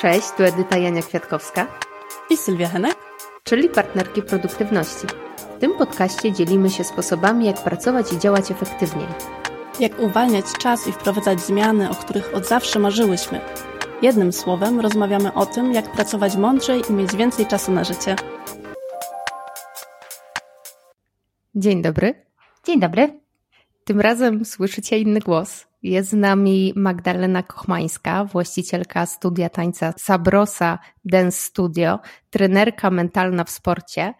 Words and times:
Cześć, 0.00 0.30
tu 0.36 0.44
Edyta 0.44 0.76
Jania 0.76 1.02
Kwiatkowska 1.02 1.66
i 2.30 2.36
Sylwia 2.36 2.68
Henek, 2.68 2.96
czyli 3.44 3.68
partnerki 3.68 4.22
produktywności. 4.22 5.06
W 5.56 5.60
tym 5.60 5.74
podcaście 5.74 6.32
dzielimy 6.32 6.70
się 6.70 6.84
sposobami, 6.84 7.46
jak 7.46 7.64
pracować 7.64 8.12
i 8.12 8.18
działać 8.18 8.50
efektywniej. 8.50 9.06
Jak 9.80 10.00
uwalniać 10.00 10.44
czas 10.58 10.88
i 10.88 10.92
wprowadzać 10.92 11.40
zmiany, 11.40 11.90
o 11.90 11.94
których 11.94 12.34
od 12.34 12.46
zawsze 12.46 12.78
marzyłyśmy. 12.78 13.40
Jednym 14.02 14.32
słowem 14.32 14.80
rozmawiamy 14.80 15.34
o 15.34 15.46
tym, 15.46 15.72
jak 15.72 15.92
pracować 15.92 16.36
mądrzej 16.36 16.82
i 16.90 16.92
mieć 16.92 17.16
więcej 17.16 17.46
czasu 17.46 17.72
na 17.72 17.84
życie. 17.84 18.16
Dzień 21.54 21.82
dobry. 21.82 22.26
Dzień 22.64 22.80
dobry. 22.80 23.25
Tym 23.86 24.00
razem 24.00 24.44
słyszycie 24.44 24.98
inny 24.98 25.20
głos. 25.20 25.66
Jest 25.82 26.10
z 26.10 26.12
nami 26.12 26.72
Magdalena 26.76 27.42
Kochmańska, 27.42 28.24
właścicielka 28.24 29.06
studia 29.06 29.48
tańca 29.48 29.92
Sabrosa 29.96 30.78
Dance 31.04 31.38
Studio, 31.38 31.98
trenerka 32.30 32.90
mentalna 32.90 33.44
w 33.44 33.50
sporcie. 33.50 34.14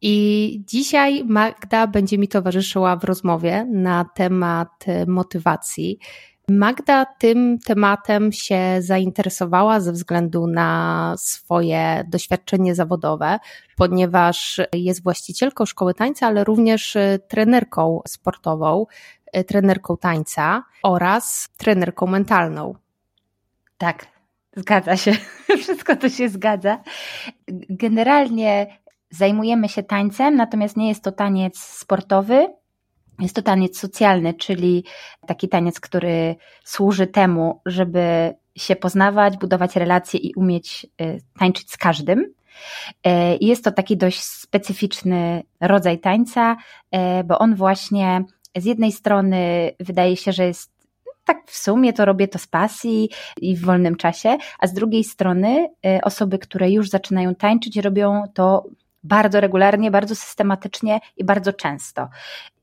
I 0.00 0.60
dzisiaj 0.66 1.24
Magda 1.24 1.86
będzie 1.86 2.18
mi 2.18 2.28
towarzyszyła 2.28 2.96
w 2.96 3.04
rozmowie 3.04 3.66
na 3.72 4.04
temat 4.14 4.84
motywacji. 5.06 5.98
Magda 6.48 7.04
tym 7.04 7.58
tematem 7.58 8.32
się 8.32 8.58
zainteresowała 8.78 9.80
ze 9.80 9.92
względu 9.92 10.46
na 10.46 11.14
swoje 11.18 12.04
doświadczenie 12.08 12.74
zawodowe, 12.74 13.38
ponieważ 13.76 14.60
jest 14.72 15.02
właścicielką 15.02 15.66
szkoły 15.66 15.94
tańca, 15.94 16.26
ale 16.26 16.44
również 16.44 16.96
trenerką 17.28 18.00
sportową, 18.08 18.86
trenerką 19.46 19.96
tańca 19.96 20.64
oraz 20.82 21.48
trenerką 21.56 22.06
mentalną. 22.06 22.74
Tak, 23.78 24.06
zgadza 24.56 24.96
się. 24.96 25.12
Wszystko 25.62 25.96
to 25.96 26.08
się 26.08 26.28
zgadza. 26.28 26.78
Generalnie 27.70 28.78
zajmujemy 29.10 29.68
się 29.68 29.82
tańcem, 29.82 30.36
natomiast 30.36 30.76
nie 30.76 30.88
jest 30.88 31.02
to 31.04 31.12
taniec 31.12 31.58
sportowy, 31.58 32.46
jest 33.22 33.36
to 33.36 33.42
taniec 33.42 33.78
socjalny, 33.78 34.34
czyli 34.34 34.84
taki 35.26 35.48
taniec, 35.48 35.80
który 35.80 36.36
służy 36.64 37.06
temu, 37.06 37.60
żeby 37.66 38.34
się 38.56 38.76
poznawać, 38.76 39.36
budować 39.36 39.76
relacje 39.76 40.20
i 40.20 40.34
umieć 40.34 40.86
y, 41.00 41.20
tańczyć 41.38 41.70
z 41.70 41.76
każdym. 41.76 42.20
Y, 42.20 43.10
jest 43.40 43.64
to 43.64 43.72
taki 43.72 43.96
dość 43.96 44.22
specyficzny 44.22 45.42
rodzaj 45.60 45.98
tańca, 45.98 46.56
y, 46.94 47.24
bo 47.24 47.38
on 47.38 47.54
właśnie 47.54 48.24
z 48.56 48.64
jednej 48.64 48.92
strony 48.92 49.70
wydaje 49.80 50.16
się, 50.16 50.32
że 50.32 50.46
jest 50.46 50.72
tak 51.24 51.36
w 51.46 51.56
sumie 51.56 51.92
to 51.92 52.04
robię 52.04 52.28
to 52.28 52.38
z 52.38 52.46
pasji 52.46 53.08
i 53.40 53.56
w 53.56 53.64
wolnym 53.64 53.96
czasie, 53.96 54.36
a 54.58 54.66
z 54.66 54.72
drugiej 54.72 55.04
strony 55.04 55.68
osoby, 56.02 56.38
które 56.38 56.70
już 56.70 56.90
zaczynają 56.90 57.34
tańczyć, 57.34 57.76
robią 57.76 58.22
to 58.34 58.64
bardzo 59.04 59.40
regularnie, 59.40 59.90
bardzo 59.90 60.14
systematycznie 60.14 61.00
i 61.16 61.24
bardzo 61.24 61.52
często. 61.52 62.08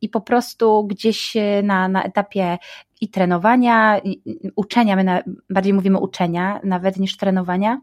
I 0.02 0.10
po 0.10 0.22
prostu 0.22 0.84
gdzieś 0.84 1.36
e, 1.36 1.64
na, 1.64 1.88
na 1.88 2.04
etapie 2.04 2.58
i 3.02 3.10
trenowania, 3.10 4.00
i 4.00 4.22
uczenia, 4.56 4.96
my 4.96 5.04
na, 5.04 5.24
bardziej 5.50 5.74
mówimy 5.74 6.00
uczenia 6.00 6.60
nawet 6.64 6.98
niż 6.98 7.18
trenowania, 7.18 7.82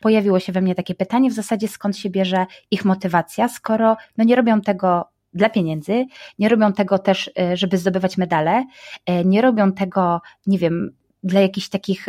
pojawiło 0.00 0.40
się 0.40 0.52
we 0.52 0.60
mnie 0.60 0.74
takie 0.74 0.94
pytanie 0.94 1.30
w 1.30 1.34
zasadzie 1.34 1.68
skąd 1.68 1.96
się 1.96 2.10
bierze 2.10 2.46
ich 2.70 2.84
motywacja, 2.84 3.48
skoro 3.48 3.96
no 4.16 4.24
nie 4.24 4.36
robią 4.36 4.60
tego 4.60 5.10
dla 5.34 5.50
pieniędzy, 5.50 6.06
nie 6.38 6.48
robią 6.48 6.72
tego 6.72 6.98
też, 6.98 7.30
e, 7.38 7.56
żeby 7.56 7.78
zdobywać 7.78 8.18
medale, 8.18 8.64
e, 9.06 9.24
nie 9.24 9.42
robią 9.42 9.72
tego, 9.72 10.20
nie 10.46 10.58
wiem, 10.58 10.90
dla 11.22 11.40
jakichś 11.40 11.68
takich 11.68 12.08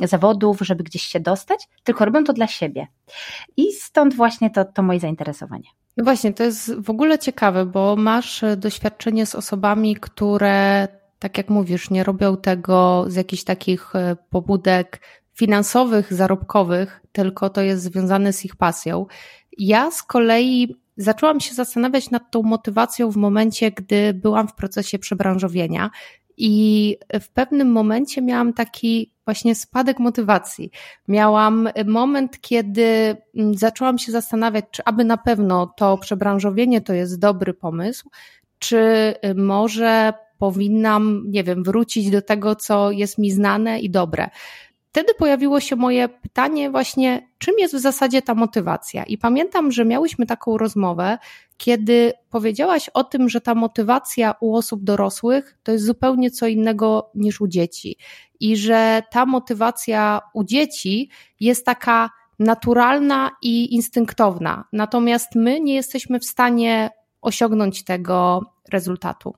zawodów, 0.00 0.58
żeby 0.60 0.84
gdzieś 0.84 1.02
się 1.02 1.20
dostać, 1.20 1.68
tylko 1.84 2.04
robią 2.04 2.24
to 2.24 2.32
dla 2.32 2.46
siebie. 2.46 2.86
I 3.56 3.72
stąd 3.72 4.14
właśnie 4.14 4.50
to, 4.50 4.64
to 4.64 4.82
moje 4.82 5.00
zainteresowanie. 5.00 5.68
No 5.98 6.04
właśnie, 6.04 6.32
to 6.32 6.42
jest 6.42 6.74
w 6.74 6.90
ogóle 6.90 7.18
ciekawe, 7.18 7.66
bo 7.66 7.96
masz 7.96 8.42
e, 8.42 8.56
doświadczenie 8.56 9.26
z 9.26 9.34
osobami, 9.34 9.96
które, 9.96 10.88
tak 11.18 11.38
jak 11.38 11.48
mówisz, 11.48 11.90
nie 11.90 12.04
robią 12.04 12.36
tego 12.36 13.04
z 13.08 13.14
jakichś 13.14 13.44
takich 13.44 13.96
e, 13.96 14.16
pobudek 14.30 15.00
finansowych, 15.34 16.12
zarobkowych, 16.14 17.00
tylko 17.12 17.50
to 17.50 17.60
jest 17.62 17.82
związane 17.82 18.32
z 18.32 18.44
ich 18.44 18.56
pasją. 18.56 19.06
Ja 19.58 19.90
z 19.90 20.02
kolei 20.02 20.76
zaczęłam 20.96 21.40
się 21.40 21.54
zastanawiać 21.54 22.10
nad 22.10 22.30
tą 22.30 22.42
motywacją 22.42 23.10
w 23.10 23.16
momencie, 23.16 23.70
gdy 23.70 24.14
byłam 24.14 24.48
w 24.48 24.54
procesie 24.54 24.98
przebranżowienia 24.98 25.90
i 26.38 26.96
w 27.20 27.28
pewnym 27.28 27.72
momencie 27.72 28.22
miałam 28.22 28.52
taki 28.52 29.12
właśnie 29.24 29.54
spadek 29.54 29.98
motywacji. 29.98 30.70
Miałam 31.08 31.68
moment, 31.86 32.40
kiedy 32.40 33.16
mm, 33.36 33.54
zaczęłam 33.54 33.98
się 33.98 34.12
zastanawiać, 34.12 34.64
czy 34.70 34.82
aby 34.84 35.04
na 35.04 35.16
pewno 35.16 35.66
to 35.76 35.98
przebranżowienie 35.98 36.80
to 36.80 36.92
jest 36.92 37.18
dobry 37.18 37.54
pomysł, 37.54 38.10
czy 38.58 38.78
y, 39.24 39.34
może 39.34 40.12
powinnam, 40.38 41.24
nie 41.26 41.44
wiem, 41.44 41.64
wrócić 41.64 42.10
do 42.10 42.22
tego, 42.22 42.56
co 42.56 42.90
jest 42.90 43.18
mi 43.18 43.30
znane 43.30 43.80
i 43.80 43.90
dobre 43.90 44.30
wtedy 44.90 45.14
pojawiło 45.14 45.60
się 45.60 45.76
moje 45.76 46.08
pytanie 46.08 46.70
właśnie, 46.70 47.28
czym 47.38 47.54
jest 47.58 47.74
w 47.74 47.78
zasadzie 47.78 48.22
ta 48.22 48.34
motywacja? 48.34 49.04
I 49.04 49.18
pamiętam, 49.18 49.72
że 49.72 49.84
miałyśmy 49.84 50.26
taką 50.26 50.58
rozmowę, 50.58 51.18
kiedy 51.56 52.12
powiedziałaś 52.30 52.88
o 52.94 53.04
tym, 53.04 53.28
że 53.28 53.40
ta 53.40 53.54
motywacja 53.54 54.34
u 54.40 54.56
osób 54.56 54.84
dorosłych 54.84 55.58
to 55.62 55.72
jest 55.72 55.84
zupełnie 55.84 56.30
co 56.30 56.46
innego 56.46 57.10
niż 57.14 57.40
u 57.40 57.48
dzieci. 57.48 57.96
I 58.40 58.56
że 58.56 59.02
ta 59.10 59.26
motywacja 59.26 60.20
u 60.34 60.44
dzieci 60.44 61.10
jest 61.40 61.66
taka 61.66 62.10
naturalna 62.38 63.30
i 63.42 63.74
instynktowna. 63.74 64.64
Natomiast 64.72 65.34
my 65.34 65.60
nie 65.60 65.74
jesteśmy 65.74 66.20
w 66.20 66.24
stanie 66.24 66.90
osiągnąć 67.20 67.84
tego 67.84 68.42
rezultatu. 68.68 69.34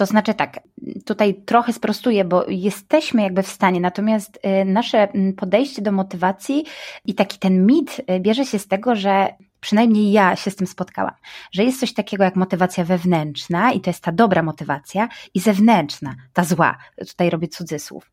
To 0.00 0.06
znaczy 0.06 0.34
tak, 0.34 0.60
tutaj 1.04 1.34
trochę 1.34 1.72
sprostuję, 1.72 2.24
bo 2.24 2.44
jesteśmy 2.48 3.22
jakby 3.22 3.42
w 3.42 3.48
stanie, 3.48 3.80
natomiast 3.80 4.38
y, 4.62 4.64
nasze 4.64 4.98
mm, 4.98 5.32
podejście 5.32 5.82
do 5.82 5.92
motywacji 5.92 6.64
i 7.04 7.14
taki 7.14 7.38
ten 7.38 7.66
mit 7.66 8.00
y, 8.00 8.20
bierze 8.20 8.46
się 8.46 8.58
z 8.58 8.68
tego, 8.68 8.96
że 8.96 9.34
przynajmniej 9.60 10.12
ja 10.12 10.36
się 10.36 10.50
z 10.50 10.56
tym 10.56 10.66
spotkałam, 10.66 11.14
że 11.52 11.64
jest 11.64 11.80
coś 11.80 11.94
takiego 11.94 12.24
jak 12.24 12.36
motywacja 12.36 12.84
wewnętrzna 12.84 13.72
i 13.72 13.80
to 13.80 13.90
jest 13.90 14.02
ta 14.02 14.12
dobra 14.12 14.42
motywacja 14.42 15.08
i 15.34 15.40
zewnętrzna, 15.40 16.14
ta 16.32 16.44
zła. 16.44 16.78
Tutaj 17.08 17.30
robię 17.30 17.48
cudzysłów. 17.48 18.10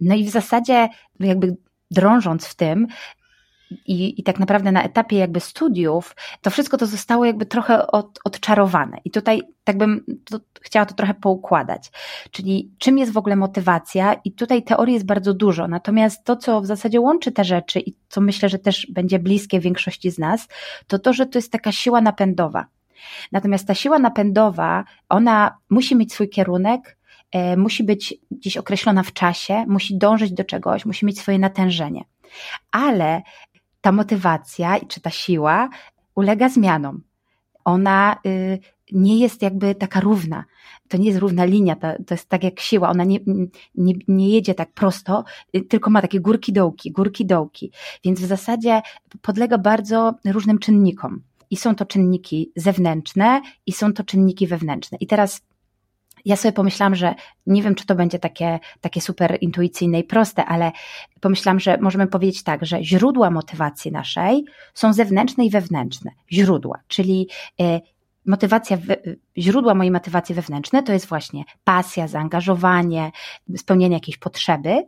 No 0.00 0.14
i 0.14 0.24
w 0.24 0.30
zasadzie 0.30 0.88
jakby 1.20 1.56
drążąc 1.90 2.46
w 2.46 2.54
tym, 2.54 2.86
i, 3.86 4.20
i 4.20 4.22
tak 4.22 4.38
naprawdę 4.38 4.72
na 4.72 4.82
etapie 4.82 5.16
jakby 5.16 5.40
studiów, 5.40 6.16
to 6.42 6.50
wszystko 6.50 6.76
to 6.76 6.86
zostało 6.86 7.24
jakby 7.24 7.46
trochę 7.46 7.86
od, 7.86 8.18
odczarowane. 8.24 8.96
I 9.04 9.10
tutaj 9.10 9.42
tak 9.64 9.78
bym 9.78 10.04
to, 10.24 10.40
chciała 10.62 10.86
to 10.86 10.94
trochę 10.94 11.14
poukładać. 11.14 11.90
Czyli 12.30 12.70
czym 12.78 12.98
jest 12.98 13.12
w 13.12 13.16
ogóle 13.16 13.36
motywacja? 13.36 14.14
I 14.24 14.32
tutaj 14.32 14.62
teorii 14.62 14.94
jest 14.94 15.06
bardzo 15.06 15.34
dużo. 15.34 15.68
Natomiast 15.68 16.24
to, 16.24 16.36
co 16.36 16.60
w 16.60 16.66
zasadzie 16.66 17.00
łączy 17.00 17.32
te 17.32 17.44
rzeczy 17.44 17.80
i 17.80 17.94
co 18.08 18.20
myślę, 18.20 18.48
że 18.48 18.58
też 18.58 18.86
będzie 18.90 19.18
bliskie 19.18 19.60
większości 19.60 20.10
z 20.10 20.18
nas, 20.18 20.48
to 20.86 20.98
to, 20.98 21.12
że 21.12 21.26
to 21.26 21.38
jest 21.38 21.52
taka 21.52 21.72
siła 21.72 22.00
napędowa. 22.00 22.66
Natomiast 23.32 23.66
ta 23.66 23.74
siła 23.74 23.98
napędowa, 23.98 24.84
ona 25.08 25.58
musi 25.70 25.96
mieć 25.96 26.12
swój 26.12 26.28
kierunek, 26.28 26.96
e, 27.32 27.56
musi 27.56 27.84
być 27.84 28.14
gdzieś 28.30 28.56
określona 28.56 29.02
w 29.02 29.12
czasie, 29.12 29.64
musi 29.68 29.98
dążyć 29.98 30.32
do 30.32 30.44
czegoś, 30.44 30.84
musi 30.84 31.06
mieć 31.06 31.18
swoje 31.18 31.38
natężenie. 31.38 32.04
Ale 32.72 33.22
ta 33.84 33.92
motywacja 33.92 34.80
czy 34.88 35.00
ta 35.00 35.10
siła 35.10 35.68
ulega 36.14 36.48
zmianom. 36.48 37.02
Ona 37.64 38.16
y, 38.26 38.58
nie 38.92 39.18
jest 39.18 39.42
jakby 39.42 39.74
taka 39.74 40.00
równa. 40.00 40.44
To 40.88 40.96
nie 40.96 41.06
jest 41.06 41.18
równa 41.18 41.44
linia, 41.44 41.76
to, 41.76 41.88
to 42.06 42.14
jest 42.14 42.28
tak 42.28 42.44
jak 42.44 42.60
siła. 42.60 42.90
Ona 42.90 43.04
nie, 43.04 43.18
nie, 43.74 43.94
nie 44.08 44.28
jedzie 44.28 44.54
tak 44.54 44.72
prosto, 44.72 45.24
y, 45.56 45.60
tylko 45.62 45.90
ma 45.90 46.02
takie 46.02 46.20
górki 46.20 46.52
dołki, 46.52 46.92
górki 46.92 47.26
dołki. 47.26 47.72
Więc 48.04 48.20
w 48.20 48.26
zasadzie 48.26 48.82
podlega 49.22 49.58
bardzo 49.58 50.14
różnym 50.24 50.58
czynnikom. 50.58 51.22
I 51.50 51.56
są 51.56 51.74
to 51.74 51.84
czynniki 51.84 52.52
zewnętrzne, 52.56 53.40
i 53.66 53.72
są 53.72 53.92
to 53.92 54.04
czynniki 54.04 54.46
wewnętrzne. 54.46 54.98
I 55.00 55.06
teraz 55.06 55.42
ja 56.24 56.36
sobie 56.36 56.52
pomyślałam, 56.52 56.94
że 56.94 57.14
nie 57.46 57.62
wiem, 57.62 57.74
czy 57.74 57.86
to 57.86 57.94
będzie 57.94 58.18
takie, 58.18 58.58
takie 58.80 59.00
super 59.00 59.38
intuicyjne 59.40 60.00
i 60.00 60.04
proste, 60.04 60.44
ale 60.44 60.72
pomyślałam, 61.20 61.60
że 61.60 61.78
możemy 61.80 62.06
powiedzieć 62.06 62.42
tak, 62.42 62.66
że 62.66 62.84
źródła 62.84 63.30
motywacji 63.30 63.92
naszej 63.92 64.44
są 64.74 64.92
zewnętrzne 64.92 65.44
i 65.44 65.50
wewnętrzne. 65.50 66.10
Źródła, 66.32 66.80
czyli 66.88 67.28
e, 67.60 67.80
motywacja, 68.26 68.78
źródła 69.38 69.74
mojej 69.74 69.90
motywacji 69.90 70.34
wewnętrznej 70.34 70.82
to 70.82 70.92
jest 70.92 71.06
właśnie 71.06 71.44
pasja, 71.64 72.08
zaangażowanie, 72.08 73.10
spełnienie 73.56 73.96
jakiejś 73.96 74.16
potrzeby, 74.16 74.86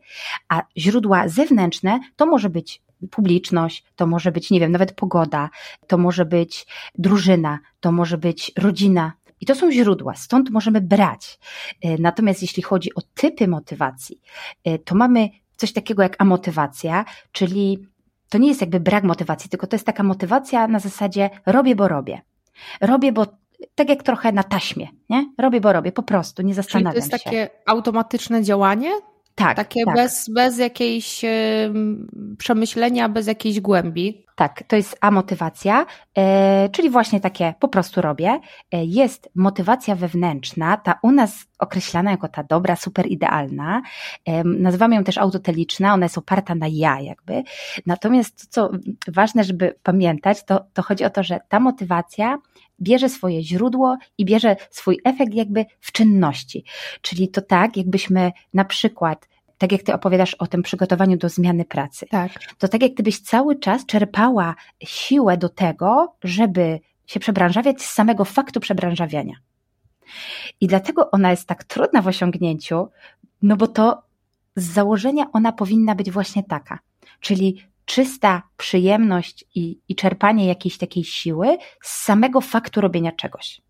a 0.49 0.63
źródła 0.77 1.29
zewnętrzne 1.29 2.01
to 2.17 2.27
może 2.27 2.51
być 2.51 2.83
publiczność, 3.11 3.85
to 3.97 4.07
może 4.07 4.33
być, 4.33 4.51
nie 4.51 4.61
wiem, 4.61 4.73
nawet 4.73 4.93
pogoda, 4.93 5.51
to 5.87 5.99
może 5.99 6.25
być 6.25 6.67
drużyna, 6.95 7.59
to 7.81 7.93
może 7.93 8.19
być 8.19 8.53
rodzina, 8.59 9.13
i 9.41 9.47
to 9.47 9.55
są 9.55 9.73
źródła, 9.73 10.15
stąd 10.15 10.51
możemy 10.51 10.81
brać. 10.81 11.39
E, 11.83 11.99
natomiast 11.99 12.43
jeśli 12.43 12.63
chodzi 12.63 12.95
o 12.95 13.01
typy 13.15 13.49
motywacji, 13.49 14.21
e, 14.65 14.79
to 14.79 14.95
mamy 14.95 15.29
coś 15.57 15.73
takiego 15.73 16.03
jak 16.03 16.17
amotywacja, 16.19 17.05
czyli 17.33 17.79
to 18.29 18.39
nie 18.39 18.49
jest 18.49 18.61
jakby 18.61 18.81
brak 18.81 19.05
motywacji, 19.05 19.51
tylko 19.51 19.67
to 19.67 19.77
jest 19.77 19.87
taka 19.87 20.03
motywacja 20.03 20.69
na 20.69 20.79
zasadzie 20.79 21.31
robię, 21.47 21.77
bo 21.77 21.89
robię. 21.89 22.21
Robię, 22.81 23.13
bo 23.13 23.27
tak 23.75 23.89
jak 23.89 24.03
trochę 24.03 24.33
na 24.33 24.43
taśmie, 24.43 24.89
nie? 25.11 25.33
Robię, 25.39 25.61
bo 25.61 25.73
robię, 25.73 25.93
po 25.93 26.03
prostu, 26.03 26.43
nie 26.43 26.55
zastanawiam 26.55 27.03
się. 27.03 27.09
to 27.09 27.15
jest 27.15 27.25
takie 27.25 27.51
automatyczne 27.67 28.43
działanie? 28.43 28.91
Tak. 29.37 29.57
Takie 29.57 29.85
tak. 29.85 29.95
Bez, 29.95 30.29
bez 30.29 30.59
jakiejś 30.59 31.25
przemyślenia, 32.39 33.09
bez 33.09 33.27
jakiejś 33.27 33.61
głębi. 33.61 34.27
Tak, 34.37 34.63
to 34.69 34.77
jest 34.77 34.99
amotywacja, 35.01 35.87
e, 36.19 36.69
czyli 36.69 36.91
właśnie 36.91 37.21
takie 37.21 37.55
po 37.61 37.69
prostu 37.69 38.01
robię. 38.01 38.41
E, 38.73 38.85
jest 38.85 39.31
motywacja 39.35 39.95
wewnętrzna, 39.95 40.77
ta 40.77 40.99
u 41.03 41.13
nas 41.13 41.47
określana 41.59 42.11
jako 42.11 42.29
ta 42.29 42.43
dobra, 42.43 42.77
super 42.77 43.07
idealna. 43.07 43.83
Nazywamy 44.45 44.95
ją 44.95 45.05
też 45.05 45.19
autoteliczna, 45.19 45.95
ona 45.95 46.05
jest 46.05 46.19
oparta 46.19 46.55
na 46.55 46.67
ja 46.71 47.01
jakby. 47.01 47.43
Natomiast 47.87 48.51
to, 48.55 48.69
co 48.71 48.79
ważne, 49.13 49.45
żeby 49.45 49.75
pamiętać, 49.83 50.45
to, 50.45 50.67
to 50.73 50.83
chodzi 50.83 51.05
o 51.05 51.11
to, 51.11 51.23
że 51.23 51.41
ta 51.49 51.61
motywacja 51.61 52.39
bierze 52.81 53.09
swoje 53.09 53.43
źródło 53.43 53.97
i 54.19 54.25
bierze 54.25 54.57
swój 54.71 55.01
efekt 55.05 55.35
jakby 55.35 55.67
w 55.81 55.93
czynności. 55.93 56.65
Czyli 57.01 57.29
to 57.29 57.43
tak, 57.43 57.77
jakbyśmy 57.77 58.33
na 58.55 58.65
przykład 58.65 59.29
tak 59.59 59.73
jak 59.73 59.83
ty 59.83 59.95
opowiadasz 59.95 60.35
o 60.35 60.47
tym 60.47 60.63
przygotowaniu 60.63 61.17
do 61.17 61.29
zmiany 61.29 61.65
pracy. 61.65 62.07
Tak. 62.11 62.33
To 62.59 62.69
tak 62.69 62.83
jak 62.83 62.95
gdybyś 62.95 63.21
cały 63.21 63.59
czas 63.59 63.87
czerpała 63.87 64.55
siłę 64.85 65.37
do 65.37 65.49
tego, 65.49 66.17
żeby 66.25 66.81
się 67.07 67.21
przebranżawiać 67.21 67.83
z 67.83 67.93
samego 67.93 68.25
faktu 68.25 68.61
przebranżawiania. 68.61 69.35
I 70.61 70.67
dlatego 70.67 71.11
ona 71.11 71.31
jest 71.31 71.47
tak 71.47 71.65
trudna 71.65 72.03
w 72.03 72.07
osiągnięciu, 72.07 72.89
no 73.43 73.57
bo 73.57 73.67
to 73.67 74.03
z 74.57 74.65
założenia 74.65 75.25
ona 75.33 75.53
powinna 75.53 75.95
być 75.95 76.11
właśnie 76.11 76.43
taka. 76.45 76.79
Czyli 77.21 77.67
czysta 77.87 78.43
przyjemność 78.57 79.45
i, 79.55 79.79
i 79.89 79.95
czerpanie 79.95 80.47
jakiejś 80.47 80.79
takiej 80.79 81.05
siły 81.05 81.59
z 81.83 82.05
samego 82.05 82.41
faktu 82.41 82.81
robienia 82.81 83.13
czegoś. 83.13 83.61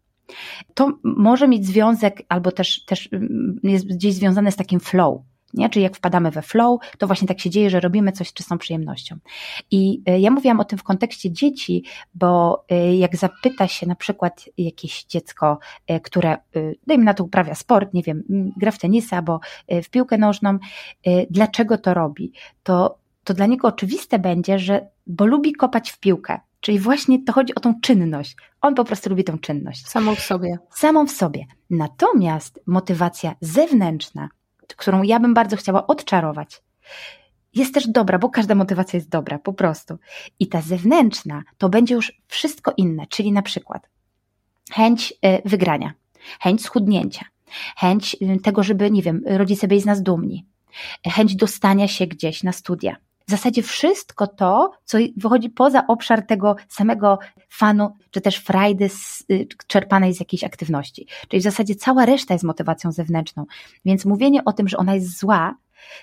To 0.75 0.93
może 1.05 1.49
mieć 1.49 1.67
związek, 1.67 2.23
albo 2.29 2.53
też, 2.53 2.85
też 2.85 3.09
mm, 3.13 3.61
jest 3.63 3.87
gdzieś 3.87 4.15
związane 4.15 4.53
z 4.53 4.57
takim 4.57 4.81
flow, 4.81 5.21
nie? 5.55 5.69
Czyli 5.69 5.83
jak 5.83 5.97
wpadamy 5.97 6.31
we 6.31 6.43
flow, 6.43 6.81
to 6.99 7.07
właśnie 7.07 7.29
tak 7.29 7.41
się 7.41 7.51
dzieje, 7.51 7.71
że 7.71 7.81
robimy 7.81 8.13
coś 8.13 8.29
z 8.29 8.33
czystą 8.33 8.59
przyjemnością. 8.59 9.17
I 9.71 10.03
e, 10.07 10.21
ja 10.21 10.31
mówiłam 10.31 10.61
o 10.61 10.65
tym 10.65 10.79
w 10.79 10.83
kontekście 10.83 11.31
dzieci, 11.31 11.85
bo 12.15 12.65
e, 12.69 12.97
jak 12.97 13.17
zapyta 13.17 13.69
się 13.69 13.87
na 13.87 13.95
przykład 13.95 14.49
jakieś 14.59 15.05
dziecko, 15.05 15.59
e, 15.87 16.01
które, 16.01 16.37
dajmy 16.87 17.05
na 17.05 17.15
to 17.15 17.25
uprawia 17.25 17.55
sport, 17.55 17.95
nie 17.95 18.03
wiem, 18.03 18.23
gra 18.57 18.71
w 18.71 18.79
tenisa 18.79 19.17
albo 19.17 19.41
w 19.69 19.91
piłkę 19.91 20.19
nożną, 20.19 20.59
dlaczego 21.31 21.79
to 21.79 21.95
robi, 21.95 22.33
to, 22.63 22.99
to 23.27 23.35
dla 23.35 23.47
niego 23.47 23.69
oczywiste 23.69 24.19
będzie, 24.19 24.59
że 24.59 24.89
bo 25.07 25.27
lubi 25.27 25.53
kopać 25.53 25.91
w 25.91 25.99
piłkę. 25.99 26.41
Czyli 26.61 26.79
właśnie 26.79 27.25
to 27.25 27.33
chodzi 27.33 27.55
o 27.55 27.61
tą 27.61 27.81
czynność. 27.81 28.37
On 28.61 28.75
po 28.75 28.85
prostu 28.85 29.11
lubi 29.11 29.25
tą 29.25 29.39
czynność. 29.39 29.87
Samą 29.87 30.15
w 30.15 30.21
sobie. 30.21 30.59
Samą 30.71 31.07
w 31.07 31.11
sobie. 31.11 31.47
Natomiast 31.71 32.61
motywacja 32.67 33.35
zewnętrzna, 33.41 34.29
którą 34.77 35.03
ja 35.03 35.21
bym 35.21 35.35
bardzo 35.35 35.57
chciała 35.57 35.87
odczarować, 35.87 36.63
jest 37.55 37.75
też 37.75 37.89
dobra, 37.89 38.19
bo 38.19 38.29
każda 38.29 38.55
motywacja 38.55 38.97
jest 38.97 39.09
dobra, 39.09 39.39
po 39.39 39.53
prostu. 39.53 39.99
I 40.39 40.47
ta 40.47 40.61
zewnętrzna 40.61 41.43
to 41.59 41.69
będzie 41.69 41.95
już 41.95 42.13
wszystko 42.27 42.73
inne, 42.77 43.07
czyli 43.07 43.33
na 43.33 43.43
przykład 43.43 43.89
chęć 44.73 45.13
y, 45.13 45.43
wygrania, 45.45 45.93
chęć 46.41 46.63
schudnięcia, 46.63 47.25
chęć 47.77 48.17
y, 48.23 48.41
tego, 48.41 48.63
żeby, 48.63 48.91
nie 48.91 49.03
wiem, 49.03 49.23
rodzice 49.27 49.69
byli 49.69 49.81
z 49.81 49.87
nas 49.87 50.03
dumni, 50.03 50.47
chęć 51.05 51.37
dostania 51.37 51.89
się 51.89 52.07
gdzieś 52.07 52.43
na 52.43 52.53
studia. 52.53 52.97
W 53.27 53.31
zasadzie 53.31 53.63
wszystko 53.63 54.27
to, 54.27 54.73
co 54.85 54.99
wychodzi 55.17 55.51
poza 55.51 55.87
obszar 55.87 56.27
tego 56.27 56.57
samego 56.69 57.19
fanu, 57.49 57.93
czy 58.11 58.21
też 58.21 58.37
frajdy 58.37 58.89
z, 58.89 59.25
y, 59.31 59.47
czerpanej 59.67 60.15
z 60.15 60.21
jakiejś 60.21 60.45
aktywności. 60.45 61.07
Czyli 61.29 61.41
w 61.41 61.45
zasadzie 61.45 61.75
cała 61.75 62.07
reszta 62.07 62.35
jest 62.35 62.45
motywacją 62.45 62.93
zewnętrzną. 62.93 63.45
Więc 63.85 64.05
mówienie 64.05 64.45
o 64.45 64.53
tym, 64.53 64.69
że 64.69 64.77
ona 64.77 64.95
jest 64.95 65.19
zła, 65.19 65.57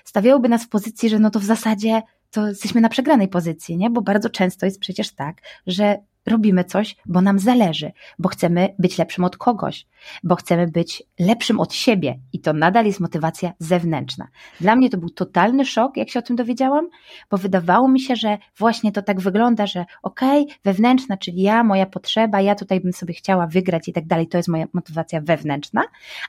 stawiałoby 0.04 0.48
nas 0.48 0.64
w 0.64 0.68
pozycji, 0.68 1.08
że 1.08 1.18
no 1.18 1.30
to 1.30 1.40
w 1.40 1.44
zasadzie 1.44 2.02
to 2.30 2.48
jesteśmy 2.48 2.80
na 2.80 2.88
przegranej 2.88 3.28
pozycji, 3.28 3.76
nie? 3.76 3.90
Bo 3.90 4.02
bardzo 4.02 4.30
często 4.30 4.66
jest 4.66 4.80
przecież 4.80 5.14
tak, 5.14 5.36
że 5.66 5.98
robimy 6.26 6.64
coś, 6.64 6.96
bo 7.06 7.20
nam 7.20 7.38
zależy, 7.38 7.92
bo 8.18 8.28
chcemy 8.28 8.74
być 8.78 8.98
lepszym 8.98 9.24
od 9.24 9.36
kogoś, 9.36 9.86
bo 10.22 10.36
chcemy 10.36 10.66
być 10.66 11.02
lepszym 11.18 11.60
od 11.60 11.74
siebie 11.74 12.18
i 12.32 12.40
to 12.40 12.52
nadal 12.52 12.86
jest 12.86 13.00
motywacja 13.00 13.52
zewnętrzna. 13.58 14.28
Dla 14.60 14.76
mnie 14.76 14.90
to 14.90 14.98
był 14.98 15.10
totalny 15.10 15.64
szok, 15.64 15.96
jak 15.96 16.10
się 16.10 16.18
o 16.18 16.22
tym 16.22 16.36
dowiedziałam, 16.36 16.88
bo 17.30 17.38
wydawało 17.38 17.88
mi 17.88 18.00
się, 18.00 18.16
że 18.16 18.38
właśnie 18.58 18.92
to 18.92 19.02
tak 19.02 19.20
wygląda, 19.20 19.66
że 19.66 19.84
okej, 20.02 20.42
okay, 20.42 20.56
wewnętrzna, 20.64 21.16
czyli 21.16 21.42
ja, 21.42 21.64
moja 21.64 21.86
potrzeba, 21.86 22.40
ja 22.40 22.54
tutaj 22.54 22.80
bym 22.80 22.92
sobie 22.92 23.14
chciała 23.14 23.46
wygrać 23.46 23.88
i 23.88 23.92
tak 23.92 24.06
dalej, 24.06 24.28
to 24.28 24.36
jest 24.36 24.48
moja 24.48 24.66
motywacja 24.72 25.20
wewnętrzna, 25.20 25.82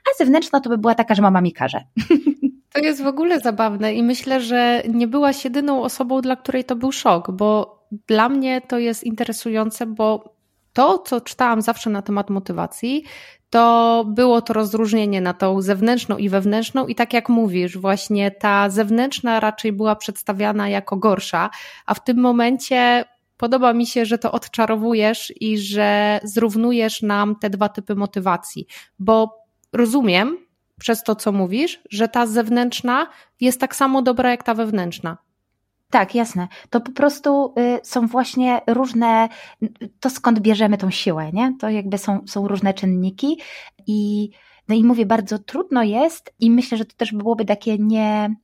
a 0.05 0.17
zewnętrzna 0.17 0.59
to 0.59 0.69
by 0.69 0.77
była 0.77 0.95
taka, 0.95 1.15
że 1.15 1.21
mama 1.21 1.41
mi 1.41 1.53
każe. 1.53 1.83
To 2.73 2.79
jest 2.79 3.03
w 3.03 3.07
ogóle 3.07 3.39
zabawne 3.39 3.93
i 3.93 4.03
myślę, 4.03 4.41
że 4.41 4.83
nie 4.89 5.07
byłaś 5.07 5.43
jedyną 5.43 5.83
osobą, 5.83 6.21
dla 6.21 6.35
której 6.35 6.63
to 6.63 6.75
był 6.75 6.91
szok, 6.91 7.31
bo 7.31 7.74
dla 8.07 8.29
mnie 8.29 8.61
to 8.61 8.79
jest 8.79 9.03
interesujące, 9.03 9.85
bo 9.85 10.35
to, 10.73 10.99
co 10.99 11.21
czytałam 11.21 11.61
zawsze 11.61 11.89
na 11.89 12.01
temat 12.01 12.29
motywacji, 12.29 13.03
to 13.49 14.05
było 14.07 14.41
to 14.41 14.53
rozróżnienie 14.53 15.21
na 15.21 15.33
tą 15.33 15.61
zewnętrzną 15.61 16.17
i 16.17 16.29
wewnętrzną, 16.29 16.87
i 16.87 16.95
tak 16.95 17.13
jak 17.13 17.29
mówisz, 17.29 17.77
właśnie 17.77 18.31
ta 18.31 18.69
zewnętrzna 18.69 19.39
raczej 19.39 19.71
była 19.71 19.95
przedstawiana 19.95 20.69
jako 20.69 20.97
gorsza, 20.97 21.49
a 21.85 21.93
w 21.93 22.03
tym 22.03 22.19
momencie 22.19 23.05
podoba 23.37 23.73
mi 23.73 23.87
się, 23.87 24.05
że 24.05 24.17
to 24.17 24.31
odczarowujesz 24.31 25.33
i 25.41 25.57
że 25.57 26.19
zrównujesz 26.23 27.01
nam 27.01 27.35
te 27.35 27.49
dwa 27.49 27.69
typy 27.69 27.95
motywacji, 27.95 28.67
bo 28.99 29.39
rozumiem 29.73 30.37
przez 30.79 31.03
to, 31.03 31.15
co 31.15 31.31
mówisz, 31.31 31.81
że 31.89 32.07
ta 32.07 32.25
zewnętrzna 32.25 33.07
jest 33.41 33.59
tak 33.59 33.75
samo 33.75 34.01
dobra 34.01 34.31
jak 34.31 34.43
ta 34.43 34.53
wewnętrzna. 34.53 35.17
Tak, 35.89 36.15
jasne. 36.15 36.47
To 36.69 36.81
po 36.81 36.91
prostu 36.91 37.53
y, 37.59 37.79
są 37.83 38.07
właśnie 38.07 38.61
różne, 38.67 39.29
to 39.99 40.09
skąd 40.09 40.39
bierzemy 40.39 40.77
tą 40.77 40.91
siłę, 40.91 41.31
nie? 41.33 41.55
To 41.59 41.69
jakby 41.69 41.97
są, 41.97 42.21
są 42.27 42.47
różne 42.47 42.73
czynniki 42.73 43.39
i, 43.87 44.29
no 44.67 44.75
i 44.75 44.83
mówię, 44.83 45.05
bardzo 45.05 45.39
trudno 45.39 45.83
jest 45.83 46.33
i 46.39 46.51
myślę, 46.51 46.77
że 46.77 46.85
to 46.85 46.95
też 46.97 47.13
byłoby 47.13 47.45
takie 47.45 47.77
nie, 47.77 48.35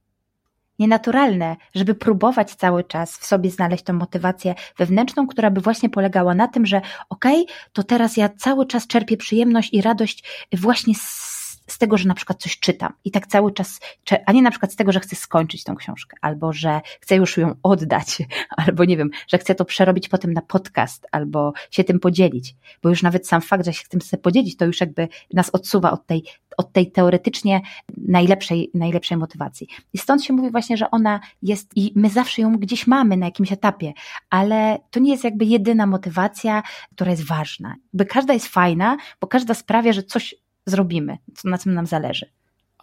nienaturalne, 0.80 1.56
żeby 1.76 1.96
próbować 1.96 2.56
cały 2.56 2.84
czas 2.84 3.18
w 3.18 3.26
sobie 3.26 3.50
znaleźć 3.50 3.84
tą 3.84 3.94
motywację 3.94 4.56
wewnętrzną, 4.78 5.28
która 5.28 5.52
by 5.52 5.62
właśnie 5.62 5.90
polegała 5.90 6.36
na 6.36 6.48
tym, 6.48 6.66
że 6.66 6.82
okej, 7.10 7.44
okay, 7.44 7.56
to 7.74 7.84
teraz 7.84 8.18
ja 8.18 8.30
cały 8.30 8.66
czas 8.66 8.88
czerpię 8.88 9.18
przyjemność 9.18 9.74
i 9.74 9.82
radość 9.82 10.48
właśnie 10.54 10.96
z 10.96 11.41
z 11.72 11.78
tego, 11.78 11.98
że 11.98 12.08
na 12.08 12.14
przykład 12.14 12.42
coś 12.42 12.60
czytam 12.60 12.94
i 13.06 13.12
tak 13.12 13.28
cały 13.28 13.54
czas, 13.54 13.80
a 14.26 14.32
nie 14.32 14.42
na 14.42 14.52
przykład 14.52 14.74
z 14.74 14.76
tego, 14.76 14.92
że 14.92 15.00
chcę 15.00 15.16
skończyć 15.16 15.64
tą 15.64 15.76
książkę, 15.76 16.18
albo 16.22 16.54
że 16.54 16.82
chcę 17.02 17.16
już 17.16 17.38
ją 17.38 17.56
oddać, 17.64 18.18
albo 18.68 18.86
nie 18.86 18.98
wiem, 18.98 19.10
że 19.28 19.38
chcę 19.38 19.56
to 19.56 19.66
przerobić 19.66 20.10
potem 20.10 20.34
na 20.34 20.42
podcast, 20.42 21.08
albo 21.12 21.54
się 21.72 21.84
tym 21.84 22.00
podzielić, 22.00 22.56
bo 22.84 22.90
już 22.90 23.04
nawet 23.04 23.28
sam 23.28 23.42
fakt, 23.42 23.66
że 23.66 23.74
się 23.74 23.88
tym 23.90 24.00
chcę 24.00 24.18
podzielić, 24.18 24.58
to 24.58 24.66
już 24.66 24.82
jakby 24.82 25.08
nas 25.34 25.50
odsuwa 25.50 25.92
od 25.92 26.06
tej, 26.06 26.24
od 26.58 26.74
tej 26.74 26.92
teoretycznie 26.92 27.62
najlepszej, 27.98 28.72
najlepszej 28.74 29.18
motywacji. 29.18 29.68
I 29.94 29.98
stąd 29.98 30.24
się 30.24 30.34
mówi 30.34 30.52
właśnie, 30.52 30.78
że 30.78 30.92
ona 30.92 31.20
jest 31.42 31.72
i 31.76 31.94
my 31.96 32.10
zawsze 32.10 32.42
ją 32.42 32.58
gdzieś 32.58 32.88
mamy 32.88 33.18
na 33.18 33.26
jakimś 33.26 33.52
etapie, 33.52 33.94
ale 34.30 34.80
to 34.92 35.00
nie 35.00 35.12
jest 35.12 35.24
jakby 35.24 35.46
jedyna 35.46 35.88
motywacja, 35.88 36.64
która 36.96 37.12
jest 37.12 37.28
ważna. 37.28 37.76
By 37.94 38.06
każda 38.06 38.34
jest 38.34 38.48
fajna, 38.48 38.98
bo 39.22 39.28
każda 39.28 39.54
sprawia, 39.54 39.94
że 39.94 40.04
coś 40.04 40.36
zrobimy, 40.72 41.18
co, 41.36 41.50
na 41.50 41.58
czym 41.58 41.74
nam 41.74 41.86
zależy. 41.86 42.26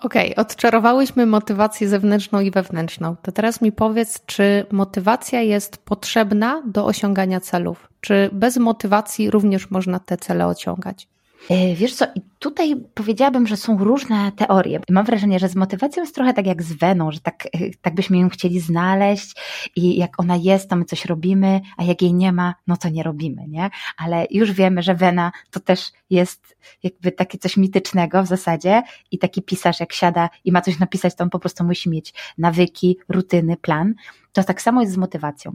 Okej, 0.01 0.33
okay, 0.33 0.45
odczarowałyśmy 0.45 1.27
motywację 1.27 1.89
zewnętrzną 1.89 2.41
i 2.41 2.51
wewnętrzną. 2.51 3.17
To 3.23 3.33
teraz 3.33 3.61
mi 3.63 3.73
powiedz, 3.73 4.27
czy 4.27 4.67
motywacja 4.73 5.41
jest 5.41 5.79
potrzebna 5.85 6.63
do 6.67 6.87
osiągania 6.87 7.41
celów? 7.41 7.89
Czy 8.01 8.31
bez 8.33 8.57
motywacji 8.57 9.31
również 9.31 9.71
można 9.71 10.01
te 10.01 10.17
cele 10.17 10.47
osiągać? 10.47 11.09
E, 11.51 11.75
wiesz 11.75 11.95
co, 11.95 12.05
i 12.15 12.21
tutaj 12.39 12.77
powiedziałabym, 12.95 13.47
że 13.47 13.57
są 13.57 13.79
różne 13.79 14.33
teorie. 14.33 14.81
Mam 14.91 15.05
wrażenie, 15.05 15.39
że 15.39 15.49
z 15.49 15.57
motywacją 15.57 16.03
jest 16.03 16.15
trochę 16.15 16.35
tak 16.35 16.47
jak 16.47 16.63
z 16.63 16.73
weną, 16.73 17.13
że 17.13 17.21
tak, 17.21 17.47
e, 17.47 17.49
tak 17.83 17.95
byśmy 17.95 18.19
ją 18.19 18.29
chcieli 18.29 18.61
znaleźć 18.61 19.35
i 19.77 19.97
jak 19.97 20.21
ona 20.21 20.37
jest, 20.37 20.71
to 20.71 20.77
my 20.77 20.85
coś 20.85 21.05
robimy, 21.05 21.61
a 21.77 21.85
jak 21.85 22.03
jej 22.03 22.15
nie 22.15 22.33
ma, 22.33 22.55
no 22.67 22.77
to 22.77 22.89
nie 22.89 23.03
robimy, 23.03 23.49
nie? 23.49 23.71
Ale 23.97 24.27
już 24.31 24.53
wiemy, 24.53 24.83
że 24.83 24.95
wena 24.95 25.33
to 25.51 25.61
też 25.61 25.93
jest 26.11 26.57
jakby 26.83 27.13
takie 27.13 27.39
coś 27.39 27.57
mitycznego 27.57 28.23
w 28.23 28.27
zasadzie 28.27 28.83
i 29.11 29.19
taki 29.19 29.43
pisarz 29.43 29.81
jak 29.81 29.93
siada 29.93 30.31
i 30.45 30.53
ma 30.53 30.61
coś 30.61 30.79
napisać, 30.79 31.15
to 31.15 31.25
on 31.25 31.31
po 31.31 31.39
prostu 31.39 31.65
musi 31.65 31.91
mieć 31.91 32.15
nawyki, 32.39 32.99
rutyny, 33.09 33.57
plan. 33.57 33.95
To 34.33 34.45
tak 34.45 34.63
samo 34.63 34.81
jest 34.81 34.93
z 34.93 34.97
motywacją. 34.97 35.53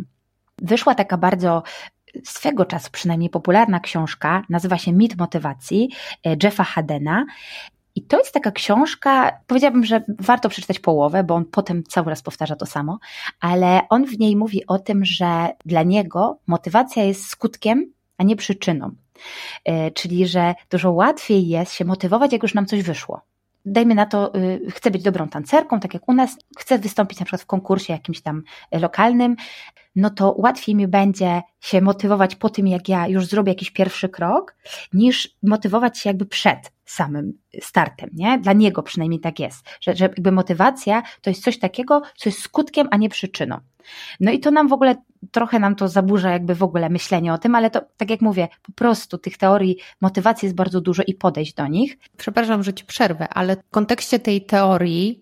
Wyszła 0.62 0.96
taka 0.96 1.18
bardzo 1.18 1.64
swego 2.24 2.66
czasu 2.66 2.90
przynajmniej 2.92 3.30
popularna 3.30 3.80
książka, 3.80 4.44
nazywa 4.50 4.78
się 4.78 4.94
Mit 4.94 5.18
motywacji 5.18 5.90
e, 6.26 6.36
Jeffa 6.44 6.64
Hadena. 6.64 7.26
I 7.96 8.02
to 8.02 8.18
jest 8.18 8.34
taka 8.34 8.52
książka, 8.52 9.32
powiedziałabym, 9.48 9.86
że 9.86 10.04
warto 10.20 10.50
przeczytać 10.50 10.80
połowę, 10.80 11.24
bo 11.24 11.36
on 11.36 11.46
potem 11.46 11.84
cały 11.84 12.10
raz 12.10 12.22
powtarza 12.22 12.56
to 12.56 12.66
samo, 12.66 13.00
ale 13.40 13.82
on 13.90 14.06
w 14.06 14.20
niej 14.20 14.36
mówi 14.36 14.68
o 14.68 14.80
tym, 14.80 15.06
że 15.06 15.50
dla 15.66 15.84
niego 15.84 16.40
motywacja 16.48 17.04
jest 17.04 17.30
skutkiem, 17.30 17.94
a 18.18 18.24
nie 18.24 18.36
przyczyną. 18.36 18.92
E, 19.66 19.92
czyli, 19.92 20.28
że 20.28 20.56
dużo 20.70 20.92
łatwiej 20.92 21.48
jest 21.48 21.74
się 21.74 21.86
motywować, 21.86 22.34
jak 22.34 22.44
już 22.44 22.54
nam 22.54 22.66
coś 22.66 22.84
wyszło 22.84 23.22
dajmy 23.66 23.96
na 23.96 24.06
to, 24.06 24.36
y, 24.36 24.72
chcę 24.72 24.92
być 24.92 25.04
dobrą 25.04 25.28
tancerką, 25.28 25.80
tak 25.80 25.94
jak 25.94 26.10
u 26.10 26.14
nas, 26.14 26.38
chcę 26.60 26.80
wystąpić 26.80 27.20
na 27.20 27.26
przykład 27.26 27.42
w 27.42 27.46
konkursie 27.46 27.94
jakimś 27.94 28.22
tam 28.22 28.44
lokalnym, 28.72 29.36
no 29.96 30.10
to 30.10 30.36
łatwiej 30.38 30.76
mi 30.76 30.88
będzie 30.88 31.42
się 31.60 31.82
motywować 31.82 32.36
po 32.36 32.50
tym, 32.50 32.68
jak 32.68 32.90
ja 32.90 33.08
już 33.08 33.26
zrobię 33.26 33.52
jakiś 33.52 33.72
pierwszy 33.72 34.10
krok, 34.10 34.56
niż 34.94 35.38
motywować 35.44 36.00
się 36.00 36.10
jakby 36.10 36.26
przed 36.26 36.73
samym 36.86 37.34
startem, 37.62 38.10
nie? 38.14 38.40
Dla 38.40 38.54
niego 38.54 38.84
przynajmniej 38.84 39.20
tak 39.20 39.40
jest, 39.40 39.66
że, 39.82 39.96
że 39.96 40.06
jakby 40.06 40.32
motywacja 40.32 41.04
to 41.22 41.30
jest 41.30 41.44
coś 41.44 41.60
takiego, 41.60 42.02
co 42.16 42.30
jest 42.30 42.42
skutkiem, 42.42 42.88
a 42.92 42.98
nie 42.98 43.10
przyczyną. 43.10 43.58
No 44.20 44.32
i 44.32 44.40
to 44.40 44.52
nam 44.52 44.68
w 44.68 44.74
ogóle, 44.74 44.96
trochę 45.32 45.60
nam 45.60 45.76
to 45.76 45.88
zaburza 45.88 46.32
jakby 46.32 46.56
w 46.56 46.64
ogóle 46.64 46.90
myślenie 46.90 47.34
o 47.34 47.38
tym, 47.38 47.56
ale 47.56 47.70
to, 47.70 47.82
tak 47.98 48.10
jak 48.10 48.22
mówię, 48.22 48.48
po 48.62 48.72
prostu 48.72 49.18
tych 49.18 49.38
teorii 49.38 49.78
motywacji 50.02 50.46
jest 50.46 50.56
bardzo 50.56 50.82
dużo 50.82 51.04
i 51.08 51.14
podejść 51.14 51.54
do 51.54 51.68
nich. 51.68 51.98
Przepraszam, 52.18 52.64
że 52.64 52.74
ci 52.74 52.86
przerwę, 52.86 53.28
ale 53.30 53.56
w 53.56 53.70
kontekście 53.72 54.20
tej 54.20 54.46
teorii 54.46 55.22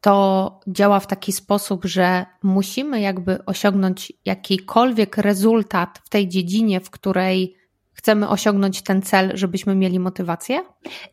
to 0.00 0.60
działa 0.68 1.00
w 1.00 1.06
taki 1.06 1.32
sposób, 1.32 1.84
że 1.84 2.26
musimy 2.42 3.00
jakby 3.00 3.44
osiągnąć 3.44 4.12
jakikolwiek 4.24 5.16
rezultat 5.16 6.00
w 6.04 6.08
tej 6.08 6.28
dziedzinie, 6.28 6.80
w 6.80 6.90
której 6.90 7.61
chcemy 7.92 8.28
osiągnąć 8.28 8.82
ten 8.82 9.02
cel, 9.02 9.30
żebyśmy 9.34 9.74
mieli 9.74 9.98
motywację? 10.00 10.62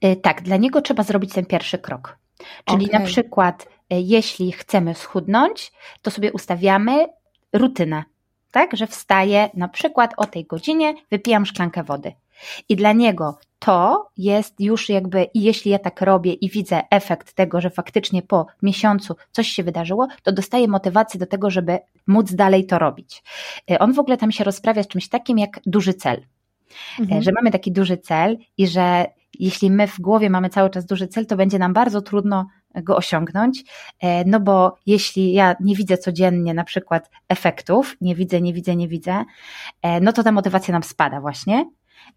Y, 0.05 0.15
tak, 0.15 0.41
dla 0.41 0.57
niego 0.57 0.81
trzeba 0.81 1.03
zrobić 1.03 1.33
ten 1.33 1.45
pierwszy 1.45 1.77
krok. 1.77 2.17
Czyli 2.65 2.85
okay. 2.85 2.99
na 2.99 3.05
przykład, 3.05 3.63
y, 3.63 3.67
jeśli 3.89 4.51
chcemy 4.51 4.95
schudnąć, 4.95 5.71
to 6.01 6.11
sobie 6.11 6.31
ustawiamy 6.31 7.07
rutynę, 7.53 8.03
tak? 8.51 8.77
Że 8.77 8.87
wstaję 8.87 9.49
na 9.53 9.67
przykład 9.67 10.13
o 10.17 10.25
tej 10.25 10.45
godzinie, 10.45 10.93
wypijam 11.11 11.45
szklankę 11.45 11.83
wody. 11.83 12.13
I 12.69 12.75
dla 12.75 12.91
niego 12.91 13.39
to 13.59 14.09
jest 14.17 14.59
już 14.59 14.89
jakby, 14.89 15.23
i 15.23 15.41
jeśli 15.41 15.71
ja 15.71 15.79
tak 15.79 16.01
robię 16.01 16.33
i 16.33 16.49
widzę 16.49 16.81
efekt 16.89 17.33
tego, 17.33 17.61
że 17.61 17.69
faktycznie 17.69 18.21
po 18.21 18.45
miesiącu 18.61 19.15
coś 19.31 19.47
się 19.47 19.63
wydarzyło, 19.63 20.07
to 20.23 20.31
dostaję 20.31 20.67
motywację 20.67 21.19
do 21.19 21.25
tego, 21.25 21.49
żeby 21.49 21.79
móc 22.07 22.33
dalej 22.33 22.65
to 22.65 22.79
robić. 22.79 23.23
Y, 23.71 23.79
on 23.79 23.93
w 23.93 23.99
ogóle 23.99 24.17
tam 24.17 24.31
się 24.31 24.43
rozprawia 24.43 24.83
z 24.83 24.87
czymś 24.87 25.09
takim 25.09 25.37
jak 25.37 25.59
duży 25.65 25.93
cel. 25.93 26.25
Y, 26.99 27.01
mhm. 27.01 27.21
Że 27.21 27.31
mamy 27.31 27.51
taki 27.51 27.71
duży 27.71 27.97
cel 27.97 28.37
i 28.57 28.67
że 28.67 29.05
jeśli 29.39 29.71
my 29.71 29.87
w 29.87 29.99
głowie 29.99 30.29
mamy 30.29 30.49
cały 30.49 30.69
czas 30.69 30.85
duży 30.85 31.07
cel, 31.07 31.25
to 31.25 31.35
będzie 31.35 31.59
nam 31.59 31.73
bardzo 31.73 32.01
trudno 32.01 32.47
go 32.75 32.95
osiągnąć, 32.95 33.59
y, 33.59 34.07
no 34.25 34.39
bo 34.39 34.75
jeśli 34.85 35.33
ja 35.33 35.55
nie 35.59 35.75
widzę 35.75 35.97
codziennie 35.97 36.53
na 36.53 36.63
przykład 36.63 37.09
efektów, 37.29 37.97
nie 38.01 38.15
widzę, 38.15 38.41
nie 38.41 38.53
widzę, 38.53 38.75
nie 38.75 38.87
widzę, 38.87 39.25
no 40.01 40.13
to 40.13 40.23
ta 40.23 40.31
motywacja 40.31 40.71
nam 40.71 40.83
spada 40.83 41.21
właśnie. 41.21 41.65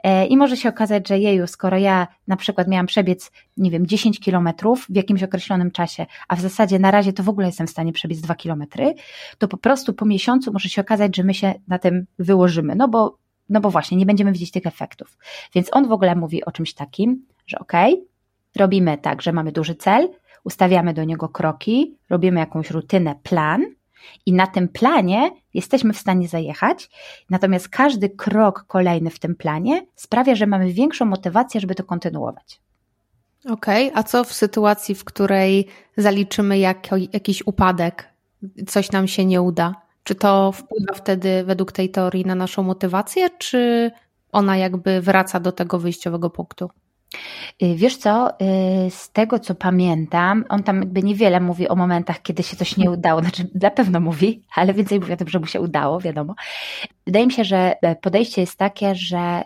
E, 0.02 0.26
I 0.26 0.36
może 0.36 0.56
się 0.56 0.68
okazać, 0.68 1.08
że 1.08 1.18
jeju, 1.18 1.46
skoro 1.46 1.78
ja 1.78 2.06
na 2.28 2.36
przykład 2.36 2.68
miałam 2.68 2.86
przebiec, 2.86 3.30
nie 3.56 3.70
wiem, 3.70 3.86
10 3.86 4.20
kilometrów 4.20 4.86
w 4.88 4.96
jakimś 4.96 5.22
określonym 5.22 5.70
czasie, 5.70 6.06
a 6.28 6.36
w 6.36 6.40
zasadzie 6.40 6.78
na 6.78 6.90
razie 6.90 7.12
to 7.12 7.22
w 7.22 7.28
ogóle 7.28 7.46
jestem 7.46 7.66
w 7.66 7.70
stanie 7.70 7.92
przebiec 7.92 8.20
2 8.20 8.34
kilometry, 8.34 8.94
to 9.38 9.48
po 9.48 9.56
prostu 9.56 9.94
po 9.94 10.04
miesiącu 10.04 10.52
może 10.52 10.68
się 10.68 10.80
okazać, 10.80 11.16
że 11.16 11.24
my 11.24 11.34
się 11.34 11.54
na 11.68 11.78
tym 11.78 12.06
wyłożymy, 12.18 12.74
no 12.74 12.88
bo, 12.88 13.18
no 13.52 13.60
bo 13.60 13.70
właśnie 13.70 13.96
nie 13.96 14.06
będziemy 14.06 14.32
widzieć 14.32 14.50
tych 14.50 14.66
efektów. 14.66 15.18
Więc 15.54 15.68
on 15.72 15.88
w 15.88 15.92
ogóle 15.92 16.16
mówi 16.16 16.44
o 16.44 16.52
czymś 16.52 16.74
takim, 16.74 17.26
że 17.46 17.58
okej, 17.58 17.94
okay, 17.94 18.06
robimy 18.56 18.98
tak, 18.98 19.22
że 19.22 19.32
mamy 19.32 19.52
duży 19.52 19.74
cel, 19.74 20.08
ustawiamy 20.44 20.94
do 20.94 21.04
niego 21.04 21.28
kroki, 21.28 21.96
robimy 22.10 22.40
jakąś 22.40 22.70
rutynę, 22.70 23.14
plan, 23.22 23.64
i 24.26 24.32
na 24.32 24.46
tym 24.46 24.68
planie 24.68 25.30
jesteśmy 25.54 25.92
w 25.92 25.98
stanie 25.98 26.28
zajechać, 26.28 26.90
natomiast 27.30 27.68
każdy 27.68 28.10
krok 28.10 28.64
kolejny 28.68 29.10
w 29.10 29.18
tym 29.18 29.34
planie 29.34 29.86
sprawia, 29.94 30.34
że 30.34 30.46
mamy 30.46 30.72
większą 30.72 31.04
motywację, 31.04 31.60
żeby 31.60 31.74
to 31.74 31.84
kontynuować. 31.84 32.60
Okej, 33.50 33.88
okay. 33.88 34.00
a 34.00 34.02
co 34.02 34.24
w 34.24 34.32
sytuacji, 34.32 34.94
w 34.94 35.04
której 35.04 35.66
zaliczymy 35.96 36.58
jakiś 36.58 37.46
upadek, 37.46 38.08
coś 38.66 38.92
nam 38.92 39.08
się 39.08 39.24
nie 39.24 39.42
uda? 39.42 39.81
Czy 40.04 40.14
to 40.14 40.52
wpływa 40.52 40.94
wtedy 40.94 41.44
według 41.44 41.72
tej 41.72 41.90
teorii 41.90 42.24
na 42.24 42.34
naszą 42.34 42.62
motywację, 42.62 43.30
czy 43.38 43.90
ona 44.32 44.56
jakby 44.56 45.00
wraca 45.00 45.40
do 45.40 45.52
tego 45.52 45.78
wyjściowego 45.78 46.30
punktu? 46.30 46.70
Y, 47.62 47.74
wiesz 47.76 47.96
co, 47.96 48.30
y, 48.30 48.90
z 48.90 49.10
tego 49.10 49.38
co 49.38 49.54
pamiętam, 49.54 50.44
on 50.48 50.62
tam 50.62 50.80
jakby 50.80 51.02
niewiele 51.02 51.40
mówi 51.40 51.68
o 51.68 51.76
momentach, 51.76 52.22
kiedy 52.22 52.42
się 52.42 52.56
coś 52.56 52.76
nie 52.76 52.90
udało, 52.90 53.20
znaczy 53.20 53.48
na 53.54 53.70
pewno 53.70 54.00
mówi, 54.00 54.42
ale 54.54 54.74
więcej 54.74 55.00
mówi 55.00 55.12
o 55.12 55.16
tym, 55.16 55.28
że 55.28 55.38
mu 55.38 55.46
się 55.46 55.60
udało, 55.60 56.00
wiadomo. 56.00 56.34
Wydaje 57.06 57.26
mi 57.26 57.32
się, 57.32 57.44
że 57.44 57.76
e, 57.82 57.96
podejście 57.96 58.40
jest 58.40 58.58
takie, 58.58 58.94
że, 58.94 59.42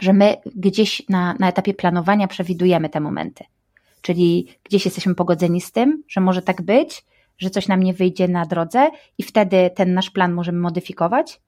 że 0.00 0.12
my 0.12 0.36
gdzieś 0.56 1.02
na, 1.08 1.34
na 1.38 1.48
etapie 1.48 1.74
planowania 1.74 2.28
przewidujemy 2.28 2.88
te 2.88 3.00
momenty. 3.00 3.44
Czyli 4.02 4.46
gdzieś 4.64 4.84
jesteśmy 4.84 5.14
pogodzeni 5.14 5.60
z 5.60 5.72
tym, 5.72 6.02
że 6.08 6.20
może 6.20 6.42
tak 6.42 6.62
być, 6.62 7.04
że 7.40 7.50
coś 7.50 7.68
nam 7.68 7.82
nie 7.82 7.94
wyjdzie 7.94 8.28
na 8.28 8.46
drodze 8.46 8.90
i 9.18 9.22
wtedy 9.22 9.70
ten 9.74 9.94
nasz 9.94 10.10
plan 10.10 10.32
możemy 10.32 10.58
modyfikować. 10.58 11.40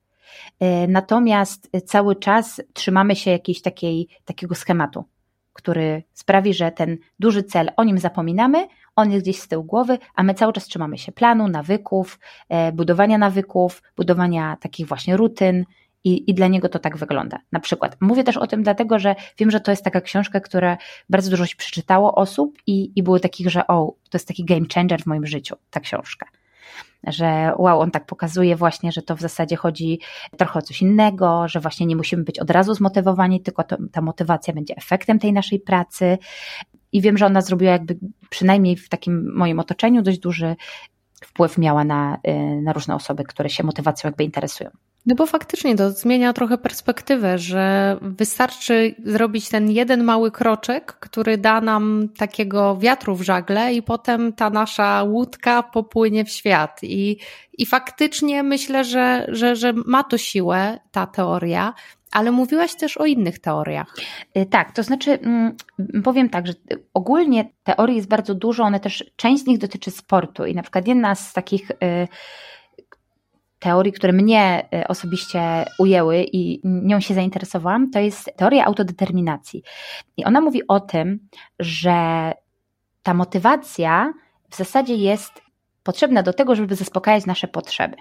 E, 0.59 0.87
natomiast 0.87 1.69
cały 1.85 2.15
czas 2.15 2.61
trzymamy 2.73 3.15
się 3.15 3.31
jakiejś 3.31 3.61
takiej, 3.61 4.07
takiego 4.25 4.55
schematu 4.55 5.05
który 5.53 6.03
sprawi, 6.13 6.53
że 6.53 6.71
ten 6.71 6.97
duży 7.19 7.43
cel, 7.43 7.71
o 7.77 7.83
nim 7.83 7.97
zapominamy, 7.97 8.67
on 8.95 9.11
jest 9.11 9.25
gdzieś 9.25 9.39
z 9.39 9.47
tyłu 9.47 9.63
głowy, 9.63 9.97
a 10.15 10.23
my 10.23 10.33
cały 10.33 10.53
czas 10.53 10.65
trzymamy 10.65 10.97
się 10.97 11.11
planu, 11.11 11.47
nawyków, 11.47 12.19
e, 12.49 12.71
budowania 12.71 13.17
nawyków, 13.17 13.83
budowania 13.97 14.57
takich 14.61 14.87
właśnie 14.87 15.17
rutyn. 15.17 15.65
I, 16.03 16.31
I 16.31 16.33
dla 16.33 16.47
niego 16.47 16.69
to 16.69 16.79
tak 16.79 16.97
wygląda. 16.97 17.39
Na 17.51 17.59
przykład, 17.59 17.97
mówię 18.01 18.23
też 18.23 18.37
o 18.37 18.47
tym 18.47 18.63
dlatego, 18.63 18.99
że 18.99 19.15
wiem, 19.37 19.51
że 19.51 19.59
to 19.59 19.71
jest 19.71 19.83
taka 19.83 20.01
książka, 20.01 20.39
która 20.39 20.77
bardzo 21.09 21.29
dużo 21.29 21.45
się 21.45 21.55
przeczytało 21.55 22.15
osób 22.15 22.57
i, 22.67 22.91
i 22.95 23.03
było 23.03 23.19
takich, 23.19 23.49
że 23.49 23.67
o, 23.67 23.95
to 24.09 24.17
jest 24.17 24.27
taki 24.27 24.45
game 24.45 24.65
changer 24.75 25.01
w 25.01 25.05
moim 25.05 25.25
życiu, 25.25 25.55
ta 25.69 25.79
książka 25.79 26.25
że 27.07 27.53
wow, 27.57 27.79
on 27.79 27.91
tak 27.91 28.05
pokazuje 28.05 28.55
właśnie, 28.55 28.91
że 28.91 29.01
to 29.01 29.15
w 29.15 29.21
zasadzie 29.21 29.55
chodzi 29.55 29.99
trochę 30.37 30.59
o 30.59 30.61
coś 30.61 30.81
innego, 30.81 31.47
że 31.47 31.59
właśnie 31.59 31.85
nie 31.85 31.95
musimy 31.95 32.23
być 32.23 32.39
od 32.39 32.49
razu 32.49 32.73
zmotywowani, 32.73 33.41
tylko 33.41 33.63
to, 33.63 33.77
ta 33.91 34.01
motywacja 34.01 34.53
będzie 34.53 34.75
efektem 34.77 35.19
tej 35.19 35.33
naszej 35.33 35.59
pracy. 35.59 36.17
I 36.91 37.01
wiem, 37.01 37.17
że 37.17 37.25
ona 37.25 37.41
zrobiła 37.41 37.71
jakby 37.71 37.97
przynajmniej 38.29 38.77
w 38.77 38.89
takim 38.89 39.33
moim 39.35 39.59
otoczeniu 39.59 40.01
dość 40.01 40.19
duży 40.19 40.55
wpływ 41.23 41.57
miała 41.57 41.83
na, 41.83 42.17
y, 42.27 42.61
na 42.61 42.73
różne 42.73 42.95
osoby, 42.95 43.23
które 43.23 43.49
się 43.49 43.63
motywacją 43.63 44.07
jakby 44.07 44.23
interesują. 44.23 44.69
No 45.05 45.15
bo 45.15 45.25
faktycznie 45.25 45.75
to 45.75 45.91
zmienia 45.91 46.33
trochę 46.33 46.57
perspektywę, 46.57 47.37
że 47.37 47.97
wystarczy 48.01 48.95
zrobić 49.05 49.49
ten 49.49 49.71
jeden 49.71 50.03
mały 50.03 50.31
kroczek, 50.31 50.93
który 50.99 51.37
da 51.37 51.61
nam 51.61 52.09
takiego 52.17 52.77
wiatru 52.77 53.15
w 53.15 53.21
żagle 53.21 53.73
i 53.73 53.81
potem 53.81 54.33
ta 54.33 54.49
nasza 54.49 55.03
łódka 55.03 55.63
popłynie 55.63 56.25
w 56.25 56.29
świat. 56.29 56.79
I, 56.83 57.17
i 57.57 57.65
faktycznie 57.65 58.43
myślę, 58.43 58.83
że, 58.83 59.25
że, 59.27 59.55
że 59.55 59.73
ma 59.85 60.03
to 60.03 60.17
siłę, 60.17 60.79
ta 60.91 61.07
teoria, 61.07 61.73
ale 62.11 62.31
mówiłaś 62.31 62.75
też 62.75 62.97
o 62.97 63.05
innych 63.05 63.39
teoriach. 63.39 63.95
Y, 64.37 64.45
tak, 64.45 64.71
to 64.71 64.83
znaczy 64.83 65.19
mm, 65.19 65.55
powiem 66.03 66.29
tak, 66.29 66.47
że 66.47 66.53
ogólnie 66.93 67.49
teorii 67.63 67.95
jest 67.95 68.07
bardzo 68.07 68.35
dużo, 68.35 68.63
one 68.63 68.79
też, 68.79 69.11
część 69.15 69.43
z 69.43 69.47
nich 69.47 69.57
dotyczy 69.57 69.91
sportu 69.91 70.45
i 70.45 70.55
na 70.55 70.61
przykład 70.61 70.87
jedna 70.87 71.15
z 71.15 71.33
takich 71.33 71.71
y, 71.71 71.75
teorii, 73.63 73.93
które 73.93 74.13
mnie 74.13 74.69
y, 74.73 74.87
osobiście 74.87 75.65
ujęły 75.79 76.25
i 76.33 76.61
nią 76.63 76.99
się 76.99 77.13
zainteresowałam, 77.13 77.91
to 77.91 77.99
jest 77.99 78.31
teoria 78.35 78.65
autodeterminacji. 78.65 79.63
I 80.17 80.25
ona 80.25 80.41
mówi 80.41 80.67
o 80.67 80.79
tym, 80.79 81.19
że 81.59 82.31
ta 83.03 83.13
motywacja 83.13 84.13
w 84.49 84.55
zasadzie 84.55 84.95
jest 84.95 85.41
potrzebna 85.83 86.23
do 86.23 86.33
tego, 86.33 86.55
żeby 86.55 86.75
zaspokajać 86.75 87.25
nasze 87.25 87.47
potrzeby. 87.47 87.95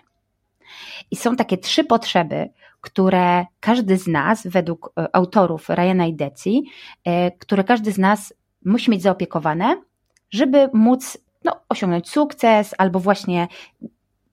I 1.11 1.17
są 1.17 1.37
takie 1.37 1.59
trzy 1.59 1.85
potrzeby, 1.85 2.49
które 2.81 3.47
każdy 3.61 3.97
z 3.97 4.07
nas, 4.07 4.47
według 4.47 4.87
y, 4.87 5.07
autorów 5.13 5.69
Ryana 5.69 6.07
i 6.07 6.15
Deci, 6.15 6.65
y, 7.09 7.11
które 7.39 7.65
każdy 7.65 7.93
z 7.93 7.99
nas 7.99 8.35
musi 8.65 8.91
mieć 8.91 9.03
zaopiekowane, 9.03 9.83
żeby 10.31 10.69
móc 10.73 11.19
no, 11.45 11.61
osiągnąć 11.69 12.11
sukces 12.11 12.75
albo 12.79 13.01
właśnie 13.01 13.49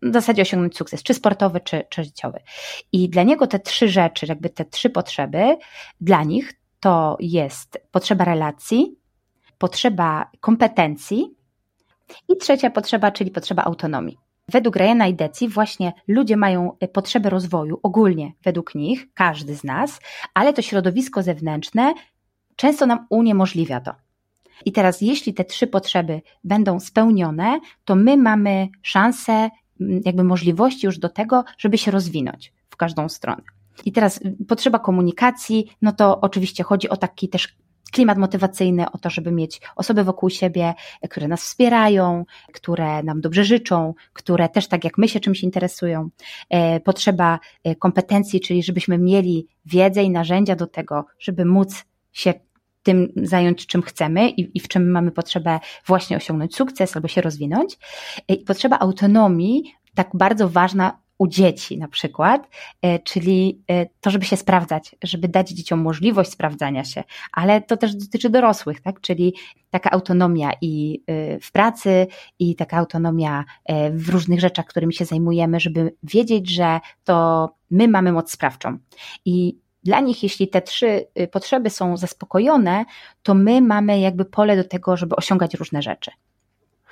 w 0.01 0.13
zasadzie 0.13 0.41
osiągnąć 0.41 0.77
sukces, 0.77 1.03
czy 1.03 1.13
sportowy, 1.13 1.59
czy, 1.59 1.83
czy 1.89 2.03
życiowy. 2.03 2.39
I 2.91 3.09
dla 3.09 3.23
niego 3.23 3.47
te 3.47 3.59
trzy 3.59 3.87
rzeczy, 3.89 4.25
jakby 4.29 4.49
te 4.49 4.65
trzy 4.65 4.89
potrzeby, 4.89 5.57
dla 6.01 6.23
nich 6.23 6.53
to 6.79 7.17
jest 7.19 7.77
potrzeba 7.91 8.25
relacji, 8.25 8.95
potrzeba 9.57 10.31
kompetencji 10.39 11.35
i 12.29 12.37
trzecia 12.37 12.69
potrzeba, 12.69 13.11
czyli 13.11 13.31
potrzeba 13.31 13.63
autonomii. 13.63 14.17
Według 14.47 14.75
Ryana 14.75 15.07
i 15.07 15.13
Deci 15.13 15.47
właśnie 15.47 15.93
ludzie 16.07 16.37
mają 16.37 16.77
potrzebę 16.93 17.29
rozwoju, 17.29 17.79
ogólnie 17.83 18.31
według 18.43 18.75
nich, 18.75 19.13
każdy 19.13 19.55
z 19.55 19.63
nas, 19.63 19.99
ale 20.33 20.53
to 20.53 20.61
środowisko 20.61 21.23
zewnętrzne 21.23 21.93
często 22.55 22.85
nam 22.85 23.07
uniemożliwia 23.09 23.81
to. 23.81 23.95
I 24.65 24.71
teraz, 24.71 25.01
jeśli 25.01 25.33
te 25.33 25.45
trzy 25.45 25.67
potrzeby 25.67 26.21
będą 26.43 26.79
spełnione, 26.79 27.59
to 27.85 27.95
my 27.95 28.17
mamy 28.17 28.67
szansę, 28.81 29.49
jakby 30.05 30.23
możliwości 30.23 30.85
już 30.85 30.99
do 30.99 31.09
tego, 31.09 31.43
żeby 31.57 31.77
się 31.77 31.91
rozwinąć 31.91 32.53
w 32.69 32.77
każdą 32.77 33.09
stronę. 33.09 33.41
I 33.85 33.91
teraz 33.91 34.19
potrzeba 34.47 34.79
komunikacji, 34.79 35.71
no 35.81 35.91
to 35.91 36.21
oczywiście 36.21 36.63
chodzi 36.63 36.89
o 36.89 36.97
taki 36.97 37.29
też 37.29 37.57
klimat 37.91 38.17
motywacyjny, 38.17 38.91
o 38.91 38.97
to, 38.97 39.09
żeby 39.09 39.31
mieć 39.31 39.61
osoby 39.75 40.03
wokół 40.03 40.29
siebie, 40.29 40.73
które 41.09 41.27
nas 41.27 41.41
wspierają, 41.41 42.25
które 42.53 43.03
nam 43.03 43.21
dobrze 43.21 43.43
życzą, 43.43 43.93
które 44.13 44.49
też 44.49 44.67
tak 44.67 44.83
jak 44.83 44.97
my 44.97 45.07
się 45.07 45.19
czymś 45.19 45.43
interesują. 45.43 46.09
E, 46.49 46.79
potrzeba 46.79 47.39
e, 47.63 47.75
kompetencji, 47.75 48.41
czyli 48.41 48.63
żebyśmy 48.63 48.97
mieli 48.97 49.47
wiedzę 49.65 50.03
i 50.03 50.09
narzędzia 50.09 50.55
do 50.55 50.67
tego, 50.67 51.05
żeby 51.19 51.45
móc 51.45 51.85
się 52.11 52.33
tym 52.83 53.13
zająć, 53.15 53.65
czym 53.65 53.81
chcemy 53.81 54.29
i, 54.29 54.57
i 54.57 54.59
w 54.59 54.67
czym 54.67 54.91
mamy 54.91 55.11
potrzebę 55.11 55.59
właśnie 55.87 56.17
osiągnąć 56.17 56.55
sukces 56.55 56.95
albo 56.95 57.07
się 57.07 57.21
rozwinąć. 57.21 57.77
E, 58.27 58.33
I 58.33 58.43
potrzeba 58.43 58.79
autonomii, 58.79 59.73
tak 59.95 60.09
bardzo 60.13 60.49
ważna 60.49 60.99
u 61.17 61.27
dzieci 61.27 61.77
na 61.77 61.87
przykład, 61.87 62.49
e, 62.81 62.99
czyli 62.99 63.63
e, 63.67 63.85
to, 64.01 64.11
żeby 64.11 64.25
się 64.25 64.37
sprawdzać, 64.37 64.95
żeby 65.03 65.27
dać 65.27 65.49
dzieciom 65.49 65.79
możliwość 65.79 66.31
sprawdzania 66.31 66.83
się, 66.83 67.03
ale 67.31 67.61
to 67.61 67.77
też 67.77 67.95
dotyczy 67.95 68.29
dorosłych, 68.29 68.81
tak? 68.81 69.01
Czyli 69.01 69.33
taka 69.69 69.91
autonomia 69.91 70.51
i 70.61 71.03
w 71.41 71.51
pracy, 71.51 72.07
i 72.39 72.55
taka 72.55 72.77
autonomia 72.77 73.45
w 73.91 74.09
różnych 74.09 74.39
rzeczach, 74.39 74.65
którymi 74.65 74.93
się 74.93 75.05
zajmujemy, 75.05 75.59
żeby 75.59 75.95
wiedzieć, 76.03 76.49
że 76.49 76.79
to 77.03 77.49
my 77.71 77.87
mamy 77.87 78.11
moc 78.11 78.31
sprawczą. 78.31 78.77
I 79.25 79.57
dla 79.89 79.99
nich, 79.99 80.23
jeśli 80.23 80.47
te 80.47 80.61
trzy 80.61 81.07
potrzeby 81.31 81.69
są 81.69 81.97
zaspokojone, 81.97 82.85
to 83.23 83.33
my 83.33 83.61
mamy 83.61 83.99
jakby 83.99 84.25
pole 84.25 84.55
do 84.55 84.63
tego, 84.63 84.97
żeby 84.97 85.15
osiągać 85.15 85.53
różne 85.53 85.81
rzeczy. 85.81 86.11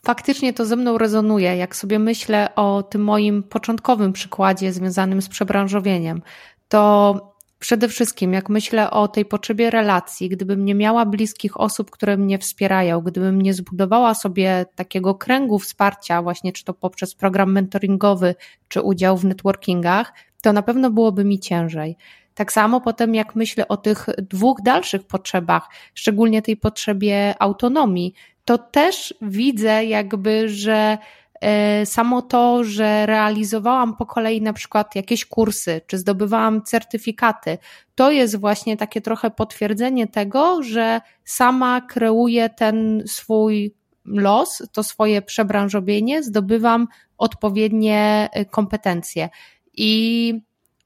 Faktycznie 0.04 0.54
to 0.54 0.66
ze 0.66 0.75
mną 0.75 0.98
rezonuje, 0.98 1.58
jak 1.58 1.75
sobie 1.75 2.00
myślę 2.00 2.56
o 2.56 2.84
tym 2.84 3.04
moim 3.04 3.44
początkowym 3.44 4.13
przykładzie 4.13 4.74
związanym 4.74 5.22
z 5.22 5.30
przebranżowieniem. 5.30 6.22
To 6.68 7.16
przede 7.60 7.88
wszystkim, 7.88 8.34
jak 8.34 8.50
myślę 8.50 8.92
o 8.92 9.08
tej 9.08 9.25
potrzebie 9.25 9.70
relacji, 9.70 10.30
gdybym 10.30 10.66
nie 10.66 10.75
miała 10.75 11.06
bliskich 11.06 11.60
osób, 11.60 11.92
które 11.92 12.18
mnie 12.18 12.38
wspierają, 12.39 13.01
gdybym 13.01 13.42
nie 13.42 13.54
zbudowała 13.54 14.13
sobie 14.13 14.66
takiego 14.75 15.16
kręgu 15.16 15.60
wsparcia, 15.60 16.22
właśnie 16.22 16.54
czy 16.54 16.63
to 16.63 16.74
poprzez 16.74 17.16
program 17.16 17.51
mentoringowy, 17.51 18.36
czy 18.68 18.82
udział 18.82 19.18
w 19.18 19.25
networkingach, 19.25 20.13
to 20.42 20.54
na 20.54 20.62
pewno 20.62 20.92
byłoby 20.92 21.25
mi 21.25 21.39
ciężej. 21.39 21.98
Tak 22.38 22.51
samo 22.51 22.82
potem, 22.82 23.15
jak 23.15 23.36
myślę 23.36 23.67
o 23.67 23.77
tych 23.77 24.06
dwóch 24.17 24.62
dalszych 24.62 25.03
potrzebach, 25.03 25.70
szczególnie 25.94 26.41
tej 26.41 26.58
potrzebie 26.58 27.36
autonomii, 27.39 28.13
to 28.46 28.58
też 28.58 29.13
widzę 29.22 29.86
jakby, 29.86 30.50
że 30.50 30.98
e, 31.41 31.86
samo 31.86 32.22
to, 32.22 32.63
że 32.63 33.06
realizowałam 33.06 33.96
po 33.96 34.06
kolei 34.06 34.41
na 34.41 34.53
przykład 34.53 34.96
jakieś 34.96 35.25
kursy, 35.25 35.82
czy 35.88 35.98
zdobywałam 35.98 36.63
certyfikaty, 36.63 37.58
to 37.96 38.12
jest 38.12 38.39
właśnie 38.39 38.77
takie 38.77 39.01
trochę 39.01 39.32
potwierdzenie 39.32 40.08
tego, 40.08 40.63
że 40.63 41.01
sama 41.25 41.82
kreuję 41.82 42.50
ten 42.50 43.03
swój 43.08 43.74
los, 44.06 44.63
to 44.72 44.84
swoje 44.84 45.22
przebranżowienie, 45.22 46.24
zdobywam 46.24 46.88
odpowiednie 47.17 48.29
e, 48.32 48.46
kompetencje. 48.46 49.29
I 49.74 50.34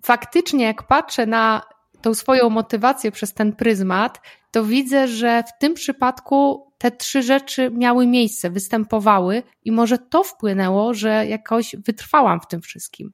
faktycznie, 0.03 0.65
jak 0.65 0.83
patrzę 0.83 1.25
na 1.25 1.61
tą 2.01 2.13
swoją 2.13 2.49
motywację 2.49 3.11
przez 3.11 3.33
ten 3.33 3.53
pryzmat, 3.53 4.21
to 4.51 4.63
widzę, 4.63 5.07
że 5.07 5.43
w 5.43 5.59
tym 5.59 5.73
przypadku 5.73 6.71
te 6.77 6.91
trzy 6.91 7.23
rzeczy 7.23 7.71
miały 7.71 8.07
miejsce, 8.07 8.49
występowały 8.49 9.43
i 9.65 9.71
może 9.71 9.97
to 9.97 10.23
wpłynęło, 10.23 10.93
że 10.93 11.27
jakoś 11.27 11.75
wytrwałam 11.85 12.39
w 12.41 12.47
tym 12.47 12.61
wszystkim. 12.61 13.11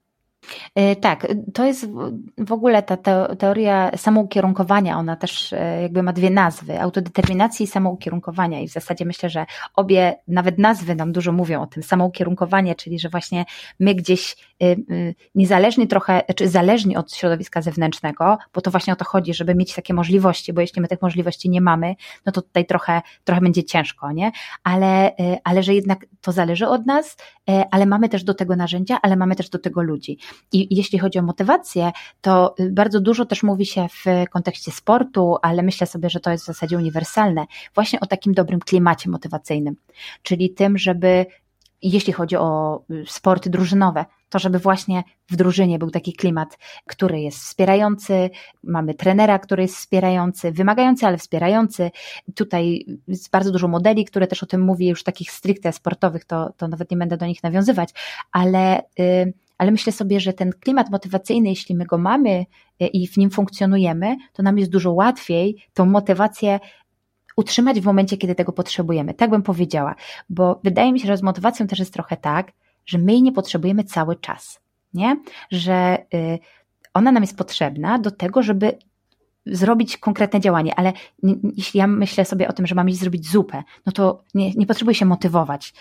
E, 0.75 0.95
tak, 0.95 1.27
to 1.53 1.65
jest 1.65 1.87
w 2.37 2.51
ogóle 2.51 2.83
ta 2.83 2.97
teoria 3.37 3.91
samoukierunkowania, 3.97 4.97
ona 4.97 5.15
też 5.15 5.53
e, 5.53 5.81
jakby 5.81 6.03
ma 6.03 6.13
dwie 6.13 6.29
nazwy, 6.29 6.81
autodeterminacji 6.81 7.63
i 7.63 7.67
samoukierunkowania 7.67 8.59
i 8.59 8.67
w 8.67 8.71
zasadzie 8.71 9.05
myślę, 9.05 9.29
że 9.29 9.45
obie, 9.75 10.15
nawet 10.27 10.57
nazwy 10.57 10.95
nam 10.95 11.11
dużo 11.11 11.31
mówią 11.31 11.61
o 11.61 11.67
tym, 11.67 11.83
samoukierunkowanie, 11.83 12.75
czyli 12.75 12.99
że 12.99 13.09
właśnie 13.09 13.45
my 13.79 13.95
gdzieś 13.95 14.35
e, 14.63 14.65
niezależnie 15.35 15.87
trochę, 15.87 16.21
czy 16.35 16.49
zależni 16.49 16.97
od 16.97 17.13
środowiska 17.13 17.61
zewnętrznego, 17.61 18.37
bo 18.53 18.61
to 18.61 18.71
właśnie 18.71 18.93
o 18.93 18.95
to 18.95 19.05
chodzi, 19.05 19.33
żeby 19.33 19.55
mieć 19.55 19.75
takie 19.75 19.93
możliwości, 19.93 20.53
bo 20.53 20.61
jeśli 20.61 20.81
my 20.81 20.87
tych 20.87 21.01
możliwości 21.01 21.49
nie 21.49 21.61
mamy, 21.61 21.95
no 22.25 22.31
to 22.31 22.41
tutaj 22.41 22.65
trochę, 22.65 23.01
trochę 23.23 23.41
będzie 23.41 23.63
ciężko, 23.63 24.11
nie? 24.11 24.31
Ale, 24.63 25.15
ale 25.43 25.63
że 25.63 25.73
jednak 25.73 26.05
to 26.21 26.31
zależy 26.31 26.67
od 26.67 26.85
nas, 26.85 27.17
ale 27.71 27.85
mamy 27.85 28.09
też 28.09 28.23
do 28.23 28.33
tego 28.33 28.55
narzędzia, 28.55 28.99
ale 29.01 29.15
mamy 29.15 29.35
też 29.35 29.49
do 29.49 29.59
tego 29.59 29.81
ludzi. 29.81 30.17
I 30.51 30.75
jeśli 30.75 30.99
chodzi 30.99 31.19
o 31.19 31.21
motywację, 31.21 31.91
to 32.21 32.55
bardzo 32.71 32.99
dużo 32.99 33.25
też 33.25 33.43
mówi 33.43 33.65
się 33.65 33.87
w 33.87 34.29
kontekście 34.29 34.71
sportu, 34.71 35.35
ale 35.41 35.63
myślę 35.63 35.87
sobie, 35.87 36.09
że 36.09 36.19
to 36.19 36.31
jest 36.31 36.43
w 36.43 36.47
zasadzie 36.47 36.77
uniwersalne, 36.77 37.45
właśnie 37.75 37.99
o 37.99 38.05
takim 38.05 38.33
dobrym 38.33 38.59
klimacie 38.59 39.09
motywacyjnym, 39.09 39.75
czyli 40.23 40.49
tym, 40.49 40.77
żeby 40.77 41.25
jeśli 41.81 42.13
chodzi 42.13 42.35
o 42.35 42.81
sporty 43.05 43.49
drużynowe, 43.49 44.05
to 44.29 44.39
żeby 44.39 44.59
właśnie 44.59 45.03
w 45.29 45.35
drużynie 45.35 45.79
był 45.79 45.91
taki 45.91 46.13
klimat, 46.13 46.57
który 46.85 47.21
jest 47.21 47.37
wspierający, 47.37 48.29
mamy 48.63 48.93
trenera, 48.93 49.39
który 49.39 49.63
jest 49.63 49.75
wspierający, 49.75 50.51
wymagający, 50.51 51.05
ale 51.05 51.17
wspierający. 51.17 51.91
Tutaj 52.35 52.85
jest 53.07 53.29
bardzo 53.29 53.51
dużo 53.51 53.67
modeli, 53.67 54.05
które 54.05 54.27
też 54.27 54.43
o 54.43 54.45
tym 54.45 54.61
mówi, 54.61 54.87
już 54.87 55.03
takich 55.03 55.31
stricte 55.31 55.73
sportowych, 55.73 56.25
to, 56.25 56.53
to 56.57 56.67
nawet 56.67 56.91
nie 56.91 56.97
będę 56.97 57.17
do 57.17 57.25
nich 57.25 57.43
nawiązywać, 57.43 57.89
ale. 58.31 58.83
Yy, 58.97 59.33
ale 59.57 59.71
myślę 59.71 59.93
sobie, 59.93 60.19
że 60.19 60.33
ten 60.33 60.51
klimat 60.59 60.89
motywacyjny, 60.89 61.49
jeśli 61.49 61.75
my 61.75 61.85
go 61.85 61.97
mamy 61.97 62.45
e, 62.79 62.87
i 62.87 63.07
w 63.07 63.17
nim 63.17 63.29
funkcjonujemy, 63.29 64.15
to 64.33 64.43
nam 64.43 64.57
jest 64.57 64.71
dużo 64.71 64.91
łatwiej 64.91 65.65
tą 65.73 65.85
motywację 65.85 66.59
utrzymać 67.37 67.81
w 67.81 67.85
momencie, 67.85 68.17
kiedy 68.17 68.35
tego 68.35 68.51
potrzebujemy. 68.51 69.13
Tak 69.13 69.29
bym 69.29 69.43
powiedziała, 69.43 69.95
bo 70.29 70.59
wydaje 70.63 70.93
mi 70.93 70.99
się, 70.99 71.07
że 71.07 71.17
z 71.17 71.23
motywacją 71.23 71.67
też 71.67 71.79
jest 71.79 71.93
trochę 71.93 72.17
tak, 72.17 72.51
że 72.85 72.97
my 72.97 73.11
jej 73.11 73.23
nie 73.23 73.31
potrzebujemy 73.31 73.83
cały 73.83 74.15
czas, 74.15 74.59
nie? 74.93 75.17
Że 75.51 75.97
y, 76.13 76.39
ona 76.93 77.11
nam 77.11 77.23
jest 77.23 77.37
potrzebna 77.37 77.99
do 77.99 78.11
tego, 78.11 78.43
żeby 78.43 78.77
zrobić 79.51 79.97
konkretne 79.97 80.39
działanie, 80.39 80.75
ale 80.75 80.93
jeśli 81.57 81.77
ja 81.77 81.87
myślę 81.87 82.25
sobie 82.25 82.47
o 82.47 82.53
tym, 82.53 82.67
że 82.67 82.75
mam 82.75 82.89
iść 82.89 82.99
zrobić 82.99 83.31
zupę, 83.31 83.63
no 83.85 83.91
to 83.91 84.23
nie, 84.33 84.53
nie 84.53 84.65
potrzebuję 84.65 84.95
się 84.95 85.05
motywować 85.05 85.73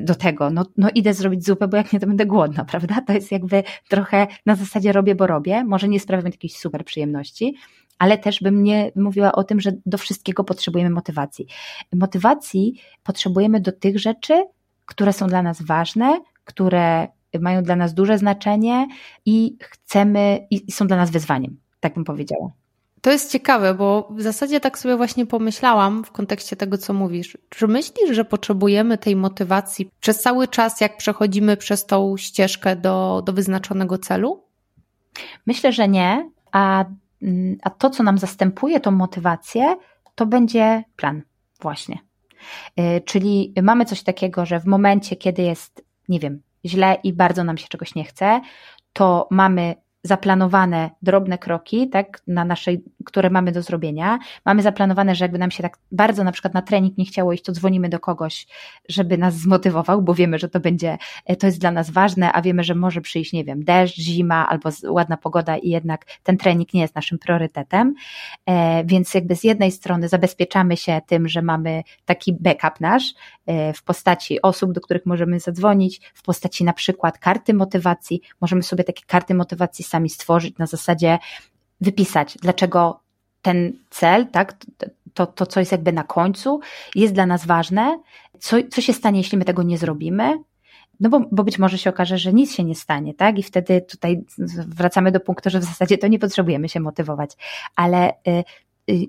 do 0.00 0.14
tego. 0.14 0.50
No, 0.50 0.64
no 0.76 0.88
idę 0.94 1.14
zrobić 1.14 1.46
zupę, 1.46 1.68
bo 1.68 1.76
jak 1.76 1.92
nie, 1.92 2.00
to 2.00 2.06
będę 2.06 2.26
głodna, 2.26 2.64
prawda? 2.72 3.00
To 3.06 3.12
jest 3.12 3.32
jakby 3.32 3.62
trochę 3.88 4.26
na 4.46 4.54
zasadzie 4.54 4.92
robię, 4.92 5.14
bo 5.14 5.26
robię. 5.26 5.64
Może 5.64 5.88
nie 5.88 6.00
sprawia 6.00 6.22
mi 6.22 6.30
jakiejś 6.30 6.56
super 6.56 6.84
przyjemności, 6.84 7.54
ale 7.98 8.18
też 8.18 8.40
bym 8.40 8.62
nie 8.62 8.92
mówiła 8.96 9.32
o 9.32 9.44
tym, 9.44 9.60
że 9.60 9.72
do 9.86 9.98
wszystkiego 9.98 10.44
potrzebujemy 10.44 10.90
motywacji. 10.90 11.46
Motywacji 11.92 12.80
potrzebujemy 13.02 13.60
do 13.60 13.72
tych 13.72 13.98
rzeczy, 13.98 14.44
które 14.86 15.12
są 15.12 15.26
dla 15.26 15.42
nas 15.42 15.62
ważne, 15.62 16.20
które 16.44 17.08
mają 17.40 17.62
dla 17.62 17.76
nas 17.76 17.94
duże 17.94 18.18
znaczenie 18.18 18.86
i 19.26 19.56
chcemy, 19.60 20.46
i 20.50 20.72
są 20.72 20.86
dla 20.86 20.96
nas 20.96 21.10
wyzwaniem, 21.10 21.56
tak 21.80 21.94
bym 21.94 22.04
powiedziała. 22.04 22.61
To 23.02 23.10
jest 23.10 23.32
ciekawe, 23.32 23.74
bo 23.74 24.08
w 24.10 24.22
zasadzie 24.22 24.60
tak 24.60 24.78
sobie 24.78 24.96
właśnie 24.96 25.26
pomyślałam 25.26 26.04
w 26.04 26.10
kontekście 26.12 26.56
tego, 26.56 26.78
co 26.78 26.92
mówisz. 26.92 27.38
Czy 27.48 27.68
myślisz, 27.68 28.10
że 28.10 28.24
potrzebujemy 28.24 28.98
tej 28.98 29.16
motywacji 29.16 29.90
przez 30.00 30.22
cały 30.22 30.48
czas, 30.48 30.80
jak 30.80 30.96
przechodzimy 30.96 31.56
przez 31.56 31.86
tą 31.86 32.16
ścieżkę 32.16 32.76
do, 32.76 33.22
do 33.26 33.32
wyznaczonego 33.32 33.98
celu? 33.98 34.44
Myślę, 35.46 35.72
że 35.72 35.88
nie, 35.88 36.30
a, 36.52 36.84
a 37.62 37.70
to, 37.70 37.90
co 37.90 38.02
nam 38.02 38.18
zastępuje 38.18 38.80
tą 38.80 38.90
motywację, 38.90 39.76
to 40.14 40.26
będzie 40.26 40.84
plan, 40.96 41.22
właśnie. 41.60 41.98
Yy, 42.76 43.00
czyli 43.00 43.54
mamy 43.62 43.84
coś 43.84 44.02
takiego, 44.02 44.46
że 44.46 44.60
w 44.60 44.66
momencie, 44.66 45.16
kiedy 45.16 45.42
jest, 45.42 45.84
nie 46.08 46.20
wiem, 46.20 46.42
źle 46.64 46.96
i 47.02 47.12
bardzo 47.12 47.44
nam 47.44 47.58
się 47.58 47.68
czegoś 47.68 47.94
nie 47.94 48.04
chce, 48.04 48.40
to 48.92 49.28
mamy 49.30 49.74
zaplanowane 50.02 50.90
drobne 51.02 51.38
kroki, 51.38 51.88
tak, 51.88 52.22
na 52.26 52.44
naszej, 52.44 52.84
które 53.04 53.30
mamy 53.30 53.52
do 53.52 53.62
zrobienia. 53.62 54.18
Mamy 54.44 54.62
zaplanowane, 54.62 55.14
że 55.14 55.24
jakby 55.24 55.38
nam 55.38 55.50
się 55.50 55.62
tak 55.62 55.78
bardzo 55.92 56.24
na 56.24 56.32
przykład 56.32 56.54
na 56.54 56.62
trening 56.62 56.98
nie 56.98 57.04
chciało 57.04 57.32
iść, 57.32 57.44
to 57.44 57.52
dzwonimy 57.52 57.88
do 57.88 58.00
kogoś, 58.00 58.46
żeby 58.88 59.18
nas 59.18 59.34
zmotywował, 59.34 60.02
bo 60.02 60.14
wiemy, 60.14 60.38
że 60.38 60.48
to 60.48 60.60
będzie, 60.60 60.98
e, 61.26 61.36
to 61.36 61.46
jest 61.46 61.60
dla 61.60 61.70
nas 61.70 61.90
ważne, 61.90 62.32
a 62.32 62.42
wiemy, 62.42 62.64
że 62.64 62.74
może 62.74 63.00
przyjść, 63.00 63.32
nie 63.32 63.44
wiem, 63.44 63.64
deszcz, 63.64 63.96
zima 63.96 64.48
albo 64.48 64.70
ładna 64.88 65.16
pogoda 65.16 65.56
i 65.56 65.68
jednak 65.68 66.04
ten 66.22 66.36
trening 66.36 66.74
nie 66.74 66.80
jest 66.80 66.94
naszym 66.94 67.18
priorytetem. 67.18 67.94
E, 68.46 68.84
więc 68.84 69.14
jakby 69.14 69.36
z 69.36 69.44
jednej 69.44 69.72
strony 69.72 70.08
zabezpieczamy 70.08 70.76
się 70.76 71.00
tym, 71.06 71.28
że 71.28 71.42
mamy 71.42 71.82
taki 72.04 72.32
backup 72.40 72.80
nasz 72.80 73.14
e, 73.46 73.72
w 73.72 73.82
postaci 73.82 74.42
osób, 74.42 74.72
do 74.72 74.80
których 74.80 75.06
możemy 75.06 75.40
zadzwonić, 75.40 76.00
w 76.14 76.22
postaci 76.22 76.64
na 76.64 76.72
przykład 76.72 77.18
karty 77.18 77.54
motywacji. 77.54 78.20
Możemy 78.40 78.62
sobie 78.62 78.84
takie 78.84 79.02
karty 79.06 79.34
motywacji 79.34 79.84
sami 79.84 80.10
stworzyć 80.10 80.58
na 80.58 80.66
zasadzie 80.66 81.18
wypisać, 81.82 82.38
dlaczego 82.42 83.00
ten 83.42 83.72
cel, 83.90 84.26
tak, 84.26 84.54
to, 85.14 85.26
to, 85.26 85.46
co 85.46 85.60
jest 85.60 85.72
jakby 85.72 85.92
na 85.92 86.04
końcu, 86.04 86.60
jest 86.94 87.14
dla 87.14 87.26
nas 87.26 87.46
ważne. 87.46 87.98
Co, 88.38 88.56
co 88.70 88.80
się 88.80 88.92
stanie, 88.92 89.18
jeśli 89.18 89.38
my 89.38 89.44
tego 89.44 89.62
nie 89.62 89.78
zrobimy? 89.78 90.38
No 91.00 91.10
bo, 91.10 91.20
bo 91.32 91.44
być 91.44 91.58
może 91.58 91.78
się 91.78 91.90
okaże, 91.90 92.18
że 92.18 92.32
nic 92.32 92.54
się 92.54 92.64
nie 92.64 92.74
stanie, 92.74 93.14
tak? 93.14 93.38
I 93.38 93.42
wtedy 93.42 93.80
tutaj 93.80 94.24
wracamy 94.66 95.12
do 95.12 95.20
punktu, 95.20 95.50
że 95.50 95.60
w 95.60 95.64
zasadzie 95.64 95.98
to 95.98 96.08
nie 96.08 96.18
potrzebujemy 96.18 96.68
się 96.68 96.80
motywować. 96.80 97.30
Ale 97.76 98.10
y, 98.10 98.44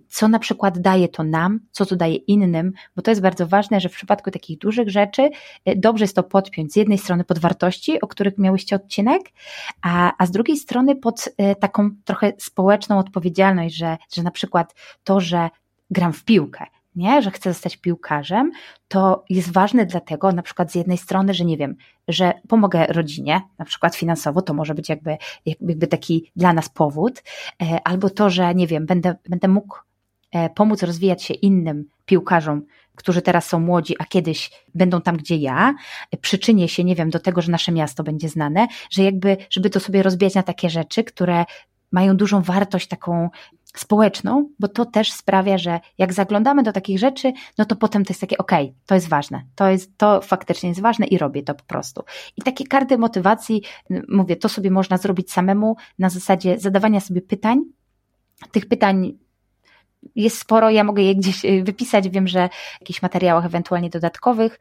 co 0.09 0.27
na 0.27 0.39
przykład 0.39 0.79
daje 0.79 1.07
to 1.07 1.23
nam, 1.23 1.59
co 1.71 1.85
to 1.85 1.95
daje 1.95 2.15
innym, 2.15 2.71
bo 2.95 3.01
to 3.01 3.11
jest 3.11 3.21
bardzo 3.21 3.47
ważne, 3.47 3.79
że 3.79 3.89
w 3.89 3.93
przypadku 3.93 4.31
takich 4.31 4.57
dużych 4.57 4.89
rzeczy 4.89 5.21
y, 5.69 5.75
dobrze 5.75 6.03
jest 6.03 6.15
to 6.15 6.23
podpiąć 6.23 6.73
z 6.73 6.75
jednej 6.75 6.97
strony 6.97 7.23
pod 7.23 7.39
wartości, 7.39 8.01
o 8.01 8.07
których 8.07 8.37
miałyście 8.37 8.75
odcinek, 8.75 9.21
a, 9.81 10.13
a 10.17 10.25
z 10.25 10.31
drugiej 10.31 10.57
strony 10.57 10.95
pod 10.95 11.29
taką 11.59 11.89
trochę 12.05 12.33
społeczną 12.37 12.99
odpowiedzialność, 12.99 13.75
że, 13.75 13.97
że 14.15 14.23
na 14.23 14.31
przykład 14.31 14.75
to, 15.03 15.19
że 15.19 15.49
gram 15.91 16.13
w 16.13 16.23
piłkę, 16.23 16.65
nie, 16.95 17.21
że 17.21 17.31
chcę 17.31 17.53
zostać 17.53 17.77
piłkarzem, 17.77 18.51
to 18.87 19.25
jest 19.29 19.53
ważne 19.53 19.85
dlatego, 19.85 20.31
na 20.31 20.41
przykład 20.41 20.71
z 20.71 20.75
jednej 20.75 20.97
strony, 20.97 21.33
że 21.33 21.45
nie 21.45 21.57
wiem, 21.57 21.75
że 22.07 22.33
pomogę 22.47 22.85
rodzinie, 22.87 23.41
na 23.59 23.65
przykład 23.65 23.95
finansowo, 23.95 24.41
to 24.41 24.53
może 24.53 24.75
być 24.75 24.89
jakby, 24.89 25.17
jakby 25.45 25.87
taki 25.87 26.31
dla 26.35 26.53
nas 26.53 26.69
powód, 26.69 27.23
e, 27.61 27.79
albo 27.83 28.09
to, 28.09 28.29
że 28.29 28.55
nie 28.55 28.67
wiem, 28.67 28.85
będę, 28.85 29.15
będę 29.29 29.47
mógł 29.47 29.77
e, 30.31 30.49
pomóc 30.49 30.83
rozwijać 30.83 31.23
się 31.23 31.33
innym 31.33 31.85
piłkarzom, 32.05 32.61
którzy 32.95 33.21
teraz 33.21 33.47
są 33.47 33.59
młodzi, 33.59 33.95
a 33.99 34.05
kiedyś 34.05 34.51
będą 34.75 35.01
tam, 35.01 35.17
gdzie 35.17 35.35
ja, 35.35 35.75
e, 36.11 36.17
przyczynię 36.17 36.67
się, 36.67 36.83
nie 36.83 36.95
wiem, 36.95 37.09
do 37.09 37.19
tego, 37.19 37.41
że 37.41 37.51
nasze 37.51 37.71
miasto 37.71 38.03
będzie 38.03 38.29
znane, 38.29 38.67
że 38.89 39.03
jakby, 39.03 39.37
żeby 39.49 39.69
to 39.69 39.79
sobie 39.79 40.03
rozbijać 40.03 40.35
na 40.35 40.43
takie 40.43 40.69
rzeczy, 40.69 41.03
które 41.03 41.45
mają 41.91 42.17
dużą 42.17 42.41
wartość 42.41 42.87
taką 42.87 43.29
społeczną, 43.75 44.49
bo 44.59 44.67
to 44.67 44.85
też 44.85 45.11
sprawia, 45.11 45.57
że 45.57 45.79
jak 45.97 46.13
zaglądamy 46.13 46.63
do 46.63 46.71
takich 46.71 46.99
rzeczy, 46.99 47.33
no 47.57 47.65
to 47.65 47.75
potem 47.75 48.05
to 48.05 48.11
jest 48.11 48.21
takie, 48.21 48.37
okej, 48.37 48.65
okay, 48.65 48.75
to 48.85 48.95
jest 48.95 49.09
ważne, 49.09 49.43
to, 49.55 49.69
jest, 49.69 49.97
to 49.97 50.21
faktycznie 50.21 50.69
jest 50.69 50.81
ważne 50.81 51.05
i 51.05 51.17
robię 51.17 51.43
to 51.43 51.55
po 51.55 51.63
prostu. 51.63 52.03
I 52.37 52.41
takie 52.41 52.67
karty 52.67 52.97
motywacji, 52.97 53.61
mówię, 54.09 54.35
to 54.35 54.49
sobie 54.49 54.71
można 54.71 54.97
zrobić 54.97 55.31
samemu 55.31 55.75
na 55.99 56.09
zasadzie 56.09 56.59
zadawania 56.59 56.99
sobie 56.99 57.21
pytań. 57.21 57.59
Tych 58.51 58.65
pytań 58.65 59.17
jest 60.15 60.37
sporo, 60.37 60.69
ja 60.69 60.83
mogę 60.83 61.03
je 61.03 61.15
gdzieś 61.15 61.45
y, 61.45 61.63
wypisać, 61.63 62.09
wiem, 62.09 62.27
że 62.27 62.49
w 62.49 62.81
jakichś 62.81 63.01
materiałach 63.01 63.45
ewentualnie 63.45 63.89
dodatkowych. 63.89 64.59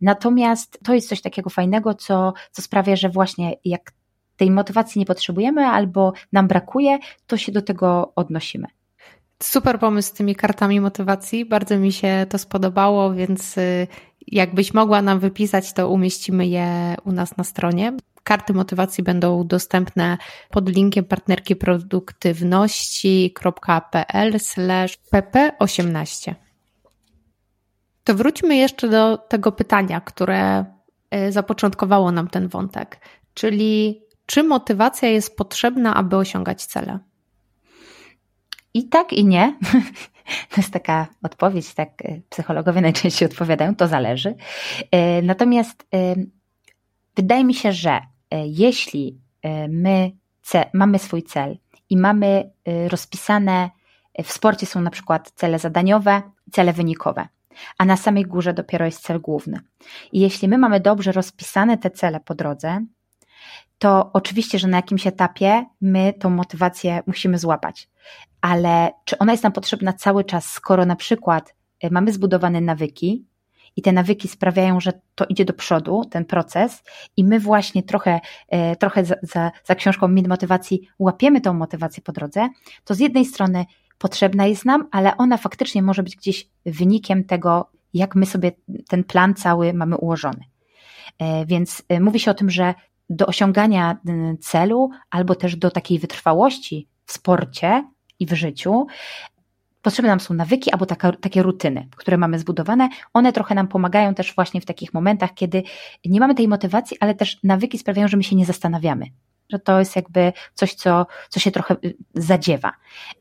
Natomiast 0.00 0.78
to 0.84 0.94
jest 0.94 1.08
coś 1.08 1.20
takiego 1.20 1.50
fajnego, 1.50 1.94
co, 1.94 2.32
co 2.50 2.62
sprawia, 2.62 2.96
że 2.96 3.08
właśnie 3.08 3.54
jak 3.64 3.92
tej 4.36 4.50
motywacji 4.50 4.98
nie 4.98 5.06
potrzebujemy 5.06 5.66
albo 5.66 6.12
nam 6.32 6.48
brakuje, 6.48 6.98
to 7.26 7.36
się 7.36 7.52
do 7.52 7.62
tego 7.62 8.12
odnosimy. 8.16 8.66
Super 9.42 9.78
pomysł 9.78 10.08
z 10.08 10.12
tymi 10.12 10.36
kartami 10.36 10.80
motywacji. 10.80 11.44
Bardzo 11.44 11.78
mi 11.78 11.92
się 11.92 12.26
to 12.28 12.38
spodobało, 12.38 13.14
więc 13.14 13.58
y, 13.58 13.86
jakbyś 14.26 14.74
mogła 14.74 15.02
nam 15.02 15.20
wypisać, 15.20 15.72
to 15.72 15.88
umieścimy 15.88 16.46
je 16.46 16.94
u 17.04 17.12
nas 17.12 17.36
na 17.36 17.44
stronie. 17.44 17.92
Karty 18.22 18.54
motywacji 18.54 19.04
będą 19.04 19.46
dostępne 19.46 20.18
pod 20.50 20.68
linkiem 20.68 21.04
partnerki 21.04 21.56
produktywności.pl 21.56 24.32
pp18. 25.12 26.34
To 28.04 28.14
wróćmy 28.14 28.56
jeszcze 28.56 28.88
do 28.88 29.18
tego 29.18 29.52
pytania, 29.52 30.00
które 30.00 30.64
y, 31.14 31.32
zapoczątkowało 31.32 32.12
nam 32.12 32.28
ten 32.28 32.48
wątek, 32.48 33.00
czyli 33.34 34.05
czy 34.26 34.42
motywacja 34.42 35.08
jest 35.08 35.36
potrzebna, 35.36 35.94
aby 35.94 36.16
osiągać 36.16 36.64
cele? 36.64 36.98
I 38.74 38.88
tak, 38.88 39.12
i 39.12 39.24
nie. 39.24 39.58
To 40.50 40.56
jest 40.56 40.72
taka 40.72 41.06
odpowiedź, 41.22 41.74
tak 41.74 41.88
e, 42.04 42.20
psychologowie 42.30 42.80
najczęściej 42.80 43.28
odpowiadają, 43.28 43.76
to 43.76 43.88
zależy. 43.88 44.34
E, 44.90 45.22
natomiast 45.22 45.86
e, 45.94 46.14
wydaje 47.16 47.44
mi 47.44 47.54
się, 47.54 47.72
że 47.72 48.00
jeśli 48.46 49.20
my 49.68 50.10
mamy 50.72 50.98
swój 50.98 51.22
cel 51.22 51.58
i 51.90 51.96
mamy 51.96 52.50
rozpisane, 52.88 53.70
w 54.24 54.32
sporcie 54.32 54.66
są 54.66 54.80
na 54.80 54.90
przykład 54.90 55.30
cele 55.30 55.58
zadaniowe, 55.58 56.22
cele 56.52 56.72
wynikowe, 56.72 57.28
a 57.78 57.84
na 57.84 57.96
samej 57.96 58.24
górze 58.24 58.54
dopiero 58.54 58.84
jest 58.84 59.02
cel 59.02 59.20
główny. 59.20 59.60
I 60.12 60.20
jeśli 60.20 60.48
my 60.48 60.58
mamy 60.58 60.80
dobrze 60.80 61.12
rozpisane 61.12 61.78
te 61.78 61.90
cele 61.90 62.20
po 62.20 62.34
drodze, 62.34 62.86
to 63.78 64.10
oczywiście, 64.12 64.58
że 64.58 64.68
na 64.68 64.76
jakimś 64.76 65.06
etapie 65.06 65.64
my 65.80 66.12
tą 66.12 66.30
motywację 66.30 67.02
musimy 67.06 67.38
złapać. 67.38 67.88
Ale 68.40 68.90
czy 69.04 69.18
ona 69.18 69.32
jest 69.32 69.44
nam 69.44 69.52
potrzebna 69.52 69.92
cały 69.92 70.24
czas, 70.24 70.50
skoro 70.50 70.86
na 70.86 70.96
przykład 70.96 71.54
e, 71.80 71.90
mamy 71.90 72.12
zbudowane 72.12 72.60
nawyki 72.60 73.26
i 73.76 73.82
te 73.82 73.92
nawyki 73.92 74.28
sprawiają, 74.28 74.80
że 74.80 74.92
to 75.14 75.24
idzie 75.28 75.44
do 75.44 75.52
przodu, 75.52 76.04
ten 76.10 76.24
proces, 76.24 76.82
i 77.16 77.24
my 77.24 77.40
właśnie 77.40 77.82
trochę, 77.82 78.20
e, 78.48 78.76
trochę 78.76 79.04
za, 79.04 79.14
za, 79.22 79.50
za 79.64 79.74
książką 79.74 80.08
Min 80.08 80.28
Motywacji 80.28 80.88
łapiemy 80.98 81.40
tą 81.40 81.54
motywację 81.54 82.02
po 82.02 82.12
drodze, 82.12 82.48
to 82.84 82.94
z 82.94 82.98
jednej 82.98 83.24
strony 83.24 83.64
potrzebna 83.98 84.46
jest 84.46 84.64
nam, 84.64 84.88
ale 84.90 85.16
ona 85.16 85.36
faktycznie 85.36 85.82
może 85.82 86.02
być 86.02 86.16
gdzieś 86.16 86.48
wynikiem 86.66 87.24
tego, 87.24 87.70
jak 87.94 88.14
my 88.14 88.26
sobie 88.26 88.52
ten 88.88 89.04
plan 89.04 89.34
cały 89.34 89.72
mamy 89.72 89.96
ułożony. 89.96 90.44
E, 91.18 91.46
więc 91.46 91.82
mówi 92.00 92.20
się 92.20 92.30
o 92.30 92.34
tym, 92.34 92.50
że 92.50 92.74
do 93.10 93.26
osiągania 93.26 93.96
y, 94.08 94.36
celu 94.36 94.90
albo 95.10 95.34
też 95.34 95.56
do 95.56 95.70
takiej 95.70 95.98
wytrwałości 95.98 96.88
w 97.04 97.12
sporcie 97.12 97.84
i 98.18 98.26
w 98.26 98.32
życiu 98.32 98.86
potrzebne 99.82 100.08
nam 100.08 100.20
są 100.20 100.34
nawyki 100.34 100.72
albo 100.72 100.86
taka, 100.86 101.12
takie 101.12 101.42
rutyny, 101.42 101.88
które 101.96 102.16
mamy 102.16 102.38
zbudowane. 102.38 102.88
One 103.14 103.32
trochę 103.32 103.54
nam 103.54 103.68
pomagają 103.68 104.14
też 104.14 104.34
właśnie 104.34 104.60
w 104.60 104.64
takich 104.64 104.94
momentach, 104.94 105.34
kiedy 105.34 105.62
nie 106.04 106.20
mamy 106.20 106.34
tej 106.34 106.48
motywacji, 106.48 106.96
ale 107.00 107.14
też 107.14 107.42
nawyki 107.42 107.78
sprawiają, 107.78 108.08
że 108.08 108.16
my 108.16 108.22
się 108.22 108.36
nie 108.36 108.46
zastanawiamy 108.46 109.06
że 109.48 109.58
to 109.58 109.78
jest 109.78 109.96
jakby 109.96 110.32
coś, 110.54 110.74
co, 110.74 111.06
co 111.28 111.40
się 111.40 111.50
trochę 111.50 111.76
y, 111.84 111.96
zadziewa. 112.14 112.72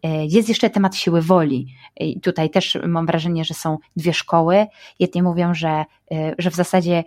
Y, 0.06 0.10
jest 0.30 0.50
jeszcze 0.50 0.70
temat 0.70 0.96
siły 0.96 1.22
woli. 1.22 1.68
I 1.98 2.22
tutaj 2.22 2.50
też 2.50 2.78
mam 2.88 3.06
wrażenie, 3.06 3.46
że 3.46 3.54
są 3.54 3.78
dwie 3.96 4.14
szkoły. 4.14 4.66
Jedni 5.00 5.24
mówią, 5.24 5.54
że, 5.54 5.86
y, 6.12 6.36
że 6.38 6.52
w 6.52 6.56
zasadzie 6.56 7.04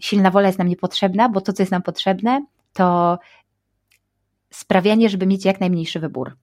silna 0.00 0.30
wola 0.30 0.46
jest 0.46 0.58
nam 0.58 0.68
niepotrzebna, 0.68 1.28
bo 1.28 1.40
to, 1.40 1.52
co 1.52 1.62
jest 1.62 1.72
nam 1.72 1.82
potrzebne, 1.82 2.46
to 2.72 3.18
sprawianie, 4.50 5.08
żeby 5.08 5.26
mieć 5.26 5.44
jak 5.44 5.60
najmniejszy 5.60 6.00
wybór. 6.00 6.36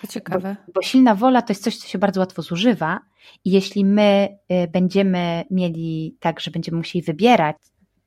To 0.00 0.06
ciekawe. 0.06 0.56
Bo, 0.66 0.72
bo, 0.72 0.82
silna 0.82 1.14
wola 1.14 1.42
to 1.42 1.52
jest 1.52 1.64
coś, 1.64 1.76
co 1.76 1.88
się 1.88 1.98
bardzo 1.98 2.20
łatwo 2.20 2.42
zużywa, 2.42 3.00
i 3.44 3.50
jeśli 3.50 3.84
my 3.84 4.38
będziemy 4.72 5.44
mieli 5.50 6.16
tak, 6.20 6.40
że 6.40 6.50
będziemy 6.50 6.78
musieli 6.78 7.02
wybierać, 7.02 7.56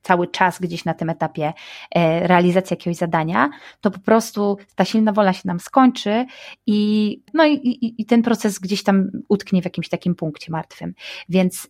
cały 0.04 0.28
czas 0.28 0.60
gdzieś 0.60 0.84
na 0.84 0.94
tym 0.94 1.10
etapie 1.10 1.52
e, 1.94 2.26
realizacji 2.28 2.74
jakiegoś 2.74 2.96
zadania, 2.96 3.50
to 3.80 3.90
po 3.90 3.98
prostu 3.98 4.58
ta 4.74 4.84
silna 4.84 5.12
wola 5.12 5.32
się 5.32 5.42
nam 5.44 5.60
skończy 5.60 6.26
i, 6.66 7.20
no 7.34 7.46
i, 7.46 7.52
i, 7.52 8.02
i 8.02 8.06
ten 8.06 8.22
proces 8.22 8.58
gdzieś 8.58 8.82
tam 8.82 9.10
utknie 9.28 9.62
w 9.62 9.64
jakimś 9.64 9.88
takim 9.88 10.14
punkcie 10.14 10.52
martwym. 10.52 10.94
Więc 11.28 11.68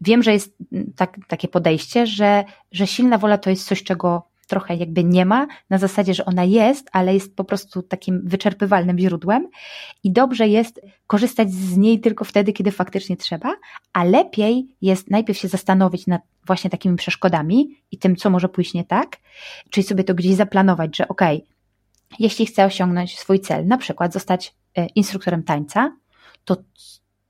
wiem, 0.00 0.22
że 0.22 0.32
jest 0.32 0.56
tak, 0.96 1.16
takie 1.28 1.48
podejście, 1.48 2.06
że, 2.06 2.44
że 2.72 2.86
silna 2.86 3.18
wola 3.18 3.38
to 3.38 3.50
jest 3.50 3.66
coś, 3.66 3.82
czego 3.82 4.27
trochę 4.48 4.76
jakby 4.76 5.04
nie 5.04 5.26
ma, 5.26 5.46
na 5.70 5.78
zasadzie, 5.78 6.14
że 6.14 6.24
ona 6.24 6.44
jest, 6.44 6.88
ale 6.92 7.14
jest 7.14 7.36
po 7.36 7.44
prostu 7.44 7.82
takim 7.82 8.22
wyczerpywalnym 8.24 8.98
źródłem 8.98 9.48
i 10.04 10.12
dobrze 10.12 10.48
jest 10.48 10.80
korzystać 11.06 11.50
z 11.50 11.76
niej 11.76 12.00
tylko 12.00 12.24
wtedy, 12.24 12.52
kiedy 12.52 12.70
faktycznie 12.70 13.16
trzeba, 13.16 13.56
a 13.92 14.04
lepiej 14.04 14.68
jest 14.82 15.10
najpierw 15.10 15.38
się 15.38 15.48
zastanowić 15.48 16.06
nad 16.06 16.22
właśnie 16.46 16.70
takimi 16.70 16.96
przeszkodami 16.96 17.82
i 17.90 17.98
tym, 17.98 18.16
co 18.16 18.30
może 18.30 18.48
pójść 18.48 18.74
nie 18.74 18.84
tak, 18.84 19.16
czyli 19.70 19.84
sobie 19.84 20.04
to 20.04 20.14
gdzieś 20.14 20.34
zaplanować, 20.34 20.96
że 20.96 21.08
okay, 21.08 21.40
jeśli 22.18 22.46
chcę 22.46 22.64
osiągnąć 22.64 23.18
swój 23.18 23.40
cel, 23.40 23.66
na 23.66 23.78
przykład 23.78 24.12
zostać 24.12 24.54
e, 24.76 24.86
instruktorem 24.86 25.42
tańca, 25.42 25.96
to 26.44 26.56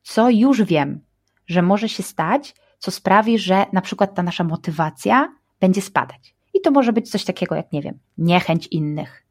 co 0.02 0.31
już 0.31 0.62
wiem, 0.62 1.00
że 1.46 1.62
może 1.62 1.88
się 1.88 2.02
stać, 2.02 2.54
co 2.78 2.90
sprawi, 2.90 3.38
że 3.38 3.66
na 3.72 3.81
przykład 3.81 4.14
ta 4.14 4.22
nasza 4.22 4.44
motywacja 4.44 5.33
będzie 5.61 5.83
spadać. 5.83 6.38
I 6.59 6.61
to 6.61 6.71
może 6.71 6.92
być 6.92 7.11
coś 7.11 7.25
takiego 7.25 7.55
jak, 7.55 7.73
nie 7.73 7.83
wiem, 7.83 7.99
niechęć 8.18 8.66
innych, 8.66 9.27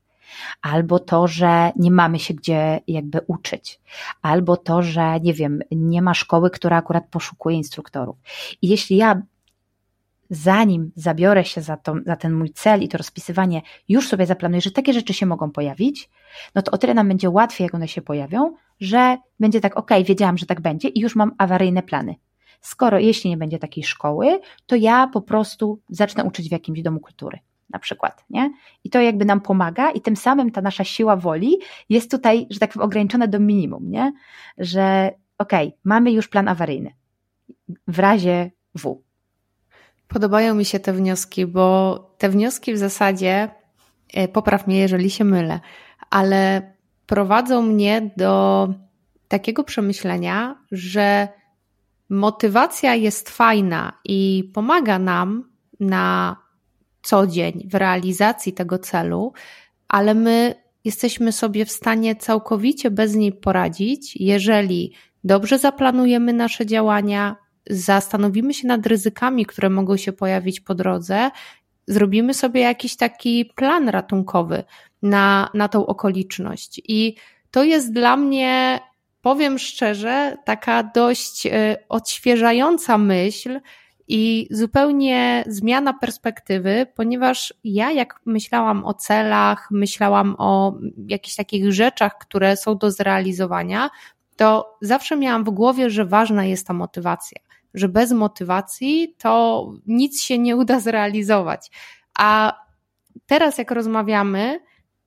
albo 0.61 0.99
to, 0.99 1.27
że 1.27 1.71
nie 1.75 1.91
mamy 1.91 2.19
się 2.19 2.33
gdzie 2.33 2.79
jakby 2.87 3.19
uczyć, 3.27 3.81
albo 4.21 4.57
to, 4.57 4.81
że 4.81 5.19
nie 5.19 5.33
wiem, 5.33 5.59
nie 5.71 6.01
ma 6.01 6.13
szkoły, 6.13 6.49
która 6.49 6.77
akurat 6.77 7.07
poszukuje 7.09 7.57
instruktorów. 7.57 8.15
I 8.61 8.67
jeśli 8.67 8.97
ja 8.97 9.21
zanim 10.29 10.91
zabiorę 10.95 11.45
się 11.45 11.61
za, 11.61 11.77
to, 11.77 11.95
za 12.05 12.15
ten 12.15 12.33
mój 12.33 12.49
cel 12.49 12.83
i 12.83 12.87
to 12.87 12.97
rozpisywanie, 12.97 13.61
już 13.89 14.07
sobie 14.07 14.25
zaplanuję, 14.25 14.61
że 14.61 14.71
takie 14.71 14.93
rzeczy 14.93 15.13
się 15.13 15.25
mogą 15.25 15.51
pojawić, 15.51 16.09
no 16.55 16.61
to 16.61 16.71
o 16.71 16.77
tyle 16.77 16.93
nam 16.93 17.07
będzie 17.07 17.29
łatwiej, 17.29 17.65
jak 17.65 17.75
one 17.75 17.87
się 17.87 18.01
pojawią, 18.01 18.53
że 18.79 19.17
będzie 19.39 19.61
tak, 19.61 19.77
ok, 19.77 19.91
wiedziałam, 20.05 20.37
że 20.37 20.45
tak 20.45 20.61
będzie 20.61 20.87
i 20.87 20.99
już 20.99 21.15
mam 21.15 21.31
awaryjne 21.37 21.83
plany. 21.83 22.15
Skoro 22.61 22.99
jeśli 22.99 23.29
nie 23.29 23.37
będzie 23.37 23.59
takiej 23.59 23.83
szkoły, 23.83 24.39
to 24.65 24.75
ja 24.75 25.07
po 25.07 25.21
prostu 25.21 25.79
zacznę 25.89 26.23
uczyć 26.23 26.49
w 26.49 26.51
jakimś 26.51 26.81
domu 26.81 26.99
kultury. 26.99 27.39
na 27.69 27.79
przykład, 27.79 28.25
nie? 28.29 28.53
I 28.83 28.89
to 28.89 29.01
jakby 29.01 29.25
nam 29.25 29.41
pomaga 29.41 29.91
i 29.91 30.01
tym 30.01 30.15
samym 30.15 30.51
ta 30.51 30.61
nasza 30.61 30.83
siła 30.83 31.15
woli 31.15 31.57
jest 31.89 32.11
tutaj, 32.11 32.47
że 32.49 32.59
tak 32.59 32.73
powiem, 32.73 32.85
ograniczona 32.85 33.27
do 33.27 33.39
minimum, 33.39 33.91
nie? 33.91 34.13
Że 34.57 35.11
okej, 35.37 35.67
okay, 35.67 35.79
mamy 35.83 36.11
już 36.11 36.27
plan 36.27 36.47
awaryjny 36.47 36.93
w 37.87 37.99
razie 37.99 38.51
W. 38.75 39.03
Podobają 40.07 40.55
mi 40.55 40.65
się 40.65 40.79
te 40.79 40.93
wnioski, 40.93 41.45
bo 41.45 41.99
te 42.17 42.29
wnioski 42.29 42.73
w 42.73 42.77
zasadzie, 42.77 43.49
e, 44.13 44.27
popraw 44.27 44.67
mnie, 44.67 44.79
jeżeli 44.79 45.09
się 45.09 45.23
mylę, 45.23 45.59
ale 46.09 46.73
prowadzą 47.05 47.61
mnie 47.61 48.11
do 48.17 48.67
takiego 49.27 49.63
przemyślenia, 49.63 50.55
że 50.71 51.27
motywacja 52.09 52.95
jest 52.95 53.29
fajna 53.29 53.99
i 54.05 54.51
pomaga 54.53 54.99
nam 54.99 55.49
na 55.79 56.35
co 57.01 57.27
dzień 57.27 57.67
w 57.71 57.75
realizacji 57.75 58.53
tego 58.53 58.79
celu, 58.79 59.33
ale 59.87 60.13
my 60.13 60.55
jesteśmy 60.85 61.31
sobie 61.31 61.65
w 61.65 61.71
stanie 61.71 62.15
całkowicie 62.15 62.91
bez 62.91 63.15
niej 63.15 63.31
poradzić, 63.33 64.15
jeżeli 64.15 64.93
dobrze 65.23 65.59
zaplanujemy 65.59 66.33
nasze 66.33 66.65
działania, 66.65 67.35
zastanowimy 67.69 68.53
się 68.53 68.67
nad 68.67 68.87
ryzykami, 68.87 69.45
które 69.45 69.69
mogą 69.69 69.97
się 69.97 70.13
pojawić 70.13 70.59
po 70.59 70.75
drodze, 70.75 71.31
zrobimy 71.87 72.33
sobie 72.33 72.61
jakiś 72.61 72.95
taki 72.95 73.45
plan 73.55 73.89
ratunkowy 73.89 74.63
na, 75.01 75.49
na 75.53 75.67
tą 75.67 75.85
okoliczność. 75.85 76.81
I 76.87 77.15
to 77.51 77.63
jest 77.63 77.93
dla 77.93 78.17
mnie, 78.17 78.79
powiem 79.27 79.59
szczerze, 79.59 80.37
taka 80.45 80.83
dość 80.83 81.45
y, 81.45 81.49
odświeżająca 81.89 82.97
myśl, 82.97 83.59
i 84.07 84.47
zupełnie 84.51 85.43
zmiana 85.47 85.93
perspektywy, 85.93 86.87
ponieważ 86.95 87.53
ja, 87.63 87.91
jak 87.91 88.19
myślałam 88.25 88.85
o 88.85 88.93
celach, 88.93 89.67
myślałam 89.71 90.35
o 90.37 90.77
jakichś 91.07 91.35
takich 91.35 91.73
rzeczach, 91.73 92.17
które 92.17 92.57
są 92.57 92.77
do 92.77 92.91
zrealizowania, 92.91 93.89
to 94.35 94.77
zawsze 94.81 95.17
miałam 95.17 95.43
w 95.43 95.49
głowie, 95.49 95.89
że 95.89 96.05
ważna 96.05 96.45
jest 96.45 96.67
ta 96.67 96.73
motywacja, 96.73 97.41
że 97.73 97.89
bez 97.89 98.11
motywacji 98.11 99.15
to 99.17 99.65
nic 99.87 100.23
się 100.23 100.39
nie 100.39 100.55
uda 100.55 100.79
zrealizować. 100.79 101.71
A 102.19 102.53
teraz, 103.25 103.57
jak 103.57 103.71
rozmawiamy, 103.71 104.59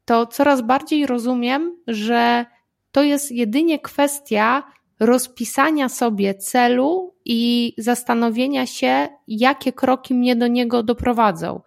to 0.05 0.27
coraz 0.27 0.63
bardziej 0.63 1.07
rozumiem, 1.07 1.77
że 1.87 2.47
to 2.93 3.03
jest 3.03 3.33
jedynie 3.33 3.79
kwestia 3.79 4.63
rozpisania 5.01 5.89
sobie 5.89 6.35
celu 6.35 7.15
i 7.25 7.73
zastanowienia 7.79 8.67
się, 8.67 9.09
jakie 9.29 9.73
kroki 9.73 10.15
mnie 10.15 10.37
do 10.37 10.47
niego 10.47 10.83
doprowadzą. 10.83 11.61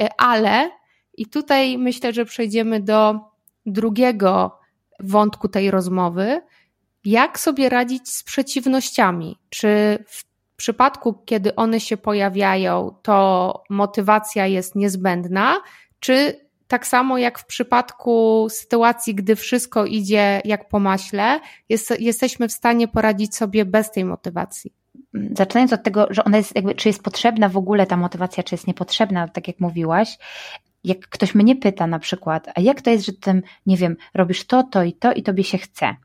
E, 0.00 0.08
ale, 0.18 0.70
i 1.16 1.26
tutaj 1.26 1.78
myślę, 1.78 2.12
że 2.12 2.24
przejdziemy 2.24 2.80
do 2.80 3.20
drugiego 3.66 4.58
wątku 5.00 5.48
tej 5.48 5.70
rozmowy, 5.70 6.40
jak 7.04 7.40
sobie 7.40 7.68
radzić 7.68 8.08
z 8.08 8.22
przeciwnościami? 8.22 9.38
Czy 9.48 10.04
w 10.06 10.24
przypadku, 10.56 11.14
kiedy 11.24 11.54
one 11.54 11.80
się 11.80 11.96
pojawiają, 11.96 12.96
to 13.02 13.62
motywacja 13.70 14.46
jest 14.46 14.74
niezbędna, 14.74 15.56
czy 16.00 16.47
tak 16.68 16.86
samo 16.86 17.18
jak 17.18 17.38
w 17.38 17.46
przypadku 17.46 18.46
sytuacji, 18.50 19.14
gdy 19.14 19.36
wszystko 19.36 19.84
idzie 19.84 20.40
jak 20.44 20.68
po 20.68 20.78
maśle, 20.78 21.40
jest, 21.68 22.00
jesteśmy 22.00 22.48
w 22.48 22.52
stanie 22.52 22.88
poradzić 22.88 23.36
sobie 23.36 23.64
bez 23.64 23.90
tej 23.90 24.04
motywacji. 24.04 24.72
Zaczynając 25.32 25.72
od 25.72 25.82
tego, 25.82 26.06
że 26.10 26.24
ona 26.24 26.36
jest 26.36 26.56
jakby, 26.56 26.74
czy 26.74 26.88
jest 26.88 27.02
potrzebna 27.02 27.48
w 27.48 27.56
ogóle 27.56 27.86
ta 27.86 27.96
motywacja, 27.96 28.42
czy 28.42 28.54
jest 28.54 28.66
niepotrzebna, 28.66 29.28
tak 29.28 29.48
jak 29.48 29.60
mówiłaś, 29.60 30.18
jak 30.84 30.98
ktoś 31.08 31.34
mnie 31.34 31.56
pyta 31.56 31.86
na 31.86 31.98
przykład, 31.98 32.48
a 32.54 32.60
jak 32.60 32.82
to 32.82 32.90
jest, 32.90 33.06
że 33.06 33.12
tym, 33.12 33.42
nie 33.66 33.76
wiem, 33.76 33.96
robisz 34.14 34.46
to, 34.46 34.62
to 34.62 34.82
i 34.82 34.92
to 34.92 35.12
i 35.12 35.22
tobie 35.22 35.44
się 35.44 35.58
chce. 35.58 35.96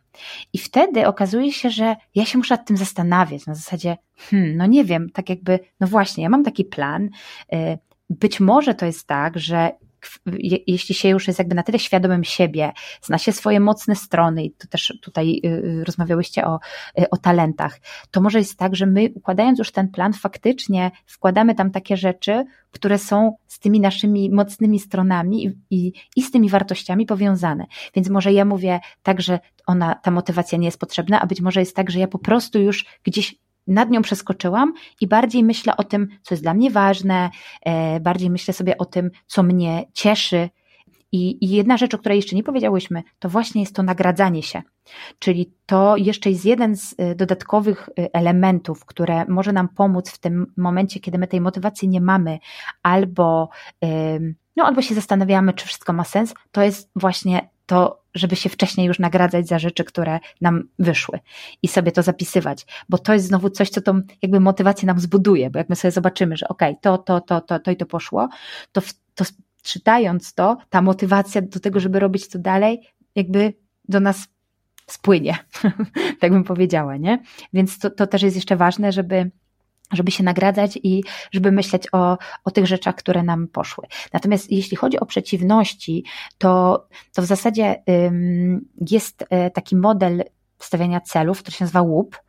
I 0.53 0.57
wtedy 0.57 1.07
okazuje 1.07 1.51
się, 1.51 1.69
że 1.69 1.95
ja 2.15 2.25
się 2.25 2.37
muszę 2.37 2.53
nad 2.53 2.67
tym 2.67 2.77
zastanawiać, 2.77 3.45
na 3.45 3.55
zasadzie, 3.55 3.97
hmm, 4.17 4.57
no 4.57 4.65
nie 4.65 4.85
wiem, 4.85 5.09
tak 5.09 5.29
jakby, 5.29 5.59
no 5.79 5.87
właśnie, 5.87 6.23
ja 6.23 6.29
mam 6.29 6.43
taki 6.43 6.65
plan, 6.65 7.09
y, 7.53 7.77
być 8.09 8.39
może 8.39 8.75
to 8.75 8.85
jest 8.85 9.07
tak, 9.07 9.39
że 9.39 9.71
jeśli 10.67 10.95
się 10.95 11.09
już 11.09 11.27
jest 11.27 11.39
jakby 11.39 11.55
na 11.55 11.63
tyle 11.63 11.79
świadomym 11.79 12.23
siebie, 12.23 12.71
zna 13.01 13.17
się 13.17 13.31
swoje 13.31 13.59
mocne 13.59 13.95
strony 13.95 14.43
i 14.43 14.51
to 14.51 14.67
też 14.67 14.93
tutaj 15.01 15.41
y, 15.45 15.47
y, 15.47 15.83
rozmawiałyście 15.83 16.45
o, 16.45 16.59
y, 16.99 17.09
o 17.09 17.17
talentach, 17.17 17.79
to 18.11 18.21
może 18.21 18.39
jest 18.39 18.57
tak, 18.57 18.75
że 18.75 18.85
my 18.85 19.09
układając 19.15 19.59
już 19.59 19.71
ten 19.71 19.87
plan 19.87 20.13
faktycznie 20.13 20.91
wkładamy 21.05 21.55
tam 21.55 21.71
takie 21.71 21.97
rzeczy, 21.97 22.45
które 22.71 22.97
są 22.97 23.35
z 23.47 23.59
tymi 23.59 23.79
naszymi 23.79 24.31
mocnymi 24.31 24.79
stronami 24.79 25.53
i, 25.69 25.93
i, 26.15 26.21
z 26.21 26.31
tymi 26.31 26.49
wartościami 26.49 27.05
powiązane. 27.05 27.65
Więc 27.95 28.09
może 28.09 28.33
ja 28.33 28.45
mówię 28.45 28.79
tak, 29.03 29.21
że 29.21 29.39
ona, 29.67 29.95
ta 29.95 30.11
motywacja 30.11 30.57
nie 30.57 30.65
jest 30.65 30.79
potrzebna, 30.79 31.21
a 31.21 31.27
być 31.27 31.41
może 31.41 31.59
jest 31.59 31.75
tak, 31.75 31.91
że 31.91 31.99
ja 31.99 32.07
po 32.07 32.19
prostu 32.19 32.59
już 32.59 32.85
gdzieś 33.03 33.35
nad 33.67 33.89
nią 33.89 34.01
przeskoczyłam 34.01 34.73
i 35.01 35.07
bardziej 35.07 35.43
myślę 35.43 35.77
o 35.77 35.83
tym, 35.83 36.07
co 36.21 36.33
jest 36.33 36.43
dla 36.43 36.53
mnie 36.53 36.71
ważne, 36.71 37.29
e, 37.61 37.99
bardziej 37.99 38.29
myślę 38.29 38.53
sobie 38.53 38.77
o 38.77 38.85
tym, 38.85 39.11
co 39.27 39.43
mnie 39.43 39.85
cieszy. 39.93 40.49
I, 41.11 41.45
I 41.45 41.49
jedna 41.49 41.77
rzecz, 41.77 41.93
o 41.93 41.97
której 41.97 42.15
jeszcze 42.15 42.35
nie 42.35 42.43
powiedziałyśmy, 42.43 43.03
to 43.19 43.29
właśnie 43.29 43.61
jest 43.61 43.75
to 43.75 43.83
nagradzanie 43.83 44.43
się. 44.43 44.61
Czyli 45.19 45.53
to 45.65 45.97
jeszcze 45.97 46.29
jest 46.29 46.45
jeden 46.45 46.75
z 46.75 46.95
e, 46.97 47.15
dodatkowych 47.15 47.89
e, 47.89 48.13
elementów, 48.13 48.85
które 48.85 49.25
może 49.25 49.53
nam 49.53 49.69
pomóc 49.69 50.09
w 50.09 50.17
tym 50.17 50.53
momencie, 50.57 50.99
kiedy 50.99 51.17
my 51.17 51.27
tej 51.27 51.41
motywacji 51.41 51.89
nie 51.89 52.01
mamy, 52.01 52.39
albo, 52.83 53.49
no, 54.55 54.63
albo 54.63 54.81
się 54.81 54.95
zastanawiamy, 54.95 55.53
czy 55.53 55.65
wszystko 55.65 55.93
ma 55.93 56.03
sens, 56.03 56.33
to 56.51 56.61
jest 56.61 56.91
właśnie 56.95 57.49
to 57.65 58.03
żeby 58.15 58.35
się 58.35 58.49
wcześniej 58.49 58.87
już 58.87 58.99
nagradzać 58.99 59.47
za 59.47 59.59
rzeczy, 59.59 59.83
które 59.83 60.19
nam 60.41 60.63
wyszły 60.79 61.19
i 61.61 61.67
sobie 61.67 61.91
to 61.91 62.03
zapisywać, 62.03 62.65
bo 62.89 62.97
to 62.97 63.13
jest 63.13 63.25
znowu 63.25 63.49
coś, 63.49 63.69
co 63.69 63.81
tą 63.81 64.01
jakby 64.21 64.39
motywację 64.39 64.85
nam 64.85 64.99
zbuduje, 64.99 65.49
bo 65.49 65.59
jak 65.59 65.69
my 65.69 65.75
sobie 65.75 65.91
zobaczymy, 65.91 66.37
że 66.37 66.47
okej, 66.47 66.71
okay, 66.71 66.81
to, 66.81 66.97
to, 66.97 67.21
to, 67.21 67.41
to, 67.41 67.59
to 67.59 67.71
i 67.71 67.77
to 67.77 67.85
poszło, 67.85 68.29
to, 68.71 68.81
to 69.15 69.25
czytając 69.63 70.33
to, 70.33 70.57
ta 70.69 70.81
motywacja 70.81 71.41
do 71.41 71.59
tego, 71.59 71.79
żeby 71.79 71.99
robić 71.99 72.29
to 72.29 72.39
dalej, 72.39 72.81
jakby 73.15 73.53
do 73.89 73.99
nas 73.99 74.27
spłynie, 74.87 75.37
tak 76.21 76.31
bym 76.31 76.43
powiedziała, 76.43 76.97
nie? 76.97 77.23
Więc 77.53 77.79
to, 77.79 77.89
to 77.89 78.07
też 78.07 78.21
jest 78.21 78.35
jeszcze 78.35 78.55
ważne, 78.55 78.91
żeby 78.91 79.31
żeby 79.93 80.11
się 80.11 80.23
nagradzać 80.23 80.79
i 80.83 81.03
żeby 81.31 81.51
myśleć 81.51 81.87
o, 81.91 82.17
o 82.43 82.51
tych 82.51 82.67
rzeczach, 82.67 82.95
które 82.95 83.23
nam 83.23 83.47
poszły. 83.47 83.87
Natomiast 84.13 84.51
jeśli 84.51 84.77
chodzi 84.77 84.99
o 84.99 85.05
przeciwności, 85.05 86.03
to, 86.37 86.83
to 87.13 87.21
w 87.21 87.25
zasadzie 87.25 87.83
jest 88.91 89.25
e, 89.29 89.51
taki 89.51 89.75
model 89.75 90.23
stawiania 90.59 91.01
celów, 91.01 91.39
który 91.39 91.55
się 91.57 91.63
nazywa 91.63 91.81
łup 91.81 92.21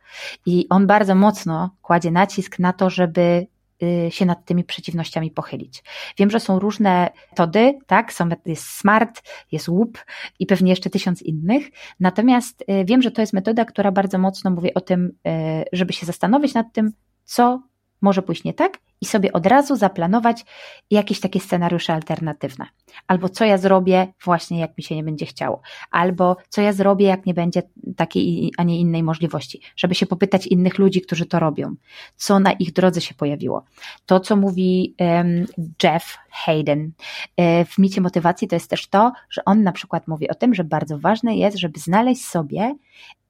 i 0.45 0.65
on 0.69 0.87
bardzo 0.87 1.15
mocno 1.15 1.75
kładzie 1.81 2.11
nacisk 2.11 2.59
na 2.59 2.73
to, 2.73 2.89
żeby 2.89 3.47
y, 3.83 4.11
się 4.11 4.25
nad 4.25 4.45
tymi 4.45 4.63
przeciwnościami 4.63 5.31
pochylić. 5.31 5.83
Wiem, 6.17 6.31
że 6.31 6.39
są 6.39 6.59
różne 6.59 7.09
metody, 7.31 7.79
tak? 7.87 8.13
Są, 8.13 8.29
jest 8.45 8.63
SMART, 8.63 9.23
jest 9.51 9.69
łup 9.69 10.05
i 10.39 10.45
pewnie 10.45 10.69
jeszcze 10.69 10.89
tysiąc 10.89 11.21
innych. 11.21 11.69
Natomiast 11.99 12.61
y, 12.61 12.85
wiem, 12.85 13.01
że 13.01 13.11
to 13.11 13.21
jest 13.21 13.33
metoda, 13.33 13.65
która 13.65 13.91
bardzo 13.91 14.17
mocno 14.17 14.51
mówi 14.51 14.73
o 14.73 14.81
tym, 14.81 15.11
y, 15.27 15.65
żeby 15.71 15.93
się 15.93 16.05
zastanowić 16.05 16.53
nad 16.53 16.73
tym, 16.73 16.91
co 17.25 17.61
może 18.01 18.21
pójść 18.21 18.43
nie 18.43 18.53
tak 18.53 18.79
i 19.01 19.05
sobie 19.05 19.33
od 19.33 19.45
razu 19.45 19.75
zaplanować 19.75 20.45
jakieś 20.91 21.19
takie 21.19 21.39
scenariusze 21.39 21.93
alternatywne. 21.93 22.65
Albo 23.07 23.29
co 23.29 23.45
ja 23.45 23.57
zrobię 23.57 24.07
właśnie 24.23 24.59
jak 24.59 24.77
mi 24.77 24.83
się 24.83 24.95
nie 24.95 25.03
będzie 25.03 25.25
chciało. 25.25 25.61
Albo 25.91 26.37
co 26.49 26.61
ja 26.61 26.73
zrobię 26.73 27.05
jak 27.05 27.25
nie 27.25 27.33
będzie 27.33 27.61
takiej, 27.95 28.51
a 28.57 28.63
nie 28.63 28.79
innej 28.79 29.03
możliwości. 29.03 29.61
Żeby 29.75 29.95
się 29.95 30.05
popytać 30.05 30.47
innych 30.47 30.77
ludzi, 30.77 31.01
którzy 31.01 31.25
to 31.25 31.39
robią. 31.39 31.75
Co 32.15 32.39
na 32.39 32.51
ich 32.51 32.73
drodze 32.73 33.01
się 33.01 33.15
pojawiło. 33.15 33.63
To, 34.05 34.19
co 34.19 34.35
mówi 34.35 34.95
um, 34.99 35.45
Jeff 35.83 36.17
Hayden 36.29 36.91
e, 37.37 37.65
w 37.65 37.77
micie 37.77 38.01
motywacji, 38.01 38.47
to 38.47 38.55
jest 38.55 38.69
też 38.69 38.87
to, 38.87 39.11
że 39.29 39.45
on 39.45 39.63
na 39.63 39.71
przykład 39.71 40.07
mówi 40.07 40.29
o 40.29 40.35
tym, 40.35 40.53
że 40.53 40.63
bardzo 40.63 40.99
ważne 40.99 41.35
jest, 41.35 41.57
żeby 41.57 41.79
znaleźć 41.79 42.25
sobie 42.25 42.75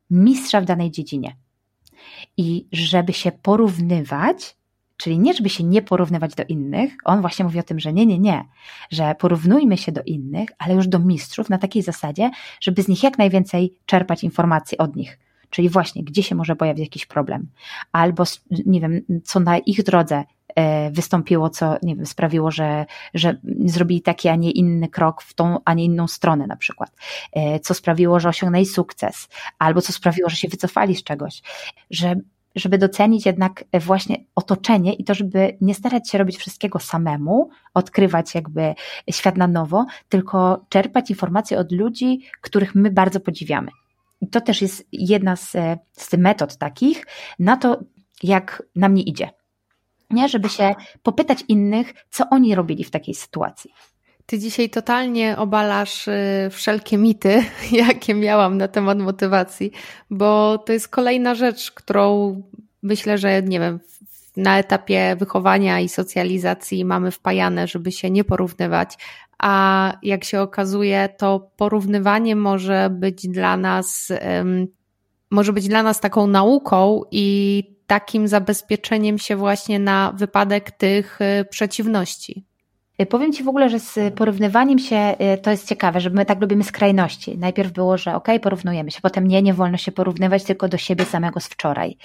mistrza 0.10 0.62
w 0.62 0.66
danej 0.66 0.92
dziedzinie 0.92 1.36
i 2.38 2.68
żeby 2.72 3.14
się 3.14 3.32
porównywać, 3.32 4.58
czyli 4.98 5.20
nie, 5.20 5.34
żeby 5.34 5.50
się 5.50 5.64
nie 5.64 5.82
porównywać 5.82 6.36
do 6.36 6.44
innych, 6.44 6.94
on 7.06 7.22
właśnie 7.22 7.46
mówi 7.46 7.60
o 7.60 7.64
tym, 7.64 7.80
że 7.80 7.94
nie, 7.94 8.06
nie, 8.06 8.20
nie, 8.20 8.46
że 8.92 9.16
porównujmy 9.20 9.78
się 9.78 9.92
do 9.92 10.02
innych, 10.04 10.50
ale 10.58 10.74
już 10.74 10.88
do 10.88 11.00
mistrzów 11.00 11.50
na 11.50 11.58
takiej 11.58 11.82
zasadzie, 11.82 12.32
żeby 12.62 12.84
z 12.84 12.88
nich 12.88 13.04
jak 13.04 13.18
najwięcej 13.18 13.74
czerpać 13.86 14.24
informacji 14.24 14.78
od 14.78 14.96
nich. 14.96 15.20
Czyli 15.50 15.70
właśnie, 15.70 16.04
gdzie 16.04 16.24
się 16.24 16.36
może 16.36 16.56
pojawić 16.56 16.84
jakiś 16.84 17.06
problem, 17.06 17.48
albo 17.92 18.24
nie 18.66 18.82
wiem, 18.82 19.02
co 19.24 19.40
na 19.40 19.58
ich 19.58 19.84
drodze 19.84 20.24
wystąpiło, 20.92 21.50
co 21.50 21.78
nie 21.84 21.96
wiem, 21.96 22.06
sprawiło, 22.06 22.52
że, 22.52 22.86
że 23.14 23.38
zrobili 23.66 24.02
taki, 24.02 24.30
a 24.30 24.36
nie 24.36 24.52
inny 24.52 24.90
krok 24.90 25.22
w 25.22 25.34
tą, 25.34 25.58
a 25.66 25.74
nie 25.74 25.86
inną 25.86 26.08
stronę 26.08 26.48
na 26.48 26.56
przykład, 26.56 26.92
e, 27.34 27.60
co 27.60 27.74
sprawiło, 27.74 28.20
że 28.20 28.30
osiągnęli 28.30 28.66
sukces, 28.66 29.28
albo 29.60 29.82
co 29.82 29.94
sprawiło, 29.94 30.30
że 30.30 30.36
się 30.36 30.48
wycofali 30.48 30.96
z 30.96 31.04
czegoś, 31.04 31.42
że 31.92 32.16
żeby 32.56 32.78
docenić 32.78 33.26
jednak 33.26 33.64
właśnie 33.74 34.18
otoczenie 34.36 34.94
i 34.94 35.04
to, 35.04 35.14
żeby 35.14 35.58
nie 35.62 35.74
starać 35.74 36.10
się 36.10 36.18
robić 36.18 36.38
wszystkiego 36.38 36.80
samemu, 36.80 37.50
odkrywać 37.74 38.36
jakby 38.36 38.76
świat 39.12 39.38
na 39.38 39.48
nowo, 39.48 39.86
tylko 40.10 40.66
czerpać 40.70 41.10
informacje 41.10 41.60
od 41.60 41.72
ludzi, 41.72 42.22
których 42.42 42.76
my 42.76 42.92
bardzo 42.92 43.20
podziwiamy. 43.20 43.72
I 44.22 44.28
to 44.28 44.42
też 44.42 44.62
jest 44.62 44.88
jedna 44.92 45.36
z, 45.36 45.52
z 45.92 46.14
metod 46.18 46.58
takich 46.58 47.06
na 47.40 47.58
to, 47.58 47.80
jak 48.24 48.64
nam 48.76 48.94
nie 48.94 49.04
idzie. 49.04 49.30
Nie? 50.10 50.30
Żeby 50.30 50.50
się 50.50 50.76
popytać 51.04 51.44
innych, 51.48 51.94
co 52.10 52.30
oni 52.30 52.56
robili 52.56 52.84
w 52.84 52.92
takiej 52.92 53.16
sytuacji. 53.16 53.72
Ty 54.26 54.40
dzisiaj 54.40 54.70
totalnie 54.70 55.38
obalasz 55.38 56.08
y, 56.08 56.50
wszelkie 56.52 56.98
mity, 56.98 57.44
jakie 57.72 58.14
miałam 58.14 58.58
na 58.58 58.68
temat 58.68 58.98
motywacji, 58.98 59.72
bo 60.10 60.58
to 60.58 60.74
jest 60.74 60.88
kolejna 60.88 61.36
rzecz, 61.36 61.72
którą 61.72 62.42
myślę, 62.84 63.18
że 63.18 63.44
nie 63.44 63.60
wiem, 63.60 63.80
na 64.38 64.60
etapie 64.60 65.16
wychowania 65.20 65.80
i 65.80 65.90
socjalizacji 65.90 66.86
mamy 66.86 67.12
wpajane, 67.12 67.68
żeby 67.68 67.92
się 67.92 68.10
nie 68.10 68.24
porównywać, 68.24 68.98
a 69.40 69.94
jak 70.04 70.24
się 70.24 70.42
okazuje, 70.42 71.10
to 71.18 71.52
porównywanie 71.58 72.36
może 72.36 72.90
być 72.90 73.28
dla 73.28 73.58
nas, 73.58 74.12
może 75.32 75.54
być 75.54 75.68
dla 75.68 75.84
nas 75.84 76.00
taką 76.00 76.28
nauką 76.28 77.02
i 77.12 77.64
takim 77.88 78.28
zabezpieczeniem 78.28 79.18
się 79.18 79.36
właśnie 79.36 79.80
na 79.80 80.12
wypadek 80.16 80.72
tych 80.72 81.22
y, 81.22 81.46
przeciwności. 81.46 82.46
Y, 83.02 83.06
powiem 83.06 83.34
Ci 83.34 83.44
w 83.44 83.48
ogóle, 83.48 83.70
że 83.70 83.80
z 83.80 84.14
porównywaniem 84.16 84.80
się 84.80 85.16
y, 85.36 85.38
to 85.38 85.52
jest 85.52 85.68
ciekawe, 85.68 86.02
że 86.02 86.10
my 86.10 86.26
tak 86.26 86.42
lubimy 86.42 86.64
skrajności. 86.64 87.38
Najpierw 87.38 87.72
było, 87.72 87.98
że 87.98 88.16
ok, 88.16 88.28
porównujemy 88.42 88.92
się, 88.92 89.02
potem 89.02 89.28
nie, 89.28 89.42
nie 89.42 89.54
wolno 89.54 89.78
się 89.78 89.92
porównywać 89.92 90.44
tylko 90.44 90.68
do 90.68 90.78
siebie 90.78 91.06
samego 91.06 91.40
z 91.40 91.48
wczoraj. 91.48 91.98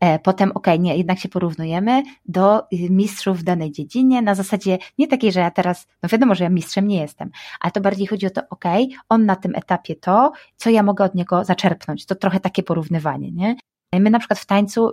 E, 0.00 0.18
potem 0.18 0.52
ok, 0.54 0.66
nie, 0.78 0.96
jednak 0.96 1.18
się 1.18 1.28
porównujemy 1.28 2.02
do 2.26 2.62
mistrzów 2.90 3.38
w 3.38 3.42
danej 3.42 3.72
dziedzinie, 3.72 4.22
na 4.22 4.34
zasadzie 4.34 4.78
nie 4.98 5.08
takiej, 5.08 5.32
że 5.32 5.40
ja 5.40 5.50
teraz, 5.50 5.86
no 6.02 6.08
wiadomo, 6.08 6.34
że 6.34 6.44
ja 6.44 6.50
mistrzem 6.50 6.88
nie 6.88 7.00
jestem, 7.00 7.30
ale 7.60 7.72
to 7.72 7.80
bardziej 7.80 8.06
chodzi 8.06 8.26
o 8.26 8.30
to, 8.30 8.40
ok, 8.50 8.64
on 9.08 9.26
na 9.26 9.36
tym 9.36 9.54
etapie 9.54 9.96
to, 9.96 10.32
co 10.56 10.70
ja 10.70 10.82
mogę 10.82 11.04
od 11.04 11.14
niego 11.14 11.44
zaczerpnąć. 11.44 12.06
To 12.06 12.14
trochę 12.14 12.40
takie 12.40 12.62
porównywanie, 12.62 13.32
nie? 13.32 13.56
My 13.92 14.10
na 14.10 14.18
przykład 14.18 14.38
w 14.38 14.46
tańcu 14.46 14.90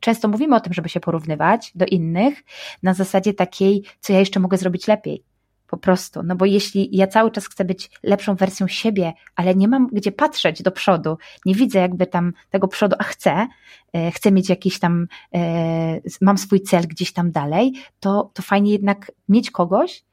często 0.00 0.28
mówimy 0.28 0.56
o 0.56 0.60
tym, 0.60 0.72
żeby 0.72 0.88
się 0.88 1.00
porównywać 1.00 1.72
do 1.74 1.86
innych 1.86 2.44
na 2.82 2.94
zasadzie 2.94 3.34
takiej, 3.34 3.82
co 4.00 4.12
ja 4.12 4.18
jeszcze 4.18 4.40
mogę 4.40 4.56
zrobić 4.56 4.86
lepiej. 4.86 5.24
Po 5.66 5.76
prostu. 5.76 6.22
No 6.22 6.36
bo 6.36 6.44
jeśli 6.44 6.96
ja 6.96 7.06
cały 7.06 7.30
czas 7.30 7.46
chcę 7.46 7.64
być 7.64 7.90
lepszą 8.02 8.34
wersją 8.34 8.68
siebie, 8.68 9.12
ale 9.36 9.54
nie 9.54 9.68
mam 9.68 9.86
gdzie 9.92 10.12
patrzeć 10.12 10.62
do 10.62 10.70
przodu, 10.70 11.18
nie 11.46 11.54
widzę 11.54 11.78
jakby 11.78 12.06
tam 12.06 12.32
tego 12.50 12.68
przodu, 12.68 12.96
a 12.98 13.04
chcę, 13.04 13.46
e, 13.92 14.10
chcę 14.10 14.32
mieć 14.32 14.48
jakiś 14.48 14.78
tam, 14.78 15.06
e, 15.34 16.00
mam 16.20 16.38
swój 16.38 16.60
cel 16.60 16.82
gdzieś 16.88 17.12
tam 17.12 17.30
dalej, 17.30 17.72
to, 18.00 18.30
to 18.34 18.42
fajnie 18.42 18.72
jednak 18.72 19.12
mieć 19.28 19.50
kogoś, 19.50 20.04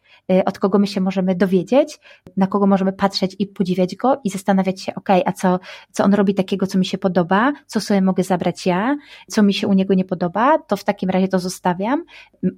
od 0.45 0.59
kogo 0.59 0.79
my 0.79 0.87
się 0.87 1.01
możemy 1.01 1.35
dowiedzieć, 1.35 1.99
na 2.37 2.47
kogo 2.47 2.67
możemy 2.67 2.93
patrzeć 2.93 3.35
i 3.39 3.47
podziwiać 3.47 3.95
go 3.95 4.21
i 4.23 4.29
zastanawiać 4.29 4.81
się, 4.81 4.95
ok, 4.95 5.09
a 5.25 5.31
co, 5.31 5.59
co 5.91 6.03
on 6.03 6.13
robi 6.13 6.33
takiego, 6.33 6.67
co 6.67 6.77
mi 6.77 6.85
się 6.85 6.97
podoba, 6.97 7.53
co 7.67 7.81
sobie 7.81 8.01
mogę 8.01 8.23
zabrać 8.23 8.65
ja, 8.65 8.95
co 9.27 9.43
mi 9.43 9.53
się 9.53 9.67
u 9.67 9.73
niego 9.73 9.93
nie 9.93 10.05
podoba, 10.05 10.57
to 10.59 10.77
w 10.77 10.83
takim 10.83 11.09
razie 11.09 11.27
to 11.27 11.39
zostawiam. 11.39 12.03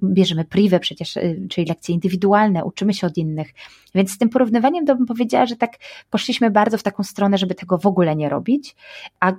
Bierzemy 0.02 0.44
privę 0.44 0.80
przecież, 0.80 1.16
y, 1.16 1.46
czyli 1.50 1.66
lekcje 1.66 1.94
indywidualne, 1.94 2.64
uczymy 2.64 2.94
się 2.94 3.06
od 3.06 3.16
innych. 3.16 3.48
Więc 3.94 4.10
z 4.10 4.18
tym 4.18 4.28
porównywaniem 4.28 4.86
to 4.86 4.96
bym 4.96 5.06
powiedziała, 5.06 5.46
że 5.46 5.56
tak 5.56 5.72
poszliśmy 6.10 6.50
bardzo 6.50 6.78
w 6.78 6.82
taką 6.82 7.02
stronę, 7.02 7.38
żeby 7.38 7.54
tego 7.54 7.78
w 7.78 7.86
ogóle 7.86 8.16
nie 8.16 8.28
robić, 8.28 8.76
a 9.20 9.32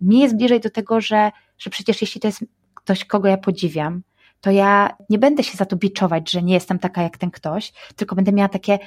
mi 0.00 0.18
jest 0.18 0.36
bliżej 0.36 0.60
do 0.60 0.70
tego, 0.70 1.00
że, 1.00 1.30
że 1.58 1.70
przecież 1.70 2.00
jeśli 2.00 2.20
to 2.20 2.28
jest 2.28 2.44
ktoś, 2.74 3.04
kogo 3.04 3.28
ja 3.28 3.36
podziwiam, 3.36 4.02
to 4.40 4.50
ja 4.50 4.96
nie 5.10 5.18
będę 5.18 5.42
się 5.42 5.56
za 5.56 5.64
to 5.64 5.76
biczować, 5.76 6.30
że 6.30 6.42
nie 6.42 6.54
jestem 6.54 6.78
taka 6.78 7.02
jak 7.02 7.18
ten 7.18 7.30
ktoś, 7.30 7.72
tylko 7.96 8.16
będę 8.16 8.32
miała 8.32 8.48
takie, 8.48 8.78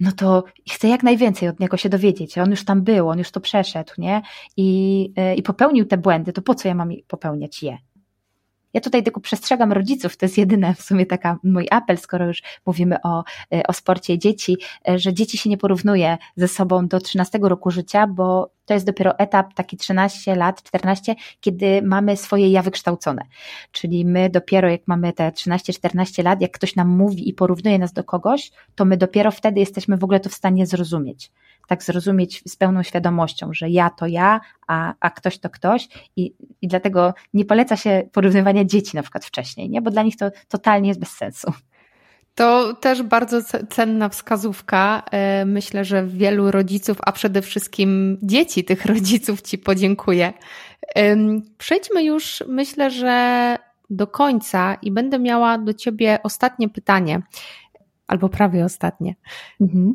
no 0.00 0.12
to 0.12 0.44
chcę 0.70 0.88
jak 0.88 1.02
najwięcej 1.02 1.48
od 1.48 1.60
niego 1.60 1.76
się 1.76 1.88
dowiedzieć. 1.88 2.38
On 2.38 2.50
już 2.50 2.64
tam 2.64 2.82
był, 2.82 3.08
on 3.08 3.18
już 3.18 3.30
to 3.30 3.40
przeszedł, 3.40 3.92
nie? 3.98 4.22
I, 4.56 5.10
y, 5.32 5.34
i 5.34 5.42
popełnił 5.42 5.84
te 5.84 5.96
błędy, 5.96 6.32
to 6.32 6.42
po 6.42 6.54
co 6.54 6.68
ja 6.68 6.74
mam 6.74 6.90
popełniać 7.08 7.62
je? 7.62 7.78
Ja 8.74 8.80
tutaj 8.80 9.02
tylko 9.02 9.20
przestrzegam 9.20 9.72
rodziców, 9.72 10.16
to 10.16 10.26
jest 10.26 10.38
jedyny 10.38 10.74
w 10.74 10.82
sumie 10.82 11.06
taka 11.06 11.38
mój 11.44 11.66
apel, 11.70 11.98
skoro 11.98 12.26
już 12.26 12.42
mówimy 12.66 12.96
o, 13.02 13.24
e, 13.54 13.66
o 13.66 13.72
sporcie 13.72 14.18
dzieci, 14.18 14.56
e, 14.88 14.98
że 14.98 15.14
dzieci 15.14 15.38
się 15.38 15.50
nie 15.50 15.58
porównuje 15.58 16.18
ze 16.36 16.48
sobą 16.48 16.88
do 16.88 17.00
13 17.00 17.38
roku 17.42 17.70
życia, 17.70 18.06
bo 18.06 18.50
to 18.64 18.74
jest 18.74 18.86
dopiero 18.86 19.18
etap 19.18 19.54
taki 19.54 19.76
13 19.76 20.36
lat, 20.36 20.62
14, 20.62 21.14
kiedy 21.40 21.82
mamy 21.82 22.16
swoje 22.16 22.50
ja 22.50 22.62
wykształcone. 22.62 23.22
Czyli 23.72 24.04
my 24.04 24.30
dopiero 24.30 24.68
jak 24.68 24.80
mamy 24.86 25.12
te 25.12 25.30
13-14 25.30 26.24
lat, 26.24 26.40
jak 26.40 26.50
ktoś 26.52 26.76
nam 26.76 26.88
mówi 26.88 27.28
i 27.28 27.34
porównuje 27.34 27.78
nas 27.78 27.92
do 27.92 28.04
kogoś, 28.04 28.50
to 28.74 28.84
my 28.84 28.96
dopiero 28.96 29.30
wtedy 29.30 29.60
jesteśmy 29.60 29.96
w 29.96 30.04
ogóle 30.04 30.20
to 30.20 30.28
w 30.30 30.34
stanie 30.34 30.66
zrozumieć 30.66 31.30
tak 31.68 31.82
zrozumieć 31.82 32.42
z 32.46 32.56
pełną 32.56 32.82
świadomością, 32.82 33.52
że 33.52 33.70
ja 33.70 33.90
to 33.90 34.06
ja, 34.06 34.40
a, 34.66 34.94
a 35.00 35.10
ktoś 35.10 35.38
to 35.38 35.50
ktoś 35.50 35.88
i, 36.16 36.34
i 36.62 36.68
dlatego 36.68 37.14
nie 37.34 37.44
poleca 37.44 37.76
się 37.76 38.08
porównywania 38.12 38.64
dzieci 38.64 38.96
na 38.96 39.02
przykład 39.02 39.24
wcześniej, 39.24 39.70
nie? 39.70 39.82
bo 39.82 39.90
dla 39.90 40.02
nich 40.02 40.16
to 40.16 40.30
totalnie 40.48 40.88
jest 40.88 41.00
bez 41.00 41.10
sensu. 41.10 41.52
To 42.34 42.74
też 42.74 43.02
bardzo 43.02 43.38
cenna 43.70 44.08
wskazówka. 44.08 45.02
E, 45.10 45.44
myślę, 45.44 45.84
że 45.84 46.06
wielu 46.06 46.50
rodziców, 46.50 46.96
a 47.02 47.12
przede 47.12 47.42
wszystkim 47.42 48.18
dzieci 48.22 48.64
tych 48.64 48.86
rodziców 48.94 49.42
Ci 49.42 49.58
podziękuję. 49.58 50.32
Przejdźmy 51.58 52.04
już, 52.04 52.44
myślę, 52.48 52.90
że 52.90 53.56
do 53.90 54.06
końca 54.06 54.74
i 54.82 54.92
będę 54.92 55.18
miała 55.18 55.58
do 55.58 55.74
Ciebie 55.74 56.18
ostatnie 56.22 56.68
pytanie, 56.68 57.22
albo 58.06 58.28
prawie 58.28 58.64
ostatnie. 58.64 59.14
Mhm. 59.60 59.92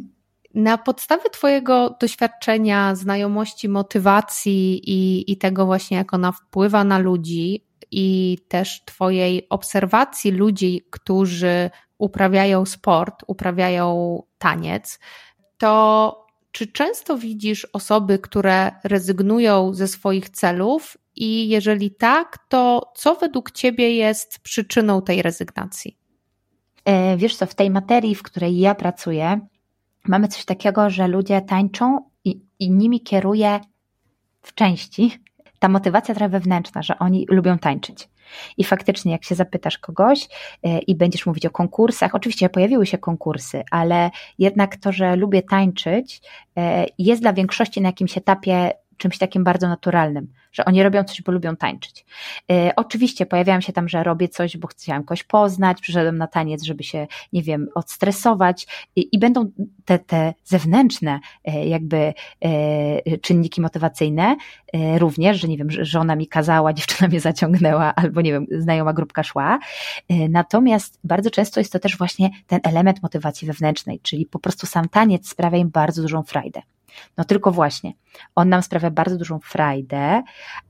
Na 0.54 0.78
podstawie 0.78 1.30
Twojego 1.30 1.98
doświadczenia, 2.02 2.96
znajomości, 2.96 3.70
motywacji 3.70 4.82
i, 4.92 5.32
i 5.32 5.38
tego 5.38 5.66
właśnie, 5.66 5.98
jak 5.98 6.14
ona 6.14 6.32
wpływa 6.32 6.84
na 6.84 7.00
ludzi, 7.00 7.66
i 7.92 8.38
też 8.48 8.82
Twojej 8.86 9.50
obserwacji 9.50 10.32
ludzi, 10.32 10.82
którzy 10.90 11.70
uprawiają 11.98 12.66
sport, 12.66 13.24
uprawiają 13.28 14.20
taniec, 14.38 15.00
to 15.58 16.16
czy 16.52 16.68
często 16.68 17.18
widzisz 17.18 17.66
osoby, 17.74 18.20
które 18.20 18.72
rezygnują 18.84 19.74
ze 19.74 19.88
swoich 19.88 20.30
celów? 20.30 20.98
I 21.16 21.50
jeżeli 21.50 21.92
tak, 21.92 22.38
to 22.50 22.92
co 22.96 23.16
według 23.16 23.52
Ciebie 23.52 23.96
jest 23.96 24.40
przyczyną 24.40 25.02
tej 25.02 25.22
rezygnacji? 25.22 25.98
E, 26.86 27.18
wiesz 27.18 27.36
co, 27.36 27.46
w 27.46 27.56
tej 27.56 27.70
materii, 27.70 28.16
w 28.16 28.24
której 28.24 28.60
ja 28.60 28.76
pracuję, 28.76 29.40
mamy 30.08 30.28
coś 30.28 30.46
takiego, 30.46 30.90
że 30.90 31.08
ludzie 31.08 31.42
tańczą 31.42 32.10
i, 32.26 32.42
i 32.60 32.72
nimi 32.72 33.02
kieruje 33.02 33.60
w 34.42 34.54
części 34.54 35.12
ta 35.60 35.70
motywacja 35.70 36.16
trochę 36.16 36.30
wewnętrzna, 36.30 36.82
że 36.82 37.00
oni 37.00 37.26
lubią 37.30 37.58
tańczyć. 37.58 38.10
I 38.58 38.64
faktycznie, 38.64 39.12
jak 39.12 39.24
się 39.24 39.36
zapytasz 39.36 39.78
kogoś 39.78 40.28
e, 40.64 40.80
i 40.80 40.96
będziesz 40.96 41.26
mówić 41.26 41.46
o 41.46 41.50
konkursach, 41.50 42.16
oczywiście 42.16 42.50
pojawiły 42.50 42.86
się 42.86 42.98
konkursy, 42.98 43.64
ale 43.72 44.12
jednak 44.38 44.78
to, 44.78 44.92
że 44.92 45.16
lubię 45.16 45.42
tańczyć, 45.42 46.22
e, 46.58 46.86
jest 46.98 47.22
dla 47.22 47.34
większości 47.34 47.82
na 47.82 47.90
jakimś 47.90 48.18
etapie 48.18 48.72
czymś 49.00 49.18
takim 49.18 49.44
bardzo 49.44 49.68
naturalnym, 49.68 50.28
że 50.52 50.66
oni 50.66 50.84
robią 50.84 51.04
coś, 51.04 51.22
bo 51.22 51.32
lubią 51.32 51.56
tańczyć. 51.56 52.06
E, 52.52 52.74
oczywiście 52.76 53.26
pojawiałam 53.26 53.62
się 53.62 53.74
tam, 53.74 53.90
że 53.90 54.04
robię 54.04 54.28
coś, 54.28 54.58
bo 54.58 54.68
chciałam 54.68 55.04
kogoś 55.04 55.24
poznać, 55.24 55.82
przyszedłem 55.82 56.18
na 56.18 56.28
taniec, 56.28 56.64
żeby 56.64 56.84
się, 56.84 57.08
nie 57.34 57.44
wiem, 57.44 57.68
odstresować 57.76 58.68
i, 58.96 59.10
i 59.12 59.20
będą 59.20 59.52
te, 59.86 60.00
te 60.00 60.34
zewnętrzne 60.44 61.20
e, 61.46 61.68
jakby 61.68 62.14
e, 62.42 63.18
czynniki 63.18 63.62
motywacyjne 63.62 64.36
również, 64.98 65.40
że 65.40 65.48
nie 65.48 65.58
wiem, 65.58 65.68
żona 65.72 66.16
mi 66.16 66.28
kazała, 66.28 66.74
dziewczyna 66.80 67.08
mnie 67.08 67.20
zaciągnęła, 67.20 67.96
albo 67.96 68.22
nie 68.22 68.32
wiem, 68.32 68.46
znajoma 68.52 68.94
grupka 68.94 69.24
szła. 69.24 69.60
Natomiast 70.30 71.00
bardzo 71.04 71.32
często 71.32 71.60
jest 71.60 71.74
to 71.74 71.80
też 71.80 71.98
właśnie 71.98 72.30
ten 72.48 72.60
element 72.64 73.04
motywacji 73.04 73.48
wewnętrznej, 73.48 74.00
czyli 74.00 74.26
po 74.26 74.40
prostu 74.40 74.68
sam 74.68 74.90
taniec 74.90 75.30
sprawia 75.30 75.58
im 75.58 75.70
bardzo 75.70 76.02
dużą 76.02 76.24
frajdę. 76.24 76.62
No 77.18 77.24
tylko 77.24 77.52
właśnie, 77.52 77.94
on 78.36 78.50
nam 78.50 78.64
sprawia 78.64 78.92
bardzo 78.92 79.18
dużą 79.18 79.40
frajdę, 79.40 80.24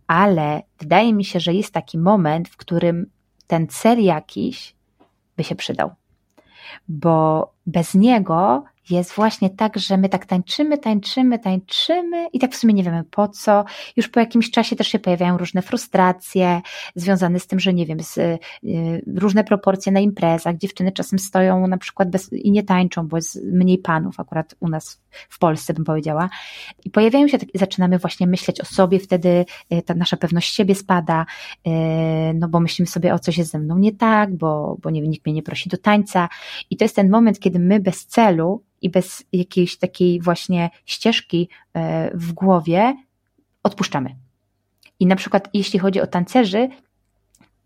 ale 0.07 0.61
wydaje 0.79 1.13
mi 1.13 1.25
się, 1.25 1.39
że 1.39 1.53
jest 1.53 1.73
taki 1.73 1.97
moment, 1.97 2.49
w 2.49 2.57
którym 2.57 3.05
ten 3.47 3.67
cel 3.67 4.03
jakiś 4.03 4.75
by 5.37 5.43
się 5.43 5.55
przydał. 5.55 5.91
Bo 6.87 7.51
bez 7.65 7.95
niego 7.95 8.63
jest 8.89 9.11
właśnie 9.11 9.49
tak, 9.49 9.77
że 9.77 9.97
my 9.97 10.09
tak 10.09 10.25
tańczymy, 10.25 10.77
tańczymy, 10.77 11.39
tańczymy 11.39 12.27
i 12.33 12.39
tak 12.39 12.51
w 12.51 12.55
sumie 12.55 12.73
nie 12.73 12.83
wiemy 12.83 13.03
po 13.03 13.27
co. 13.27 13.65
Już 13.97 14.07
po 14.09 14.19
jakimś 14.19 14.51
czasie 14.51 14.75
też 14.75 14.87
się 14.87 14.99
pojawiają 14.99 15.37
różne 15.37 15.61
frustracje 15.61 16.61
związane 16.95 17.39
z 17.39 17.47
tym, 17.47 17.59
że 17.59 17.73
nie 17.73 17.85
wiem, 17.85 17.99
z, 18.03 18.17
y, 18.17 18.39
różne 19.15 19.43
proporcje 19.43 19.91
na 19.91 19.99
imprezach. 19.99 20.57
Dziewczyny 20.57 20.91
czasem 20.91 21.19
stoją 21.19 21.67
na 21.67 21.77
przykład 21.77 22.09
bez, 22.09 22.33
i 22.33 22.51
nie 22.51 22.63
tańczą, 22.63 23.07
bo 23.07 23.17
jest 23.17 23.43
mniej 23.43 23.77
panów, 23.77 24.19
akurat 24.19 24.55
u 24.59 24.69
nas 24.69 25.01
w 25.29 25.39
Polsce 25.39 25.73
bym 25.73 25.83
powiedziała. 25.83 26.29
I 26.85 26.89
pojawiają 26.89 27.27
się, 27.27 27.37
zaczynamy 27.55 27.99
właśnie 27.99 28.27
myśleć 28.27 28.61
o 28.61 28.65
sobie, 28.65 28.99
wtedy 28.99 29.45
y, 29.73 29.81
ta 29.81 29.93
nasza 29.93 30.17
pewność 30.17 30.55
siebie 30.55 30.75
spada, 30.75 31.25
y, 31.67 31.69
no 32.35 32.47
bo 32.47 32.59
myślimy 32.59 32.87
sobie, 32.87 33.13
o 33.13 33.19
coś 33.19 33.37
jest 33.37 33.51
ze 33.51 33.59
mną 33.59 33.77
nie 33.77 33.91
tak, 33.91 34.35
bo, 34.35 34.77
bo 34.81 34.89
nie, 34.89 35.01
nikt 35.01 35.25
mnie 35.25 35.35
nie 35.35 35.43
prosi 35.43 35.69
do 35.69 35.77
tańca. 35.77 36.29
I 36.69 36.77
to 36.77 36.85
jest 36.85 36.95
ten 36.95 37.09
moment, 37.09 37.39
kiedy 37.39 37.59
my 37.59 37.79
bez 37.79 38.05
celu 38.05 38.63
i 38.81 38.89
bez 38.89 39.23
jakiejś 39.33 39.77
takiej 39.77 40.21
właśnie 40.21 40.69
ścieżki 40.85 41.49
e, 41.73 42.11
w 42.17 42.33
głowie 42.33 42.95
odpuszczamy. 43.63 44.15
I 44.99 45.05
na 45.05 45.15
przykład 45.15 45.49
jeśli 45.53 45.79
chodzi 45.79 46.01
o 46.01 46.07
tancerzy, 46.07 46.69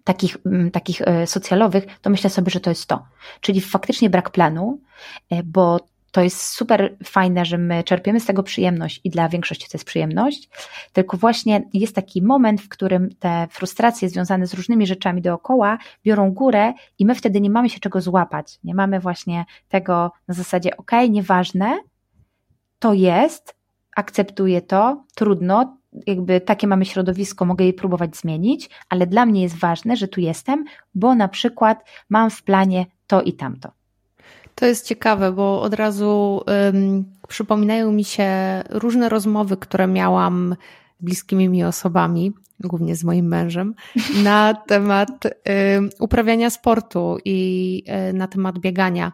takich, 0.03 0.37
mm, 0.45 0.71
takich 0.71 1.01
e, 1.01 1.27
socjalowych, 1.27 1.99
to 2.01 2.09
myślę 2.09 2.29
sobie, 2.29 2.51
że 2.51 2.59
to 2.59 2.69
jest 2.69 2.85
to. 2.85 3.05
Czyli 3.41 3.61
faktycznie 3.61 4.09
brak 4.09 4.29
planu, 4.29 4.81
e, 5.29 5.43
bo 5.43 5.79
to 6.13 6.21
jest 6.21 6.41
super 6.41 6.97
fajne, 7.03 7.45
że 7.45 7.57
my 7.57 7.83
czerpiemy 7.83 8.19
z 8.19 8.25
tego 8.25 8.43
przyjemność 8.43 9.01
i 9.03 9.09
dla 9.09 9.29
większości 9.29 9.69
to 9.69 9.77
jest 9.77 9.85
przyjemność, 9.85 10.49
tylko 10.93 11.17
właśnie 11.17 11.63
jest 11.73 11.95
taki 11.95 12.21
moment, 12.21 12.61
w 12.61 12.69
którym 12.69 13.09
te 13.19 13.47
frustracje 13.51 14.09
związane 14.09 14.47
z 14.47 14.53
różnymi 14.53 14.87
rzeczami 14.87 15.21
dookoła 15.21 15.77
biorą 16.05 16.31
górę 16.31 16.73
i 16.99 17.05
my 17.05 17.15
wtedy 17.15 17.41
nie 17.41 17.49
mamy 17.49 17.69
się 17.69 17.79
czego 17.79 18.01
złapać. 18.01 18.59
Nie 18.63 18.75
mamy 18.75 18.99
właśnie 18.99 19.45
tego 19.69 20.11
na 20.27 20.33
zasadzie, 20.33 20.77
ok, 20.77 20.91
nieważne, 21.09 21.79
to 22.79 22.93
jest, 22.93 23.55
akceptuję 23.95 24.61
to, 24.61 25.03
trudno, 25.15 25.77
jakby 26.07 26.41
takie 26.41 26.67
mamy 26.67 26.85
środowisko, 26.85 27.45
mogę 27.45 27.65
je 27.65 27.73
próbować 27.73 28.17
zmienić, 28.17 28.69
ale 28.89 29.07
dla 29.07 29.25
mnie 29.25 29.41
jest 29.41 29.55
ważne, 29.55 29.95
że 29.95 30.07
tu 30.07 30.21
jestem, 30.21 30.65
bo 30.95 31.15
na 31.15 31.27
przykład 31.27 31.85
mam 32.09 32.29
w 32.29 32.43
planie 32.43 32.85
to 33.07 33.21
i 33.21 33.33
tamto. 33.33 33.82
To 34.55 34.65
jest 34.65 34.87
ciekawe, 34.87 35.31
bo 35.31 35.61
od 35.61 35.73
razu 35.73 36.41
um, 36.47 37.05
przypominają 37.27 37.91
mi 37.91 38.03
się 38.03 38.29
różne 38.69 39.09
rozmowy, 39.09 39.57
które 39.57 39.87
miałam 39.87 40.55
z 40.99 41.05
bliskimi 41.05 41.49
mi 41.49 41.63
osobami, 41.63 42.33
głównie 42.59 42.95
z 42.95 43.03
moim 43.03 43.27
mężem, 43.27 43.75
na 44.23 44.53
temat 44.53 45.25
um, 45.25 45.89
uprawiania 45.99 46.49
sportu 46.49 47.17
i 47.25 47.83
um, 47.87 48.17
na 48.17 48.27
temat 48.27 48.59
biegania. 48.59 49.11